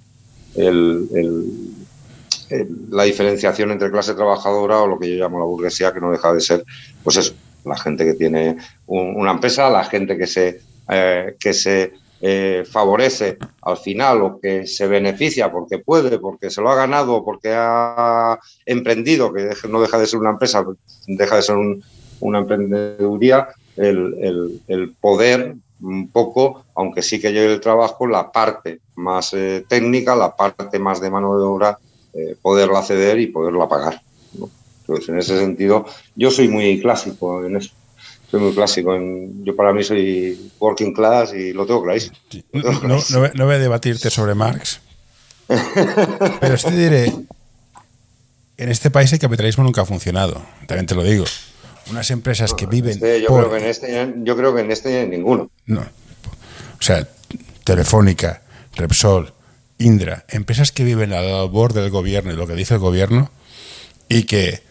la 2.90 3.04
diferenciación 3.04 3.72
entre 3.72 3.92
clase 3.92 4.14
trabajadora 4.14 4.82
o 4.82 4.88
lo 4.88 5.00
que 5.00 5.10
yo 5.10 5.24
llamo 5.24 5.40
la 5.40 5.46
burguesía, 5.46 5.94
que 5.94 6.02
no 6.02 6.12
deja 6.12 6.34
de 6.34 6.42
ser, 6.42 6.64
pues 7.04 7.18
eso, 7.18 7.34
la 7.66 7.78
gente 7.78 8.06
que 8.06 8.14
tiene 8.14 8.58
una 8.88 9.32
empresa, 9.32 9.70
la 9.70 9.84
gente 9.84 10.18
que 10.18 10.28
se, 10.28 10.62
eh, 10.90 11.36
que 11.40 11.54
se 11.54 11.94
eh, 12.24 12.64
favorece 12.70 13.38
al 13.64 13.78
final 13.78 14.22
o 14.22 14.40
que 14.40 14.68
se 14.68 14.88
beneficia 14.88 15.52
porque 15.52 15.80
puede, 15.80 16.20
porque 16.20 16.50
se 16.50 16.62
lo 16.62 16.70
ha 16.70 16.76
ganado, 16.76 17.24
porque 17.24 17.52
ha 17.54 18.38
emprendido, 18.66 19.34
que 19.34 19.50
no 19.70 19.82
deja 19.82 19.98
de 19.98 20.08
ser 20.08 20.20
una 20.20 20.32
empresa, 20.32 20.64
deja 21.08 21.36
de 21.36 21.42
ser 21.42 21.56
una 22.20 22.40
emprendeduría, 22.40 23.48
el, 23.76 24.96
poder 25.00 25.56
un 25.82 26.10
poco, 26.10 26.66
aunque 26.76 27.02
sí 27.02 27.20
que 27.20 27.34
lleve 27.34 27.54
el 27.54 27.60
trabajo, 27.60 28.06
la 28.06 28.32
parte 28.32 28.82
más 28.96 29.34
eh, 29.34 29.66
técnica, 29.68 30.16
la 30.16 30.36
parte 30.36 30.78
más 30.78 31.02
de 31.02 31.10
mano 31.10 31.36
de 31.38 31.44
obra, 31.44 31.80
poderla 32.42 32.84
ceder 32.84 33.20
y 33.20 33.28
poderla 33.28 33.68
pagar. 33.68 34.02
Pues 34.86 35.08
en 35.08 35.20
ese 35.20 35.38
sentido, 35.40 35.86
yo 36.16 36.32
soy 36.32 36.48
muy 36.48 36.82
clásico 36.82 37.46
en 37.46 37.58
eso. 37.58 37.72
Soy 38.30 38.40
muy 38.40 38.54
clásico. 38.54 38.96
En, 38.96 39.44
yo 39.44 39.56
para 39.56 39.74
mí 39.74 39.84
soy 39.84 40.52
working 40.60 40.94
class 40.94 41.34
y 41.34 41.54
lo 41.54 41.66
tengo 41.66 41.84
clarísimo. 41.84 42.16
No, 42.84 43.46
voy 43.46 43.56
a 43.56 43.60
debatirte 43.60 44.10
sobre 44.10 44.36
Marx, 44.36 44.80
pero 46.40 46.58
te 46.58 46.72
diré, 46.72 47.14
en 48.58 48.70
este 48.70 48.92
país 48.92 49.12
el 49.12 49.20
capitalismo 49.20 49.64
nunca 49.64 49.82
ha 49.82 49.86
funcionado, 49.86 50.42
también 50.68 50.86
te 50.86 50.96
lo 50.96 51.04
digo. 51.04 51.26
Unas 51.90 52.12
empresas 52.12 52.54
que 52.54 52.68
viven... 52.68 52.94
Este, 52.94 53.22
yo, 53.22 53.28
creo 53.28 53.50
que 53.50 53.58
en 53.58 53.66
este, 53.66 54.14
yo 54.18 54.38
creo 54.38 54.54
que 54.54 54.62
en 54.62 54.72
este 54.72 55.08
ninguno. 55.08 55.50
No. 55.66 55.82
O 55.82 56.82
sea, 56.82 57.08
Telefónica, 57.64 58.44
Repsol, 58.76 59.34
Indra, 59.82 60.26
empresas 60.30 60.72
que 60.72 60.84
viven 60.84 61.14
a 61.14 61.22
la 61.22 61.32
labor 61.32 61.74
del 61.74 61.90
gobierno 61.90 62.32
y 62.32 62.36
lo 62.36 62.48
que 62.48 62.56
dice 62.56 62.76
el 62.76 62.80
gobierno 62.80 63.32
y 64.10 64.24
que 64.24 64.64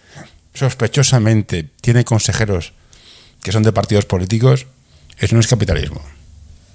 sospechosamente 0.54 1.68
tiene 1.80 2.04
consejeros 2.04 2.72
que 3.42 3.52
son 3.52 3.62
de 3.62 3.72
partidos 3.72 4.04
políticos, 4.04 4.66
eso 5.18 5.34
no 5.34 5.40
es 5.40 5.46
capitalismo. 5.46 6.02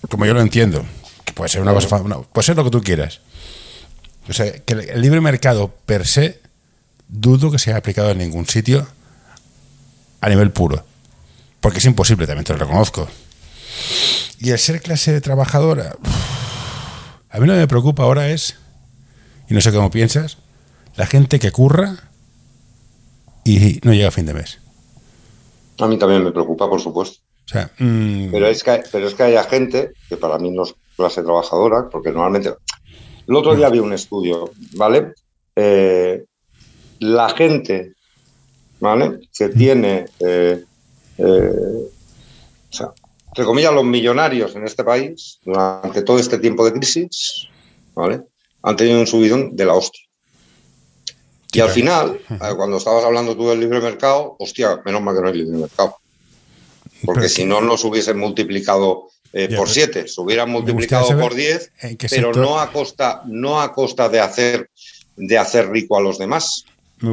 Como 0.10 0.26
yo 0.26 0.34
lo 0.34 0.42
entiendo, 0.42 0.86
que 1.24 1.34
puede 1.34 1.50
ser 1.50 1.62
una 1.62 1.74
cosa, 1.74 2.02
puede 2.32 2.46
ser 2.46 2.56
lo 2.56 2.64
que 2.64 2.72
tú 2.72 2.82
quieras. 2.82 3.22
O 4.28 4.34
sea, 4.34 4.52
que 4.52 4.74
el 4.74 5.02
libre 5.02 5.22
mercado 5.22 5.74
per 5.86 6.08
se 6.08 6.40
dudo 7.08 7.52
que 7.52 7.60
sea 7.60 7.78
aplicado 7.78 8.12
en 8.12 8.18
ningún 8.18 8.48
sitio 8.48 8.88
a 10.22 10.30
nivel 10.30 10.52
puro. 10.52 10.84
Porque 11.62 11.80
es 11.80 11.86
imposible, 11.86 12.26
también 12.26 12.46
te 12.46 12.54
lo 12.54 12.60
reconozco. 12.60 13.08
Y 14.40 14.52
el 14.52 14.60
ser 14.60 14.82
clase 14.82 15.22
trabajadora, 15.22 15.96
a 17.36 17.40
mí 17.40 17.48
lo 17.48 17.54
que 17.54 17.60
me 17.60 17.68
preocupa 17.68 18.04
ahora 18.04 18.30
es, 18.30 18.56
y 19.50 19.54
no 19.54 19.60
sé 19.60 19.74
cómo 19.74 19.92
piensas, 19.92 20.38
la 20.96 21.06
gente 21.06 21.38
que 21.38 21.52
curra 21.52 21.96
y 23.44 23.82
no 23.84 23.94
llega 23.94 24.08
a 24.08 24.12
fin 24.12 24.26
de 24.26 24.34
mes. 24.34 24.60
A 25.80 25.88
mí 25.88 26.00
también 26.00 26.24
me 26.24 26.32
preocupa, 26.32 26.70
por 26.70 26.80
supuesto. 26.80 27.20
Pero, 27.78 28.48
es 28.48 28.64
que, 28.64 28.84
pero 28.90 29.08
es 29.08 29.14
que 29.16 29.24
haya 29.24 29.44
gente 29.44 29.92
que 30.08 30.16
para 30.16 30.40
mí 30.40 30.50
no 30.50 30.64
es 30.64 30.76
clase 30.96 31.24
trabajadora, 31.24 31.90
porque 31.92 32.12
normalmente... 32.12 32.54
El 33.28 33.36
otro 33.36 33.54
día 33.54 33.70
vi 33.70 33.80
un 33.80 33.92
estudio, 33.92 34.52
¿vale? 34.78 35.14
Eh, 35.58 36.24
la 37.00 37.28
gente, 37.30 37.96
¿vale? 38.80 39.20
Que 39.38 39.50
tiene, 39.50 40.06
eh, 40.20 40.64
eh, 41.18 41.90
o 42.70 42.74
sea, 42.74 42.94
entre 43.36 43.44
comillas, 43.44 43.74
los 43.74 43.84
millonarios 43.84 44.56
en 44.56 44.64
este 44.64 44.86
país, 44.86 45.40
durante 45.44 46.04
todo 46.04 46.18
este 46.20 46.38
tiempo 46.38 46.64
de 46.64 46.72
crisis, 46.72 47.50
¿vale? 47.94 48.22
Han 48.64 48.78
tenido 48.78 48.98
un 48.98 49.08
subidón 49.08 49.58
de 49.58 49.66
la 49.66 49.74
hostia. 49.74 50.02
Y 51.52 51.60
al 51.60 51.70
final, 51.70 52.18
eh, 52.30 52.38
cuando 52.56 52.78
estabas 52.78 53.04
hablando 53.04 53.36
tú 53.36 53.50
del 53.50 53.60
libre 53.60 53.82
mercado, 53.82 54.38
hostia, 54.40 54.82
menos 54.86 55.02
mal 55.02 55.14
que 55.14 55.22
no 55.22 55.28
hay 55.28 55.34
libre 55.34 55.58
mercado. 55.58 55.98
Porque 57.04 57.28
si 57.28 57.44
no, 57.44 57.60
nos 57.60 57.84
hubiesen 57.84 58.18
multiplicado 58.18 59.10
eh, 59.34 59.54
por 59.54 59.68
siete, 59.68 60.08
se 60.08 60.22
hubieran 60.22 60.50
multiplicado 60.50 61.20
por 61.20 61.36
diez, 61.36 61.74
pero 62.10 62.32
no 62.32 62.58
a 62.58 62.72
costa, 62.72 63.22
no 63.26 63.60
a 63.60 63.74
costa 63.74 64.08
de 64.08 64.22
hacer, 64.22 64.70
de 65.18 65.38
hacer 65.38 65.70
rico 65.70 65.98
a 65.98 66.02
los 66.02 66.18
demás, 66.18 66.64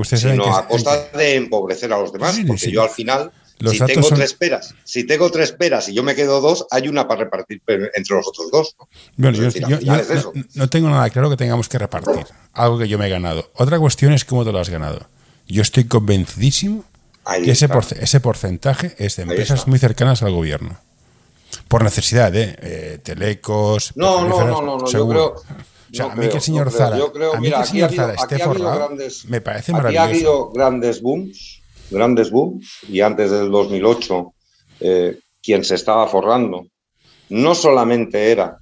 sino 0.04 0.54
a 0.54 0.68
costa 0.68 1.08
de 1.16 1.34
empobrecer 1.34 1.92
a 1.92 1.98
los 1.98 2.12
demás. 2.12 2.38
porque 2.46 2.70
yo 2.70 2.80
al 2.80 2.90
final 2.90 3.32
si 3.70 3.78
tengo 3.78 4.08
tres 4.08 4.34
peras, 4.34 4.74
si 4.84 5.04
tengo 5.04 5.30
tres 5.30 5.52
peras 5.52 5.88
y 5.88 5.94
yo 5.94 6.02
me 6.02 6.14
quedo 6.14 6.40
dos, 6.40 6.66
hay 6.70 6.88
una 6.88 7.06
para 7.06 7.24
repartir 7.24 7.62
entre 7.66 8.16
los 8.16 8.26
otros 8.26 8.50
dos. 8.50 8.76
Bueno, 9.16 9.36
yo, 9.36 9.48
no, 10.54 10.68
tengo 10.68 10.88
nada 10.88 11.08
claro 11.10 11.30
que 11.30 11.36
tengamos 11.36 11.68
que 11.68 11.78
repartir, 11.78 12.26
algo 12.52 12.78
que 12.78 12.88
yo 12.88 12.98
me 12.98 13.06
he 13.06 13.10
ganado. 13.10 13.50
Otra 13.54 13.78
cuestión 13.78 14.12
es 14.12 14.24
cómo 14.24 14.44
te 14.44 14.52
lo 14.52 14.58
has 14.58 14.68
ganado. 14.68 15.06
Yo 15.46 15.62
estoy 15.62 15.84
convencidísimo 15.84 16.84
que 17.44 17.50
ese, 17.50 17.68
ese, 18.00 18.20
porcentaje 18.20 18.94
es 18.98 19.16
de 19.16 19.22
empresas 19.24 19.66
muy 19.68 19.78
cercanas 19.78 20.22
al 20.22 20.32
gobierno. 20.32 20.78
Por 21.68 21.84
necesidad 21.84 22.32
de 22.32 22.56
eh, 22.60 22.98
telecos. 23.02 23.92
No, 23.94 24.26
no, 24.26 24.44
no, 24.44 24.78
no, 24.78 24.86
yo 24.86 25.08
creo. 25.08 25.26
O 25.34 25.94
sea, 25.94 26.06
a 26.06 26.16
mí 26.16 26.26
que 26.28 26.36
el 26.36 26.42
señor 26.42 26.70
Zara, 26.70 26.96
a 26.96 27.40
mí 27.40 27.50
que 27.50 27.56
el 27.56 27.66
señor 27.66 27.92
Zara 27.94 28.14
esté 28.14 28.38
forrado, 28.38 28.90
me 29.28 29.40
parece 29.42 29.72
maravilloso. 29.72 30.02
Aquí 30.02 30.12
ha 30.12 30.16
habido 30.16 30.50
grandes 30.50 31.02
booms 31.02 31.61
grandes 31.92 32.30
booms 32.30 32.80
y 32.88 33.00
antes 33.00 33.30
del 33.30 33.50
2008 33.50 34.34
eh, 34.80 35.18
quien 35.42 35.64
se 35.64 35.74
estaba 35.74 36.06
forrando 36.06 36.66
no 37.28 37.54
solamente 37.54 38.30
era 38.30 38.58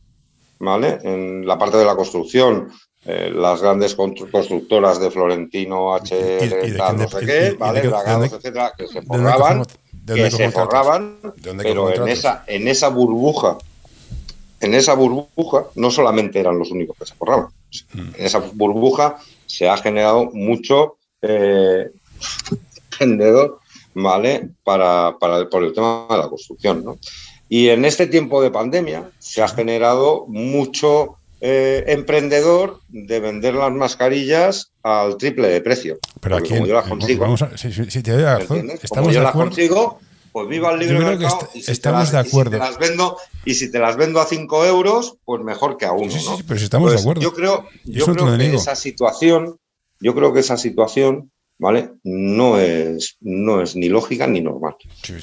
¿vale? 0.58 0.98
en 1.02 1.46
la 1.46 1.58
parte 1.58 1.76
de 1.78 1.84
la 1.84 1.96
construcción, 1.96 2.70
eh, 3.04 3.32
las 3.34 3.62
grandes 3.62 3.94
constructoras 3.94 5.00
de 5.00 5.10
Florentino, 5.10 5.94
HR, 5.96 6.76
tal, 6.76 6.96
no 6.98 7.08
sé 7.08 7.26
qué, 7.26 7.56
¿vale? 7.58 7.80
Dragados, 7.80 8.32
etcétera, 8.32 8.72
que 8.76 8.86
se 8.86 9.02
forraban, 9.02 9.64
que 10.06 10.30
se 10.30 10.50
forraban, 10.50 11.16
pero 11.58 11.92
en 11.94 12.08
esa, 12.08 12.44
en 12.46 12.68
esa 12.68 12.88
burbuja 12.88 13.56
en 14.60 14.74
esa 14.74 14.94
burbuja 14.94 15.64
no 15.74 15.90
solamente 15.90 16.38
eran 16.38 16.58
los 16.58 16.70
únicos 16.70 16.96
que 16.98 17.06
se 17.06 17.14
forraban. 17.14 17.48
Mm. 17.94 18.14
En 18.16 18.26
esa 18.26 18.38
burbuja 18.38 19.16
se 19.46 19.68
ha 19.68 19.76
generado 19.78 20.30
mucho 20.32 20.98
eh, 21.22 21.90
¿vale? 23.94 24.50
Para, 24.64 25.16
para, 25.18 25.48
por 25.48 25.64
el 25.64 25.72
tema 25.72 26.06
de 26.10 26.18
la 26.18 26.28
construcción, 26.28 26.84
¿no? 26.84 26.98
Y 27.48 27.68
en 27.68 27.84
este 27.84 28.06
tiempo 28.06 28.42
de 28.42 28.50
pandemia 28.50 29.10
se 29.18 29.42
ha 29.42 29.48
generado 29.48 30.26
mucho 30.28 31.16
eh, 31.40 31.84
emprendedor 31.88 32.80
de 32.88 33.18
vender 33.18 33.54
las 33.54 33.72
mascarillas 33.72 34.72
al 34.82 35.16
triple 35.16 35.48
de 35.48 35.60
precio. 35.60 35.98
Pero 36.20 36.36
aquí, 36.36 36.50
como 36.50 36.66
yo 36.66 36.74
las 36.74 36.86
consigo. 36.86 37.22
Vamos 37.22 37.42
a, 37.42 37.56
si, 37.56 37.72
si, 37.72 38.02
te 38.02 38.12
doy 38.12 38.22
razón, 38.22 38.70
estamos 38.70 38.90
como 38.90 39.10
yo 39.10 39.22
las 39.22 39.32
consigo, 39.32 39.98
pues 40.32 40.48
viva 40.48 40.70
el 40.72 40.80
libre 40.80 41.00
mercado. 41.00 41.48
y 41.54 41.62
si 41.62 41.72
estamos 41.72 42.00
las, 42.00 42.12
de 42.12 42.18
acuerdo. 42.18 42.56
Y 42.56 42.60
si, 42.60 42.60
te 42.60 42.70
las 42.70 42.78
vendo, 42.78 43.16
y 43.46 43.54
si 43.54 43.72
te 43.72 43.78
las 43.78 43.96
vendo 43.96 44.20
a 44.20 44.26
5 44.26 44.66
euros, 44.66 45.16
pues 45.24 45.42
mejor 45.42 45.76
que 45.76 45.86
a 45.86 45.92
uno. 45.92 46.10
Sí, 46.10 46.20
sí, 46.20 46.44
pero 46.46 46.58
si 46.58 46.64
estamos 46.64 46.90
de 46.90 46.96
pues 46.96 47.02
acuerdo. 47.02 47.22
Yo 47.22 47.32
creo, 47.32 47.66
yo 47.84 48.06
creo 48.06 48.36
que 48.36 48.54
esa 48.54 48.76
situación, 48.76 49.58
yo 49.98 50.14
creo 50.14 50.32
que 50.32 50.40
esa 50.40 50.56
situación 50.56 51.32
¿vale? 51.60 51.90
No 52.04 52.58
es, 52.58 53.18
no 53.20 53.60
es 53.60 53.76
ni 53.76 53.88
lógica 53.88 54.26
ni 54.26 54.40
normal. 54.40 54.76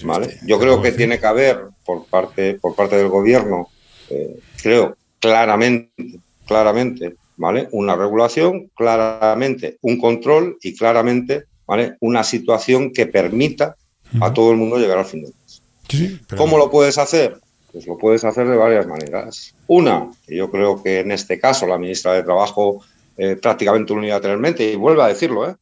¿vale? 0.04 0.38
Yo 0.46 0.60
creo 0.60 0.82
que 0.82 0.92
tiene 0.92 1.20
que 1.20 1.26
haber 1.26 1.62
por 1.84 2.06
parte, 2.06 2.54
por 2.54 2.76
parte 2.76 2.96
del 2.96 3.10
gobierno, 3.10 3.70
eh, 4.10 4.40
creo 4.62 4.96
claramente, 5.20 6.20
claramente, 6.46 7.16
¿vale? 7.38 7.68
Una 7.72 7.96
regulación, 7.96 8.70
claramente 8.76 9.78
un 9.82 10.00
control 10.00 10.58
y 10.62 10.76
claramente, 10.76 11.46
¿vale? 11.66 11.98
Una 12.02 12.24
situación 12.24 12.94
que 12.94 13.08
permita 13.08 13.76
a 14.22 14.32
todo 14.32 14.52
el 14.52 14.58
mundo 14.58 14.78
llegar 14.78 15.00
al 15.00 15.06
fin 15.06 15.24
de 15.24 15.32
mes. 15.32 16.22
¿Cómo 16.38 16.60
lo 16.60 16.70
puedes 16.70 17.00
hacer? 17.00 17.38
Pues 17.72 17.88
lo 17.88 17.98
puedes 17.98 18.24
hacer 18.24 18.48
de 18.48 18.56
varias 18.56 18.86
maneras. 18.86 19.56
Una, 19.66 20.10
que 20.26 20.36
yo 20.36 20.52
creo 20.52 20.84
que 20.84 21.00
en 21.00 21.12
este 21.12 21.40
caso 21.40 21.66
la 21.66 21.80
ministra 21.80 22.14
de 22.14 22.24
Trabajo 22.24 22.84
eh, 23.18 23.36
prácticamente 23.36 23.92
unilateralmente, 23.92 24.72
y 24.72 24.76
vuelve 24.76 25.02
a 25.02 25.08
decirlo, 25.08 25.50
¿eh? 25.50 25.56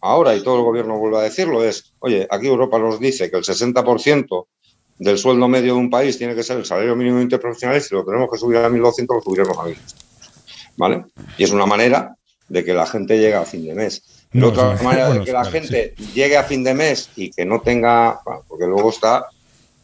Ahora, 0.00 0.34
y 0.34 0.42
todo 0.42 0.56
el 0.56 0.64
gobierno 0.64 0.98
vuelve 0.98 1.18
a 1.18 1.22
decirlo, 1.22 1.64
es, 1.64 1.92
oye, 2.00 2.26
aquí 2.30 2.46
Europa 2.46 2.78
nos 2.78 3.00
dice 3.00 3.30
que 3.30 3.36
el 3.36 3.44
60% 3.44 4.46
del 4.98 5.18
sueldo 5.18 5.48
medio 5.48 5.74
de 5.74 5.80
un 5.80 5.90
país 5.90 6.18
tiene 6.18 6.34
que 6.34 6.42
ser 6.42 6.58
el 6.58 6.64
salario 6.64 6.96
mínimo 6.96 7.20
interprofesional 7.20 7.78
y 7.78 7.80
si 7.80 7.94
lo 7.94 8.04
tenemos 8.04 8.28
que 8.30 8.38
subir 8.38 8.58
a 8.58 8.68
1.200 8.68 9.06
lo 9.14 9.20
subiremos 9.20 9.56
a 9.58 9.62
1.000. 9.62 9.76
¿Vale? 10.76 11.04
Y 11.36 11.44
es 11.44 11.50
una 11.50 11.66
manera 11.66 12.16
de 12.48 12.64
que 12.64 12.74
la 12.74 12.86
gente 12.86 13.18
llegue 13.18 13.34
a 13.34 13.44
fin 13.44 13.66
de 13.66 13.74
mes. 13.74 14.02
otra 14.42 14.76
manera 14.82 15.10
de 15.10 15.24
que 15.24 15.32
la 15.32 15.44
gente 15.44 15.94
llegue 16.14 16.36
a 16.36 16.44
fin 16.44 16.64
de 16.64 16.74
mes 16.74 17.10
y 17.16 17.30
que 17.30 17.44
no 17.44 17.60
tenga, 17.60 18.20
porque 18.48 18.66
luego 18.66 18.90
está 18.90 19.26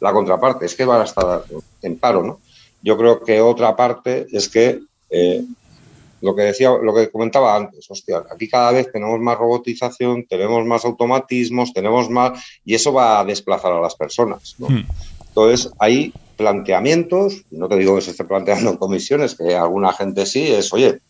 la 0.00 0.12
contraparte, 0.12 0.66
es 0.66 0.74
que 0.74 0.84
van 0.84 1.00
a 1.00 1.04
estar 1.04 1.44
en 1.82 1.98
paro, 1.98 2.22
¿no? 2.22 2.40
Yo 2.82 2.96
creo 2.98 3.22
que 3.22 3.40
otra 3.40 3.74
parte 3.74 4.26
es 4.30 4.48
que 4.48 4.80
eh, 5.08 5.42
lo 6.20 6.34
que 6.34 6.42
decía, 6.42 6.70
lo 6.70 6.94
que 6.94 7.10
comentaba 7.10 7.56
antes, 7.56 7.90
hostia, 7.90 8.22
aquí 8.30 8.48
cada 8.48 8.72
vez 8.72 8.90
tenemos 8.90 9.20
más 9.20 9.38
robotización, 9.38 10.26
tenemos 10.26 10.64
más 10.64 10.84
automatismos, 10.84 11.72
tenemos 11.72 12.10
más, 12.10 12.42
y 12.64 12.74
eso 12.74 12.92
va 12.92 13.20
a 13.20 13.24
desplazar 13.24 13.72
a 13.72 13.80
las 13.80 13.94
personas. 13.94 14.54
Hmm. 14.58 14.82
Entonces, 15.28 15.70
hay 15.78 16.12
planteamientos, 16.36 17.42
no 17.50 17.68
te 17.68 17.76
digo 17.76 17.94
que 17.96 18.02
se 18.02 18.12
esté 18.12 18.24
planteando 18.24 18.70
en 18.70 18.76
comisiones, 18.76 19.34
que 19.34 19.54
alguna 19.54 19.92
gente 19.92 20.26
sí, 20.26 20.46
es, 20.46 20.72
oye, 20.72 21.00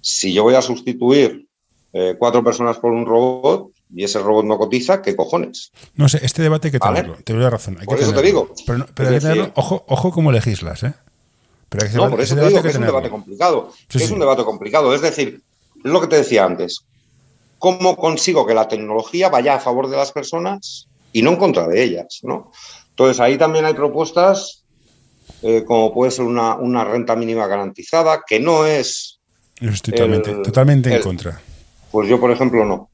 si 0.00 0.32
yo 0.32 0.42
voy 0.42 0.54
a 0.54 0.62
sustituir 0.62 1.46
eh, 1.92 2.14
cuatro 2.18 2.44
personas 2.44 2.78
por 2.78 2.92
un 2.92 3.04
robot 3.04 3.70
y 3.94 4.04
ese 4.04 4.20
robot 4.20 4.44
no 4.44 4.58
cotiza, 4.58 5.02
¿qué 5.02 5.16
cojones? 5.16 5.72
No 5.94 6.08
sé, 6.08 6.20
este 6.22 6.42
debate 6.42 6.68
hay 6.68 6.72
que 6.72 6.78
tenerlo, 6.78 7.16
te 7.24 7.32
doy 7.32 7.42
la 7.42 7.50
razón. 7.50 7.76
Hay 7.80 7.86
por 7.86 8.00
eso 8.00 8.12
te 8.12 8.22
digo. 8.22 8.54
Pero, 8.66 8.86
hay 8.96 9.14
que 9.14 9.20
tenerlo, 9.20 9.52
ojo, 9.54 9.84
ojo 9.88 10.12
cómo 10.12 10.30
legislas, 10.30 10.84
¿eh? 10.84 10.94
No, 11.94 12.10
por 12.10 12.20
eso 12.20 12.34
te 12.34 12.48
digo 12.48 12.62
que, 12.62 12.68
es 12.68 12.76
un 12.76 12.86
debate 12.86 13.10
complicado. 13.10 13.72
es 13.92 14.10
un 14.10 14.18
debate 14.18 14.44
complicado. 14.44 14.94
Es 14.94 15.02
decir, 15.02 15.40
lo 15.82 16.00
que 16.00 16.06
te 16.06 16.16
decía 16.16 16.44
antes. 16.44 16.84
¿Cómo 17.58 17.96
consigo 17.96 18.46
que 18.46 18.54
la 18.54 18.68
tecnología 18.68 19.28
vaya 19.28 19.54
a 19.54 19.60
favor 19.60 19.90
de 19.90 19.96
las 19.96 20.12
personas 20.12 20.88
y 21.12 21.20
no 21.20 21.32
en 21.32 21.36
contra 21.36 21.68
de 21.68 21.82
ellas? 21.82 22.20
¿no? 22.22 22.50
Entonces, 22.88 23.20
ahí 23.20 23.36
también 23.36 23.66
hay 23.66 23.74
propuestas 23.74 24.60
eh, 25.42 25.64
como 25.64 25.92
puede 25.92 26.10
ser 26.10 26.24
una, 26.24 26.84
renta 26.84 27.16
mínima 27.16 27.46
garantizada, 27.46 28.22
que 28.26 28.40
no 28.40 28.66
es... 28.66 29.20
estoy 29.60 29.94
totalmente, 29.94 30.94
en 30.94 31.02
contra. 31.02 31.40
Pues 31.90 32.08
yo, 32.08 32.20
por 32.20 32.30
ejemplo, 32.30 32.64
no. 32.64 32.88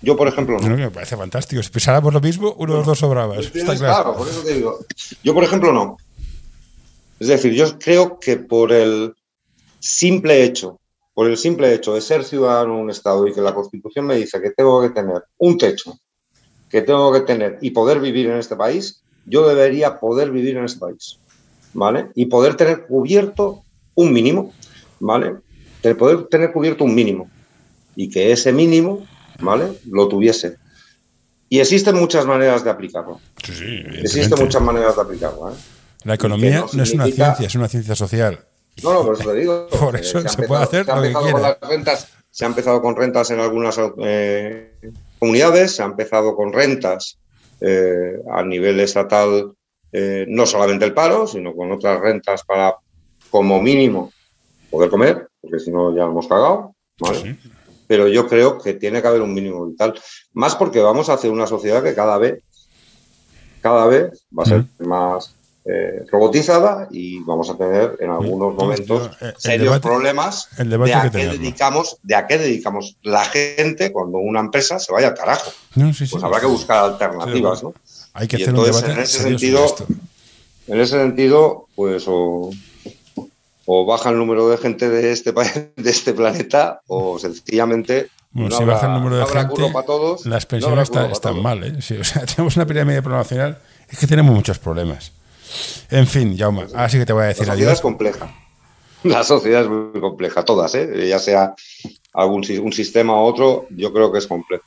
Yo, 0.00 0.16
por 0.16 0.26
ejemplo, 0.26 0.58
no. 0.58 0.76
me 0.76 0.90
parece 0.90 1.16
fantástico. 1.16 1.62
Si 1.62 1.70
pensáramos 1.70 2.12
lo 2.12 2.20
mismo, 2.20 2.54
uno 2.58 2.72
de 2.72 2.78
los 2.78 2.86
dos 2.86 2.98
sobraba. 2.98 3.36
Está 3.36 3.76
claro, 3.76 4.16
por 4.16 4.28
eso 4.28 4.42
te 4.42 4.54
digo. 4.54 4.78
Yo, 5.22 5.32
por 5.34 5.44
ejemplo, 5.44 5.72
no. 5.72 5.96
Es 7.22 7.28
decir, 7.28 7.52
yo 7.52 7.78
creo 7.78 8.18
que 8.18 8.36
por 8.36 8.72
el 8.72 9.14
simple 9.78 10.42
hecho, 10.42 10.80
por 11.14 11.30
el 11.30 11.36
simple 11.36 11.72
hecho 11.72 11.94
de 11.94 12.00
ser 12.00 12.24
ciudadano 12.24 12.74
de 12.74 12.80
un 12.80 12.90
Estado 12.90 13.28
y 13.28 13.32
que 13.32 13.40
la 13.40 13.54
Constitución 13.54 14.06
me 14.06 14.16
dice 14.16 14.42
que 14.42 14.50
tengo 14.50 14.82
que 14.82 14.90
tener 14.90 15.22
un 15.38 15.56
techo, 15.56 15.96
que 16.68 16.82
tengo 16.82 17.12
que 17.12 17.20
tener 17.20 17.58
y 17.60 17.70
poder 17.70 18.00
vivir 18.00 18.26
en 18.26 18.38
este 18.38 18.56
país, 18.56 19.04
yo 19.24 19.46
debería 19.46 20.00
poder 20.00 20.32
vivir 20.32 20.56
en 20.56 20.64
este 20.64 20.80
país, 20.80 21.20
¿vale? 21.74 22.08
Y 22.16 22.26
poder 22.26 22.56
tener 22.56 22.88
cubierto 22.88 23.62
un 23.94 24.12
mínimo, 24.12 24.52
¿vale? 24.98 25.36
De 25.80 25.94
poder 25.94 26.24
tener 26.24 26.50
cubierto 26.50 26.82
un 26.82 26.92
mínimo 26.92 27.30
y 27.94 28.10
que 28.10 28.32
ese 28.32 28.52
mínimo, 28.52 29.06
¿vale? 29.38 29.78
Lo 29.88 30.08
tuviese. 30.08 30.56
Y 31.48 31.60
existen 31.60 31.94
muchas 31.94 32.26
maneras 32.26 32.64
de 32.64 32.70
aplicarlo. 32.70 33.20
Sí, 33.44 33.52
sí, 33.52 33.80
existen 33.94 34.40
muchas 34.40 34.60
maneras 34.60 34.96
de 34.96 35.02
aplicarlo, 35.02 35.50
¿eh? 35.50 35.54
La 36.04 36.14
economía 36.14 36.64
no, 36.72 36.82
es 36.82 36.92
una 36.92 37.06
ciencia, 37.06 37.46
es 37.46 37.54
una 37.54 37.68
ciencia 37.68 37.94
social. 37.94 38.44
No, 38.82 38.92
no, 38.92 39.02
por 39.04 39.14
eso 39.14 39.30
te 39.30 39.36
digo. 39.36 39.68
Por 39.68 39.96
eso 39.96 40.28
se, 40.28 40.42
puede 40.44 40.62
hacer 40.62 40.86
lo 40.86 41.02
que 41.02 41.12
quiera. 41.12 41.58
se 42.30 42.44
ha 42.44 42.48
empezado 42.48 42.80
con 42.80 42.96
rentas 42.96 43.30
en 43.30 43.40
algunas 43.40 43.78
eh, 44.02 44.72
comunidades, 45.18 45.76
se 45.76 45.82
ha 45.82 45.86
empezado 45.86 46.34
con 46.34 46.52
rentas 46.52 47.18
eh, 47.60 48.20
a 48.32 48.42
nivel 48.42 48.80
estatal, 48.80 49.52
eh, 49.92 50.24
no 50.28 50.46
solamente 50.46 50.84
el 50.84 50.94
paro, 50.94 51.26
sino 51.26 51.54
con 51.54 51.70
otras 51.70 52.00
rentas 52.00 52.42
para, 52.44 52.76
como 53.30 53.60
mínimo, 53.60 54.12
poder 54.70 54.90
comer, 54.90 55.28
porque 55.40 55.60
si 55.60 55.70
no 55.70 55.94
ya 55.94 56.04
lo 56.04 56.10
hemos 56.10 56.26
cagado. 56.26 56.74
¿vale? 56.98 57.36
Pero 57.86 58.08
yo 58.08 58.26
creo 58.26 58.58
que 58.58 58.74
tiene 58.74 59.02
que 59.02 59.08
haber 59.08 59.22
un 59.22 59.34
mínimo 59.34 59.66
vital. 59.66 59.94
Más 60.32 60.56
porque 60.56 60.80
vamos 60.80 61.10
hacia 61.10 61.30
una 61.30 61.46
sociedad 61.46 61.82
que 61.82 61.94
cada 61.94 62.16
vez, 62.16 62.42
cada 63.60 63.86
vez 63.86 64.24
va 64.36 64.44
a 64.44 64.46
ser 64.46 64.64
más 64.78 65.36
eh, 65.64 66.04
robotizada 66.10 66.88
y 66.90 67.20
vamos 67.20 67.48
a 67.48 67.56
tener 67.56 67.96
en 68.00 68.10
algunos 68.10 68.52
momentos 68.52 69.10
serios 69.38 69.78
problemas 69.78 70.48
de 70.56 70.92
a, 70.92 71.08
qué 71.08 71.28
dedicamos, 71.28 71.98
de 72.02 72.16
a 72.16 72.26
qué 72.26 72.36
dedicamos 72.36 72.96
la 73.02 73.24
gente 73.24 73.92
cuando 73.92 74.18
una 74.18 74.40
empresa 74.40 74.80
se 74.80 74.92
vaya 74.92 75.08
al 75.08 75.14
carajo. 75.14 75.52
pues 75.72 76.24
habrá 76.24 76.40
que 76.40 76.46
buscar 76.46 76.84
alternativas, 76.84 77.62
¿no? 77.62 77.74
Hay 78.12 78.26
que 78.26 78.36
hacer 78.36 78.54
un 78.54 78.64
debate 78.64 78.90
en 78.90 78.98
ese 78.98 79.22
sentido, 79.22 79.76
en 80.66 80.80
ese 80.80 80.98
sentido, 80.98 81.68
pues 81.76 82.04
o, 82.06 82.50
baja 83.86 84.10
el 84.10 84.18
número 84.18 84.48
de 84.48 84.58
gente 84.58 84.90
de 84.90 85.12
este 85.12 85.32
de 85.32 85.90
este 85.90 86.12
planeta 86.12 86.80
o 86.88 87.20
sencillamente 87.20 88.08
si 88.34 88.64
baja 88.64 88.86
el 88.86 88.94
número 88.94 89.18
de 89.18 89.26
gente, 89.26 89.70
para 89.72 89.86
todos, 89.86 90.26
las 90.26 90.46
pensiones 90.46 90.90
están 91.12 91.40
mal. 91.40 91.62
¿eh? 91.62 91.76
o 91.78 92.04
sea, 92.04 92.26
tenemos 92.26 92.56
una 92.56 92.66
pirámide 92.66 93.00
poblacional, 93.00 93.58
es 93.88 93.98
que 93.98 94.06
tenemos 94.08 94.34
muchos 94.34 94.58
problemas. 94.58 95.12
En 95.90 96.06
fin, 96.06 96.36
Jaume, 96.36 96.62
ahora 96.62 96.88
sí 96.88 96.98
que 96.98 97.06
te 97.06 97.12
voy 97.12 97.24
a 97.24 97.26
decir 97.26 97.46
La 97.46 97.52
sociedad 97.52 97.72
es 97.72 97.80
compleja. 97.80 98.34
La 99.04 99.24
sociedad 99.24 99.62
es 99.62 99.68
muy 99.68 100.00
compleja, 100.00 100.44
todas, 100.44 100.74
¿eh? 100.74 101.08
ya 101.08 101.18
sea 101.18 101.54
algún 102.12 102.44
un 102.62 102.72
sistema 102.72 103.14
u 103.20 103.24
otro, 103.24 103.66
yo 103.70 103.92
creo 103.92 104.12
que 104.12 104.18
es 104.18 104.26
complejo. 104.26 104.64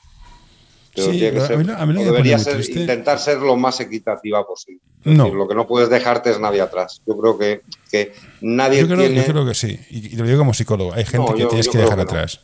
debería 0.96 2.38
ser, 2.38 2.60
intentar 2.70 3.20
ser 3.20 3.38
lo 3.38 3.56
más 3.56 3.80
equitativa 3.80 4.46
posible. 4.46 4.82
No. 5.04 5.34
lo 5.34 5.48
que 5.48 5.56
no 5.56 5.68
puedes 5.68 5.90
dejarte 5.90 6.32
es 6.32 6.40
nadie 6.40 6.62
atrás. 6.62 7.02
Yo 7.06 7.18
creo 7.18 7.38
que, 7.38 7.62
que 7.92 8.14
nadie 8.42 8.82
yo 8.82 8.88
creo, 8.88 9.00
tiene... 9.00 9.16
Yo 9.16 9.26
creo 9.26 9.46
que 9.46 9.54
sí, 9.54 9.80
y, 9.90 10.16
lo 10.16 10.26
digo 10.26 10.40
como 10.40 10.54
psicólogo. 10.54 10.94
Hay 10.94 11.06
gente 11.06 11.34
que 11.34 11.46
tienes 11.46 11.70
que 11.70 11.78
dejar 11.78 12.00
atrás. 12.00 12.42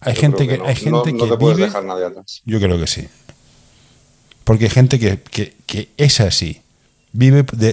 Hay 0.00 0.14
gente 0.14 0.46
que, 0.46 0.60
hay 0.64 0.76
gente 0.76 1.14
que 1.14 1.26
te 1.26 1.36
puedes 1.36 1.58
dejar 1.58 1.84
nadie 1.84 2.04
atrás. 2.04 2.42
Yo 2.44 2.60
creo 2.60 2.78
que 2.78 2.86
sí. 2.86 3.08
Porque 4.44 4.64
hay 4.64 4.70
gente 4.70 4.98
que, 4.98 5.18
que, 5.66 5.88
es 5.96 6.20
así, 6.20 6.60
vive 7.12 7.44
de, 7.52 7.72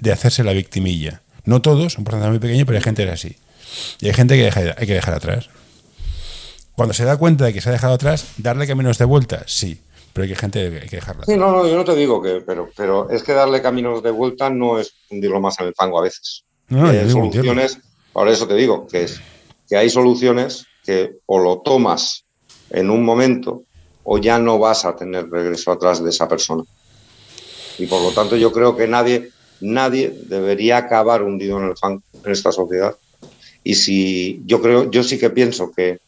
de, 0.00 0.12
hacerse 0.12 0.42
la 0.42 0.52
victimilla. 0.52 1.22
No 1.44 1.62
todos, 1.62 1.98
un 1.98 2.04
porcentaje 2.04 2.30
muy 2.30 2.38
pequeño, 2.38 2.66
pero 2.66 2.78
hay 2.78 2.84
gente 2.84 3.04
que 3.04 3.08
es 3.12 3.14
así. 3.14 3.36
Y 4.00 4.08
hay 4.08 4.14
gente 4.14 4.36
que 4.36 4.74
hay 4.76 4.86
que 4.86 4.94
dejar 4.94 5.14
atrás. 5.14 5.50
Cuando 6.74 6.94
se 6.94 7.04
da 7.04 7.16
cuenta 7.16 7.44
de 7.44 7.52
que 7.52 7.60
se 7.60 7.68
ha 7.68 7.72
dejado 7.72 7.94
atrás, 7.94 8.34
darle 8.38 8.66
caminos 8.66 8.98
de 8.98 9.04
vuelta, 9.04 9.42
sí, 9.46 9.80
pero 10.12 10.24
hay 10.24 10.30
que 10.30 10.36
gente 10.36 10.70
que 10.70 10.80
hay 10.80 10.88
que 10.88 10.96
dejarla. 10.96 11.24
Sí, 11.26 11.36
no, 11.36 11.50
no, 11.50 11.68
yo 11.68 11.76
no 11.76 11.84
te 11.84 11.94
digo 11.94 12.22
que, 12.22 12.42
pero, 12.46 12.70
pero 12.76 13.10
es 13.10 13.22
que 13.22 13.32
darle 13.32 13.60
caminos 13.60 14.02
de 14.02 14.10
vuelta 14.10 14.48
no 14.48 14.78
es 14.78 14.94
hundirlo 15.10 15.40
más 15.40 15.58
en 15.60 15.66
el 15.66 15.74
fango 15.74 15.98
a 15.98 16.02
veces. 16.02 16.44
No, 16.68 16.88
hay 16.88 17.10
soluciones, 17.10 17.78
por 18.12 18.28
eso 18.28 18.46
te 18.46 18.54
digo 18.54 18.86
que 18.86 19.04
es 19.04 19.20
que 19.68 19.76
hay 19.76 19.90
soluciones 19.90 20.66
que 20.84 21.18
o 21.26 21.38
lo 21.38 21.60
tomas 21.60 22.24
en 22.70 22.90
un 22.90 23.04
momento 23.04 23.64
o 24.10 24.16
ya 24.16 24.38
no 24.38 24.58
vas 24.58 24.86
a 24.86 24.96
tener 24.96 25.28
regreso 25.28 25.70
atrás 25.70 26.02
de 26.02 26.08
esa 26.08 26.26
persona. 26.26 26.64
Y 27.78 27.86
por 27.86 28.00
lo 28.00 28.10
tanto 28.12 28.36
yo 28.36 28.50
creo 28.52 28.74
que 28.74 28.88
nadie, 28.88 29.30
nadie 29.60 30.10
debería 30.24 30.78
acabar 30.78 31.22
hundido 31.22 31.58
en 31.58 31.66
el 31.66 31.76
fango 31.76 32.02
en 32.24 32.32
esta 32.32 32.50
sociedad. 32.50 32.96
Y 33.62 33.74
si 33.74 34.40
yo 34.46 34.62
creo, 34.62 34.90
yo 34.90 35.02
sí 35.02 35.18
que 35.18 35.28
pienso 35.28 35.70
que 35.72 35.98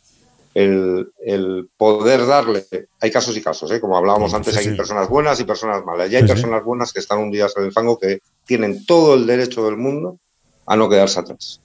el, 0.54 1.68
poder 1.76 2.24
darle, 2.24 2.64
hay 3.00 3.10
casos 3.10 3.36
y 3.36 3.42
casos, 3.42 3.70
¿eh? 3.70 3.80
como 3.80 3.98
hablábamos 3.98 4.32
antes, 4.32 4.56
hay 4.56 4.74
personas 4.74 5.06
buenas 5.10 5.38
y 5.38 5.44
personas 5.44 5.84
malas. 5.84 6.10
Y 6.10 6.16
hay 6.16 6.26
personas 6.26 6.64
buenas 6.64 6.94
que 6.94 7.00
están 7.00 7.18
hundidas 7.18 7.54
en 7.58 7.64
el 7.64 7.72
fango 7.72 7.98
que 7.98 8.20
tienen 8.46 8.86
todo 8.86 9.14
el 9.14 9.26
derecho 9.26 9.66
del 9.66 9.76
mundo 9.76 10.18
a 10.64 10.74
no 10.74 10.88
quedarse 10.88 11.20
atrás. 11.20 11.60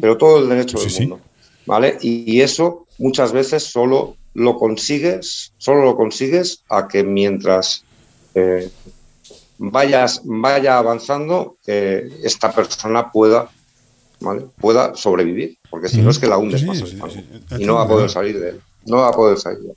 Pero 0.00 0.18
todo 0.18 0.40
el 0.40 0.48
derecho 0.48 0.76
del 0.80 1.08
mundo. 1.08 1.20
¿Vale? 1.66 1.98
Y, 2.00 2.40
eso 2.40 2.86
muchas 2.98 3.30
veces 3.30 3.62
solo 3.62 4.16
lo 4.38 4.56
consigues, 4.56 5.52
solo 5.58 5.84
lo 5.84 5.96
consigues 5.96 6.62
a 6.70 6.86
que 6.86 7.02
mientras 7.02 7.84
eh, 8.34 8.70
vayas, 9.58 10.22
vaya 10.24 10.78
avanzando, 10.78 11.56
esta 11.66 12.52
persona 12.52 13.10
pueda, 13.10 13.50
¿vale? 14.20 14.46
pueda 14.60 14.94
sobrevivir. 14.94 15.58
Porque 15.68 15.88
si 15.88 16.00
no 16.00 16.10
es 16.10 16.18
que 16.18 16.28
la 16.28 16.38
hundes 16.38 16.64
más 16.64 16.82
y 17.58 17.64
no 17.64 17.74
va 17.74 17.82
a 17.82 17.88
poder 17.88 18.08
salir 18.08 18.38
de 18.38 18.50
él. 18.50 18.60
No 18.86 18.98
va 18.98 19.08
a 19.08 19.12
poder 19.12 19.38
salir 19.38 19.60
de 19.60 19.68
él. 19.70 19.76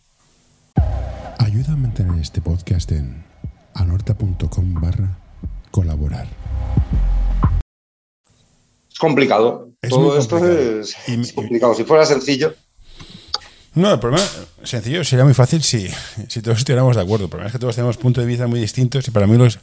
Ayuda 1.39 1.73
a 1.73 1.75
mantener 1.75 2.21
este 2.21 2.39
podcast 2.39 2.91
en 2.91 3.25
anorta.com 3.73 4.73
barra 4.75 5.17
colaborar 5.71 6.27
complicado. 9.01 9.71
Todo 9.89 10.17
esto 10.17 10.37
es, 10.47 10.95
complicado. 11.33 11.73
Si 11.73 11.83
fuera 11.83 12.05
sencillo. 12.05 12.53
No, 13.73 13.93
el 13.93 13.99
problema 13.99 14.23
sencillo 14.63 15.03
sería 15.03 15.23
muy 15.23 15.33
fácil 15.33 15.63
si, 15.63 15.89
si 16.27 16.41
todos 16.41 16.57
estuviéramos 16.57 16.95
de 16.95 17.01
acuerdo. 17.01 17.25
El 17.25 17.29
problema 17.29 17.47
es 17.47 17.53
que 17.53 17.59
todos 17.59 17.75
tenemos 17.75 17.97
puntos 17.97 18.23
de 18.23 18.27
vista 18.27 18.47
muy 18.47 18.59
distintos 18.59 19.07
y 19.07 19.11
para 19.11 19.27
mí 19.27 19.37
los 19.37 19.59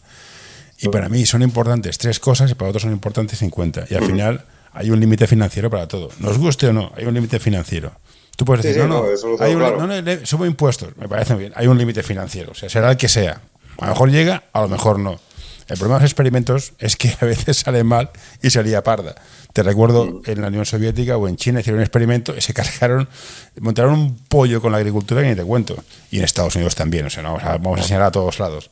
y 0.81 0.89
para 0.89 1.09
mí 1.09 1.27
son 1.27 1.43
importantes 1.43 1.99
tres 1.99 2.21
cosas 2.21 2.51
y 2.51 2.55
para 2.55 2.71
otros 2.71 2.83
son 2.83 2.93
importantes 2.93 3.39
50. 3.41 3.87
Y 3.91 3.95
al 3.95 4.05
final 4.05 4.45
hay 4.73 4.91
un 4.91 5.01
límite 5.01 5.27
financiero 5.27 5.69
para 5.71 5.89
todo. 5.89 6.11
Nos 6.21 6.39
guste 6.39 6.69
o 6.69 6.73
no, 6.73 6.93
hay 6.97 7.05
un 7.05 7.15
límite 7.15 7.41
financiero. 7.41 7.93
Tú 8.37 8.45
puedes 8.45 8.65
decir, 8.65 8.85
no, 8.85 9.03
no, 9.03 9.07
hay 9.41 9.55
un, 9.57 9.61
no, 9.61 10.27
subo 10.27 10.47
impuestos, 10.47 10.97
me 10.97 11.09
parece 11.09 11.35
bien, 11.35 11.53
hay 11.57 11.67
un 11.67 11.77
límite 11.77 12.05
financiero, 12.05 12.53
o 12.53 12.55
sea, 12.55 12.69
será 12.69 12.93
el 12.93 12.97
que 12.97 13.09
sea. 13.09 13.41
A 13.79 13.87
lo 13.87 13.93
mejor 13.93 14.11
llega, 14.13 14.45
a 14.53 14.61
lo 14.61 14.69
mejor 14.69 15.01
no. 15.01 15.19
El 15.69 15.77
problema 15.77 15.99
de 15.99 16.05
los 16.05 16.11
experimentos 16.11 16.73
es 16.79 16.97
que 16.97 17.15
a 17.21 17.25
veces 17.25 17.57
sale 17.65 17.85
mal 17.85 18.11
y 18.43 18.51
salía 18.51 18.83
parda. 18.83 19.15
Te 19.53 19.63
recuerdo 19.63 20.23
en 20.25 20.41
la 20.41 20.49
Unión 20.49 20.65
Soviética 20.65 21.17
o 21.17 21.29
en 21.29 21.37
China 21.37 21.61
hicieron 21.61 21.79
un 21.79 21.83
experimento 21.83 22.35
y 22.37 22.41
se 22.41 22.55
cargaron, 22.55 23.09
montaron 23.61 23.95
un 23.95 24.17
pollo 24.29 24.61
con 24.61 24.73
la 24.73 24.79
agricultura 24.79 25.23
que 25.23 25.29
ni 25.29 25.37
te 25.37 25.45
cuento. 25.45 25.77
Y 26.11 26.19
en 26.19 26.25
Estados 26.25 26.57
Unidos 26.57 26.75
también, 26.75 27.07
o 27.07 27.11
sea, 27.11 27.23
vamos 27.23 27.43
a, 27.43 27.53
vamos 27.59 27.79
a 27.79 27.83
enseñar 27.83 28.03
a 28.03 28.11
todos 28.11 28.39
lados. 28.39 28.71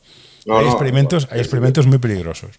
hay 0.49 0.65
experimentos, 0.65 1.27
hay 1.29 1.39
experimentos 1.39 1.85
muy 1.85 1.99
peligrosos. 1.99 2.51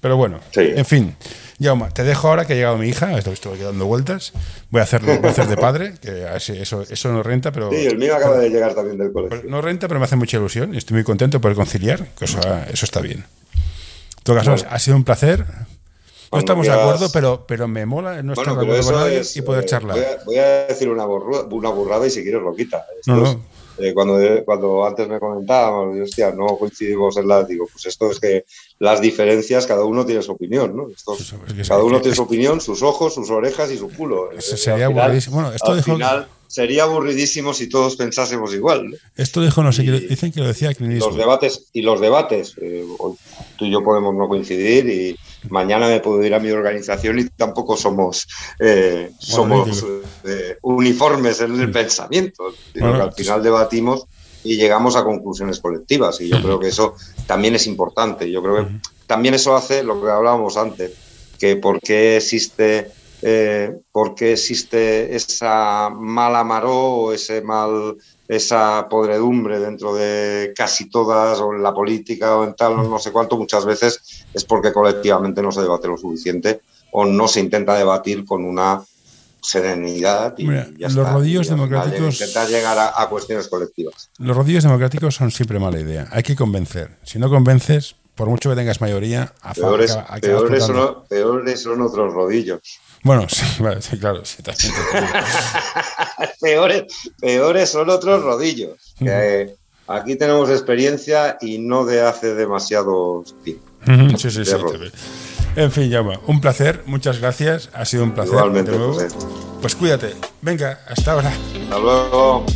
Pero 0.00 0.16
bueno, 0.16 0.40
en 0.54 0.84
fin. 0.84 1.16
Jaume, 1.62 1.86
te 1.94 2.02
dejo 2.02 2.28
ahora 2.28 2.46
que 2.46 2.54
ha 2.54 2.56
llegado 2.56 2.76
mi 2.76 2.88
hija, 2.88 3.16
estoy 3.16 3.58
dando 3.60 3.86
vueltas. 3.86 4.32
Voy 4.70 4.80
a 4.80 4.82
hacerlo, 4.82 5.16
voy 5.18 5.28
a 5.28 5.30
hacer 5.30 5.46
de 5.46 5.56
padre, 5.56 5.94
que 6.02 6.26
eso, 6.34 6.82
eso 6.82 7.12
no 7.12 7.22
renta, 7.22 7.52
pero. 7.52 7.70
Sí, 7.70 7.86
el 7.86 7.96
mío 7.96 8.16
acaba 8.16 8.38
de 8.38 8.50
llegar 8.50 8.74
también 8.74 8.98
del 8.98 9.12
colegio. 9.12 9.42
No 9.48 9.60
renta, 9.60 9.86
pero 9.86 10.00
me 10.00 10.04
hace 10.04 10.16
mucha 10.16 10.36
ilusión 10.36 10.74
y 10.74 10.78
estoy 10.78 10.94
muy 10.94 11.04
contento 11.04 11.40
por 11.40 11.54
conciliar, 11.54 12.08
que 12.18 12.24
eso, 12.24 12.40
eso 12.72 12.84
está 12.84 13.00
bien 13.00 13.24
todo 14.24 14.36
caso, 14.36 14.56
ha 14.68 14.78
sido 14.78 14.96
un 14.96 15.04
placer. 15.04 15.44
No 16.32 16.38
estamos 16.40 16.66
de 16.66 16.72
acuerdo, 16.72 17.10
pero, 17.12 17.44
pero 17.46 17.68
me 17.68 17.86
mola 17.86 18.20
no 18.22 18.32
estar 18.32 18.56
de 18.56 18.62
acuerdo 18.62 19.08
y 19.34 19.42
poder 19.42 19.62
eh, 19.62 19.66
charlar. 19.66 19.98
Voy 20.26 20.36
a, 20.36 20.66
decir 20.66 20.88
una, 20.88 21.04
burrada, 21.04 21.44
una 21.44 21.68
burrada 21.68 22.06
y 22.06 22.10
si 22.10 22.22
quieres 22.22 22.42
lo 22.42 22.54
quita. 22.56 22.84
Eh, 23.78 23.92
cuando, 23.92 24.18
cuando 24.44 24.86
antes 24.86 25.08
me 25.08 25.20
comentábamos, 25.20 25.96
hostia, 26.00 26.32
no 26.32 26.46
coincidimos 26.58 27.16
en 27.18 27.28
la. 27.28 27.44
Digo, 27.44 27.66
pues 27.70 27.86
esto 27.86 28.10
es 28.10 28.18
que 28.18 28.44
las 28.78 29.00
diferencias, 29.00 29.66
cada 29.66 29.84
uno 29.84 30.04
tiene 30.06 30.22
su 30.22 30.32
opinión, 30.32 30.76
¿no? 30.76 30.88
cada 31.68 31.84
uno 31.84 32.00
tiene 32.00 32.16
su 32.16 32.22
opinión, 32.22 32.60
sus 32.60 32.82
ojos, 32.82 33.14
sus 33.14 33.30
orejas 33.30 33.70
y 33.70 33.76
su 33.76 33.90
culo. 33.90 34.32
Eso 34.32 34.56
sería 34.56 34.86
aburridísimo. 34.86 35.36
Bueno, 35.36 35.52
esto 35.52 35.76
dijo. 35.76 35.96
Sería 36.46 36.84
aburridísimo 36.84 37.54
si 37.54 37.68
todos 37.68 37.96
pensásemos 37.96 38.54
igual. 38.54 38.98
Esto 39.16 39.42
dijo, 39.42 39.62
no 39.62 39.72
sé, 39.72 39.82
dicen 39.82 40.32
que 40.32 40.40
lo 40.40 40.46
decía 40.46 40.70
Los 40.78 41.16
debates, 41.16 41.66
y 41.72 41.82
los 41.82 42.00
debates, 42.00 42.54
eh, 42.60 42.84
tú 43.56 43.64
y 43.64 43.70
yo 43.70 43.82
podemos 43.82 44.14
no 44.14 44.28
coincidir 44.28 44.88
y 44.88 45.16
mañana 45.50 45.88
me 45.88 46.00
puedo 46.00 46.22
ir 46.24 46.34
a 46.34 46.40
mi 46.40 46.50
organización 46.50 47.18
y 47.18 47.24
tampoco 47.28 47.76
somos, 47.76 48.26
eh, 48.58 49.10
somos 49.18 49.84
eh, 50.24 50.56
uniformes 50.62 51.40
en 51.40 51.60
el 51.60 51.70
pensamiento, 51.70 52.54
sino 52.72 52.92
que 52.92 53.00
al 53.00 53.12
final 53.12 53.42
debatimos 53.42 54.06
y 54.42 54.56
llegamos 54.56 54.94
a 54.96 55.04
conclusiones 55.04 55.60
colectivas 55.60 56.20
y 56.20 56.28
yo 56.28 56.40
creo 56.42 56.60
que 56.60 56.68
eso 56.68 56.94
también 57.26 57.54
es 57.54 57.66
importante. 57.66 58.30
Yo 58.30 58.42
creo 58.42 58.56
que 58.56 58.72
también 59.06 59.34
eso 59.34 59.56
hace 59.56 59.82
lo 59.82 60.02
que 60.02 60.10
hablábamos 60.10 60.56
antes, 60.56 60.92
que 61.38 61.56
por 61.56 61.80
qué 61.80 62.18
existe... 62.18 62.90
Eh, 63.26 63.74
por 63.90 64.14
qué 64.14 64.32
existe 64.32 65.16
esa 65.16 65.88
mala 65.88 66.44
maró 66.44 66.76
o 66.76 67.12
ese 67.12 67.40
mal 67.40 67.96
esa 68.28 68.86
podredumbre 68.88 69.58
dentro 69.60 69.94
de 69.94 70.52
casi 70.54 70.90
todas, 70.90 71.40
o 71.40 71.54
en 71.54 71.62
la 71.62 71.72
política 71.72 72.36
o 72.36 72.44
en 72.44 72.54
tal, 72.54 72.76
no 72.76 72.98
sé 72.98 73.12
cuánto, 73.12 73.38
muchas 73.38 73.64
veces 73.64 74.26
es 74.34 74.44
porque 74.44 74.74
colectivamente 74.74 75.40
no 75.40 75.50
se 75.52 75.62
debate 75.62 75.88
lo 75.88 75.96
suficiente 75.96 76.60
o 76.92 77.06
no 77.06 77.26
se 77.26 77.40
intenta 77.40 77.74
debatir 77.78 78.26
con 78.26 78.44
una 78.44 78.82
serenidad 79.40 80.34
y 80.38 80.46
los 80.46 80.94
rodillos 80.94 81.48
democráticos 81.48 82.20
intentar 82.20 82.48
llegar 82.48 82.78
a, 82.78 83.08
cuestiones 83.08 83.48
colectivas. 83.48 84.10
Los 84.18 84.36
rodillos 84.36 84.64
democráticos 84.64 85.14
son 85.14 85.30
siempre 85.30 85.58
mala 85.58 85.80
idea. 85.80 86.08
Hay 86.10 86.22
que 86.22 86.36
convencer. 86.36 86.90
Si 87.04 87.18
no 87.18 87.28
convences, 87.28 87.96
por 88.14 88.28
mucho 88.28 88.50
que 88.50 88.56
tengas 88.56 88.80
mayoría, 88.80 89.34
a 89.42 89.54
son, 89.54 89.78
peores 91.08 91.60
son 91.60 91.82
otros 91.82 92.14
rodillos. 92.14 92.80
Bueno, 93.04 93.26
sí, 93.80 93.98
claro, 93.98 94.24
sí, 94.24 94.42
peores, 96.40 96.84
peores 97.20 97.70
son 97.70 97.88
otros 97.90 98.22
rodillos. 98.22 98.94
Que 98.98 99.54
aquí 99.86 100.16
tenemos 100.16 100.50
experiencia 100.50 101.36
y 101.40 101.58
no 101.58 101.84
de 101.84 102.02
hace 102.02 102.34
demasiado 102.34 103.24
tiempo. 103.44 103.62
Sí, 104.18 104.30
sí, 104.30 104.44
sí. 104.44 104.52
En 105.56 105.70
fin, 105.70 105.88
llama. 105.88 106.18
Un 106.26 106.40
placer, 106.40 106.82
muchas 106.86 107.20
gracias. 107.20 107.70
Ha 107.74 107.84
sido 107.84 108.02
un 108.04 108.12
placer. 108.12 108.34
Igualmente, 108.34 108.72
Pues 109.60 109.76
cuídate. 109.76 110.14
Venga, 110.40 110.80
hasta 110.88 111.12
ahora. 111.12 111.32
Hasta 111.62 111.78
luego. 111.78 112.46